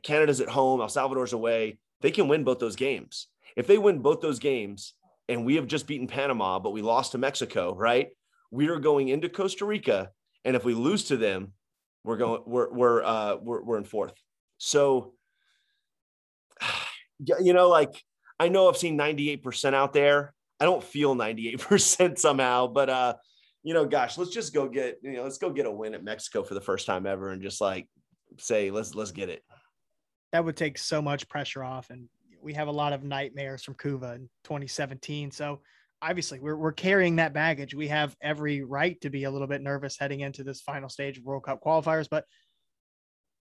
Canada's 0.03 0.41
at 0.41 0.49
home, 0.49 0.81
El 0.81 0.89
Salvador's 0.89 1.33
away. 1.33 1.79
They 2.01 2.11
can 2.11 2.27
win 2.27 2.43
both 2.43 2.59
those 2.59 2.75
games. 2.75 3.27
If 3.55 3.67
they 3.67 3.77
win 3.77 3.99
both 3.99 4.21
those 4.21 4.39
games, 4.39 4.93
and 5.29 5.45
we 5.45 5.55
have 5.55 5.67
just 5.67 5.87
beaten 5.87 6.07
Panama, 6.07 6.59
but 6.59 6.71
we 6.71 6.81
lost 6.81 7.13
to 7.13 7.17
Mexico, 7.17 7.75
right? 7.75 8.09
We 8.51 8.69
are 8.69 8.79
going 8.79 9.09
into 9.09 9.29
Costa 9.29 9.65
Rica, 9.65 10.11
and 10.45 10.55
if 10.55 10.63
we 10.63 10.73
lose 10.73 11.05
to 11.05 11.17
them, 11.17 11.53
we're 12.03 12.17
going 12.17 12.41
we're 12.45 12.71
we're 12.71 13.03
uh 13.03 13.35
we're, 13.35 13.61
we're 13.63 13.77
in 13.77 13.83
fourth. 13.83 14.13
So 14.57 15.13
you 17.39 17.53
know, 17.53 17.69
like 17.69 18.01
I 18.39 18.49
know 18.49 18.69
I've 18.69 18.77
seen 18.77 18.97
98% 18.97 19.73
out 19.73 19.93
there. 19.93 20.33
I 20.59 20.65
don't 20.65 20.83
feel 20.83 21.15
98% 21.15 22.17
somehow, 22.19 22.67
but 22.67 22.89
uh, 22.89 23.13
you 23.63 23.73
know, 23.73 23.85
gosh, 23.85 24.17
let's 24.17 24.31
just 24.31 24.53
go 24.53 24.67
get, 24.67 24.99
you 25.01 25.13
know, 25.13 25.23
let's 25.23 25.37
go 25.37 25.49
get 25.49 25.65
a 25.65 25.71
win 25.71 25.93
at 25.93 26.03
Mexico 26.03 26.43
for 26.43 26.53
the 26.53 26.61
first 26.61 26.85
time 26.85 27.05
ever 27.05 27.31
and 27.31 27.41
just 27.41 27.61
like 27.61 27.87
say, 28.39 28.71
let's 28.71 28.95
let's 28.95 29.11
get 29.11 29.29
it. 29.29 29.43
That 30.31 30.45
would 30.45 30.57
take 30.57 30.77
so 30.77 31.01
much 31.01 31.27
pressure 31.29 31.63
off. 31.63 31.89
And 31.89 32.07
we 32.41 32.53
have 32.53 32.67
a 32.67 32.71
lot 32.71 32.93
of 32.93 33.03
nightmares 33.03 33.63
from 33.63 33.75
Couva 33.75 34.15
in 34.15 34.29
2017. 34.43 35.31
So 35.31 35.61
obviously 36.01 36.39
we're, 36.39 36.55
we're 36.55 36.71
carrying 36.71 37.17
that 37.17 37.33
baggage. 37.33 37.73
We 37.73 37.87
have 37.87 38.15
every 38.21 38.63
right 38.63 38.99
to 39.01 39.09
be 39.09 39.23
a 39.23 39.31
little 39.31 39.47
bit 39.47 39.61
nervous 39.61 39.97
heading 39.97 40.21
into 40.21 40.43
this 40.43 40.61
final 40.61 40.89
stage 40.89 41.17
of 41.17 41.23
World 41.23 41.43
Cup 41.43 41.61
qualifiers, 41.63 42.07
but 42.09 42.25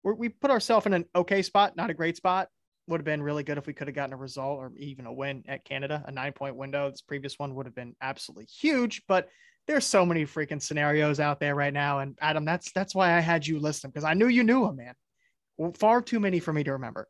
we 0.03 0.29
put 0.29 0.51
ourselves 0.51 0.85
in 0.85 0.93
an 0.93 1.05
okay 1.15 1.41
spot, 1.41 1.75
not 1.75 1.89
a 1.89 1.93
great 1.93 2.17
spot. 2.17 2.47
Would 2.87 2.99
have 2.99 3.05
been 3.05 3.21
really 3.21 3.43
good 3.43 3.59
if 3.59 3.67
we 3.67 3.73
could 3.73 3.87
have 3.87 3.95
gotten 3.95 4.13
a 4.13 4.17
result 4.17 4.57
or 4.57 4.71
even 4.75 5.05
a 5.05 5.13
win 5.13 5.43
at 5.47 5.63
Canada. 5.63 6.03
A 6.07 6.11
nine 6.11 6.33
point 6.33 6.55
window. 6.55 6.89
This 6.89 7.01
previous 7.01 7.37
one 7.37 7.53
would 7.55 7.67
have 7.67 7.75
been 7.75 7.95
absolutely 8.01 8.45
huge, 8.45 9.03
but 9.07 9.29
there's 9.67 9.85
so 9.85 10.05
many 10.05 10.25
freaking 10.25 10.61
scenarios 10.61 11.19
out 11.19 11.39
there 11.39 11.53
right 11.53 11.73
now. 11.73 11.99
And 11.99 12.17
Adam, 12.19 12.43
that's 12.43 12.71
that's 12.73 12.95
why 12.95 13.15
I 13.15 13.19
had 13.19 13.45
you 13.45 13.59
list 13.59 13.83
them 13.83 13.91
because 13.91 14.03
I 14.03 14.15
knew 14.15 14.27
you 14.27 14.43
knew 14.43 14.65
them, 14.65 14.77
man. 14.77 14.95
Well, 15.57 15.73
far 15.77 16.01
too 16.01 16.19
many 16.19 16.39
for 16.39 16.51
me 16.51 16.63
to 16.63 16.73
remember. 16.73 17.07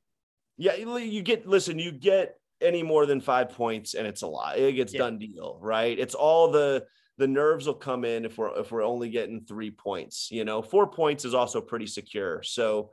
Yeah, 0.58 0.76
you 0.76 1.22
get 1.22 1.48
listen, 1.48 1.80
you 1.80 1.94
get 1.94 2.36
any 2.62 2.84
more 2.84 3.05
than 3.05 3.22
five 3.22 3.49
points 3.49 3.93
and 3.93 4.07
it's 4.07 4.22
a 4.22 4.28
lot. 4.28 4.57
It 4.57 4.74
gets 4.74 4.93
yeah. 4.93 4.99
done 4.99 5.20
deal, 5.20 5.59
right? 5.62 5.97
It's 5.97 6.16
all 6.16 6.51
the 6.51 6.86
the 7.18 7.28
nerves 7.28 7.68
will 7.68 7.74
come 7.76 8.03
in 8.05 8.26
if 8.26 8.38
we're 8.38 8.57
if 8.59 8.72
we're 8.72 8.84
only 8.84 9.09
getting 9.09 9.41
three 9.41 9.72
points. 9.72 10.30
You 10.32 10.45
know, 10.45 10.62
four 10.62 10.88
points 10.88 11.26
is 11.26 11.34
also 11.34 11.62
pretty 11.62 11.88
secure. 11.88 12.41
So, 12.43 12.91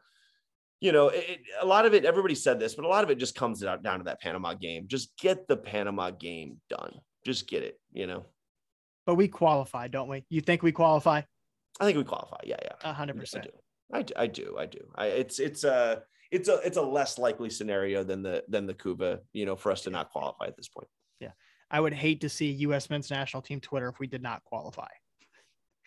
you 0.80 0.92
know, 0.92 1.08
it, 1.08 1.40
a 1.60 1.66
lot 1.66 1.86
of 1.86 1.94
it. 1.94 2.04
Everybody 2.04 2.34
said 2.34 2.60
this, 2.60 2.74
but 2.74 2.84
a 2.84 2.88
lot 2.88 3.04
of 3.04 3.10
it 3.10 3.18
just 3.18 3.34
comes 3.34 3.60
down 3.60 3.98
to 3.98 4.04
that 4.04 4.20
Panama 4.20 4.54
game. 4.54 4.84
Just 4.86 5.16
get 5.18 5.48
the 5.48 5.56
Panama 5.56 6.10
game 6.10 6.60
done. 6.68 7.00
Just 7.24 7.48
get 7.48 7.62
it. 7.62 7.80
You 7.92 8.06
know. 8.06 8.26
But 9.06 9.14
we 9.14 9.28
qualify, 9.28 9.88
don't 9.88 10.08
we? 10.08 10.26
You 10.28 10.42
think 10.42 10.62
we 10.62 10.72
qualify? 10.72 11.22
I 11.80 11.84
think 11.84 11.96
we 11.96 12.04
qualify. 12.04 12.40
Yeah, 12.44 12.56
yeah. 12.62 12.72
A 12.84 12.92
hundred 12.92 13.16
percent. 13.16 13.46
I 13.92 14.02
do. 14.02 14.12
I 14.16 14.26
do. 14.26 14.56
I 14.58 14.66
do. 14.66 14.80
I, 14.94 15.06
it's 15.06 15.38
it's 15.38 15.64
uh 15.64 16.00
it's 16.30 16.48
a 16.48 16.56
it's 16.64 16.76
a 16.76 16.82
less 16.82 17.18
likely 17.18 17.50
scenario 17.50 18.04
than 18.04 18.22
the 18.22 18.44
than 18.48 18.66
the 18.66 18.74
Couva, 18.74 19.20
you 19.32 19.46
know, 19.46 19.56
for 19.56 19.72
us 19.72 19.82
to 19.82 19.90
not 19.90 20.10
qualify 20.10 20.46
at 20.46 20.56
this 20.56 20.68
point. 20.68 20.88
Yeah. 21.20 21.30
I 21.70 21.80
would 21.80 21.94
hate 21.94 22.20
to 22.22 22.28
see 22.28 22.50
US 22.52 22.90
men's 22.90 23.10
national 23.10 23.42
team 23.42 23.60
Twitter 23.60 23.88
if 23.88 23.98
we 23.98 24.06
did 24.06 24.22
not 24.22 24.44
qualify. 24.44 24.88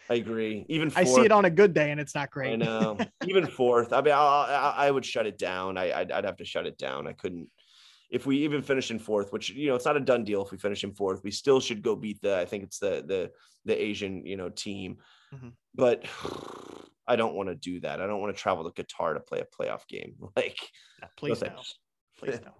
I 0.09 0.15
agree. 0.15 0.65
Even 0.67 0.89
fourth, 0.89 1.07
I 1.07 1.09
see 1.09 1.21
it 1.21 1.31
on 1.31 1.45
a 1.45 1.49
good 1.49 1.73
day 1.73 1.91
and 1.91 1.99
it's 1.99 2.15
not 2.15 2.31
great. 2.31 2.53
I 2.53 2.55
know. 2.55 2.97
Even 3.27 3.45
fourth, 3.45 3.93
I 3.93 4.01
mean, 4.01 4.13
I, 4.13 4.73
I, 4.75 4.91
would 4.91 5.05
shut 5.05 5.27
it 5.27 5.37
down. 5.37 5.77
I, 5.77 5.91
I'd, 5.91 6.11
I'd 6.11 6.25
have 6.25 6.37
to 6.37 6.45
shut 6.45 6.65
it 6.65 6.77
down. 6.77 7.07
I 7.07 7.13
couldn't. 7.13 7.49
If 8.09 8.25
we 8.25 8.39
even 8.39 8.61
finish 8.61 8.91
in 8.91 8.99
fourth, 8.99 9.31
which 9.31 9.51
you 9.51 9.69
know, 9.69 9.75
it's 9.75 9.85
not 9.85 9.95
a 9.95 10.01
done 10.01 10.25
deal. 10.25 10.43
If 10.43 10.51
we 10.51 10.57
finish 10.57 10.83
in 10.83 10.93
fourth, 10.93 11.23
we 11.23 11.31
still 11.31 11.61
should 11.61 11.81
go 11.81 11.95
beat 11.95 12.19
the. 12.21 12.37
I 12.37 12.43
think 12.43 12.63
it's 12.63 12.77
the 12.77 13.05
the 13.07 13.31
the 13.63 13.81
Asian 13.81 14.25
you 14.25 14.35
know 14.35 14.49
team, 14.49 14.97
mm-hmm. 15.33 15.49
but 15.75 16.03
I 17.11 17.17
don't 17.17 17.35
want 17.35 17.49
to 17.49 17.55
do 17.55 17.81
that. 17.81 17.99
I 17.99 18.07
don't 18.07 18.21
want 18.21 18.33
to 18.33 18.41
travel 18.41 18.71
to 18.71 18.83
Qatar 18.83 19.15
to 19.15 19.19
play 19.19 19.39
a 19.39 19.45
playoff 19.45 19.85
game. 19.87 20.15
Like, 20.37 20.57
no, 21.01 21.07
please 21.17 21.41
no, 21.41 21.47
no. 21.49 21.61
Please 22.17 22.39
no. 22.45 22.51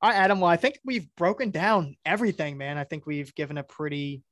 All 0.00 0.10
right, 0.10 0.16
Adam. 0.16 0.40
Well, 0.40 0.50
I 0.50 0.56
think 0.56 0.78
we've 0.86 1.06
broken 1.16 1.50
down 1.50 1.96
everything, 2.06 2.56
man. 2.56 2.78
I 2.78 2.84
think 2.84 3.04
we've 3.04 3.34
given 3.34 3.58
a 3.58 3.62
pretty 3.62 4.22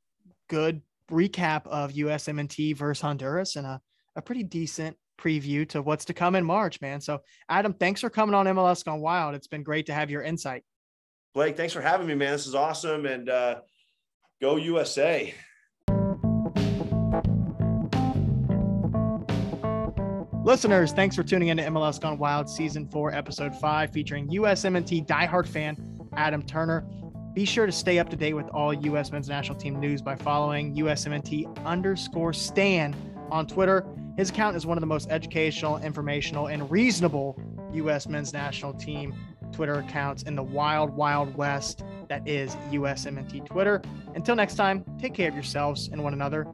good 0.48 0.80
recap 1.11 1.66
of 1.66 1.92
USMNT 1.92 2.76
versus 2.76 3.02
Honduras 3.02 3.57
and 3.57 3.66
a, 3.66 3.78
a 4.16 4.22
pretty 4.22 4.42
decent 4.42 4.96
preview 5.18 5.68
to 5.68 5.82
what's 5.82 6.07
to 6.07 6.14
come 6.14 6.34
in 6.34 6.46
March, 6.46 6.80
man. 6.80 7.02
So, 7.02 7.20
Adam, 7.50 7.74
thanks 7.74 8.00
for 8.00 8.09
coming 8.09 8.34
on 8.34 8.46
MLS 8.46 8.84
Gone 8.84 9.02
Wild. 9.02 9.34
It's 9.34 9.48
been 9.48 9.62
great 9.62 9.84
to 9.86 9.94
have 9.94 10.11
your 10.11 10.22
insight. 10.22 10.64
Blake, 11.34 11.59
thanks 11.59 11.74
for 11.74 11.82
having 11.82 12.07
me, 12.07 12.14
man. 12.14 12.32
This 12.32 12.46
is 12.46 12.55
awesome. 12.55 13.05
And 13.05 13.28
uh, 13.28 13.61
go 14.40 14.57
USA. 14.57 15.34
Listeners, 20.45 20.92
thanks 20.92 21.16
for 21.16 21.22
tuning 21.22 21.49
in 21.49 21.57
to 21.57 21.62
MLS 21.62 21.99
Gone 21.99 22.18
Wild 22.18 22.51
Season 22.51 22.86
4, 22.86 23.14
Episode 23.14 23.55
5, 23.55 23.90
featuring 23.90 24.28
USMNT 24.28 25.07
diehard 25.07 25.49
fan 25.49 25.74
Adam 26.18 26.42
Turner. 26.42 26.84
Be 27.32 27.47
sure 27.47 27.64
to 27.64 27.72
stay 27.72 27.99
up 27.99 28.11
to 28.11 28.16
date 28.16 28.34
with 28.34 28.47
all 28.51 28.74
U.S. 28.74 29.11
men's 29.11 29.26
national 29.26 29.57
team 29.57 29.80
news 29.80 30.03
by 30.03 30.14
following 30.16 30.76
USMNT 30.76 31.64
underscore 31.64 32.34
Stan 32.34 32.95
on 33.30 33.47
Twitter. 33.47 33.86
His 34.18 34.28
account 34.28 34.55
is 34.55 34.66
one 34.66 34.76
of 34.76 34.82
the 34.82 34.86
most 34.86 35.09
educational, 35.09 35.78
informational, 35.78 36.49
and 36.49 36.70
reasonable 36.70 37.40
U.S. 37.72 38.07
men's 38.07 38.34
national 38.34 38.74
team 38.74 39.14
Twitter 39.51 39.76
accounts 39.76 40.24
in 40.24 40.36
the 40.36 40.42
wild, 40.42 40.90
wild 40.90 41.34
west 41.38 41.84
that 42.11 42.28
is 42.28 42.55
USMNT 42.70 43.47
Twitter. 43.47 43.80
Until 44.14 44.36
next 44.36 44.57
time, 44.57 44.84
take 45.01 45.14
care 45.14 45.28
of 45.28 45.34
yourselves 45.34 45.88
and 45.90 46.05
one 46.05 46.12
another. 46.12 46.47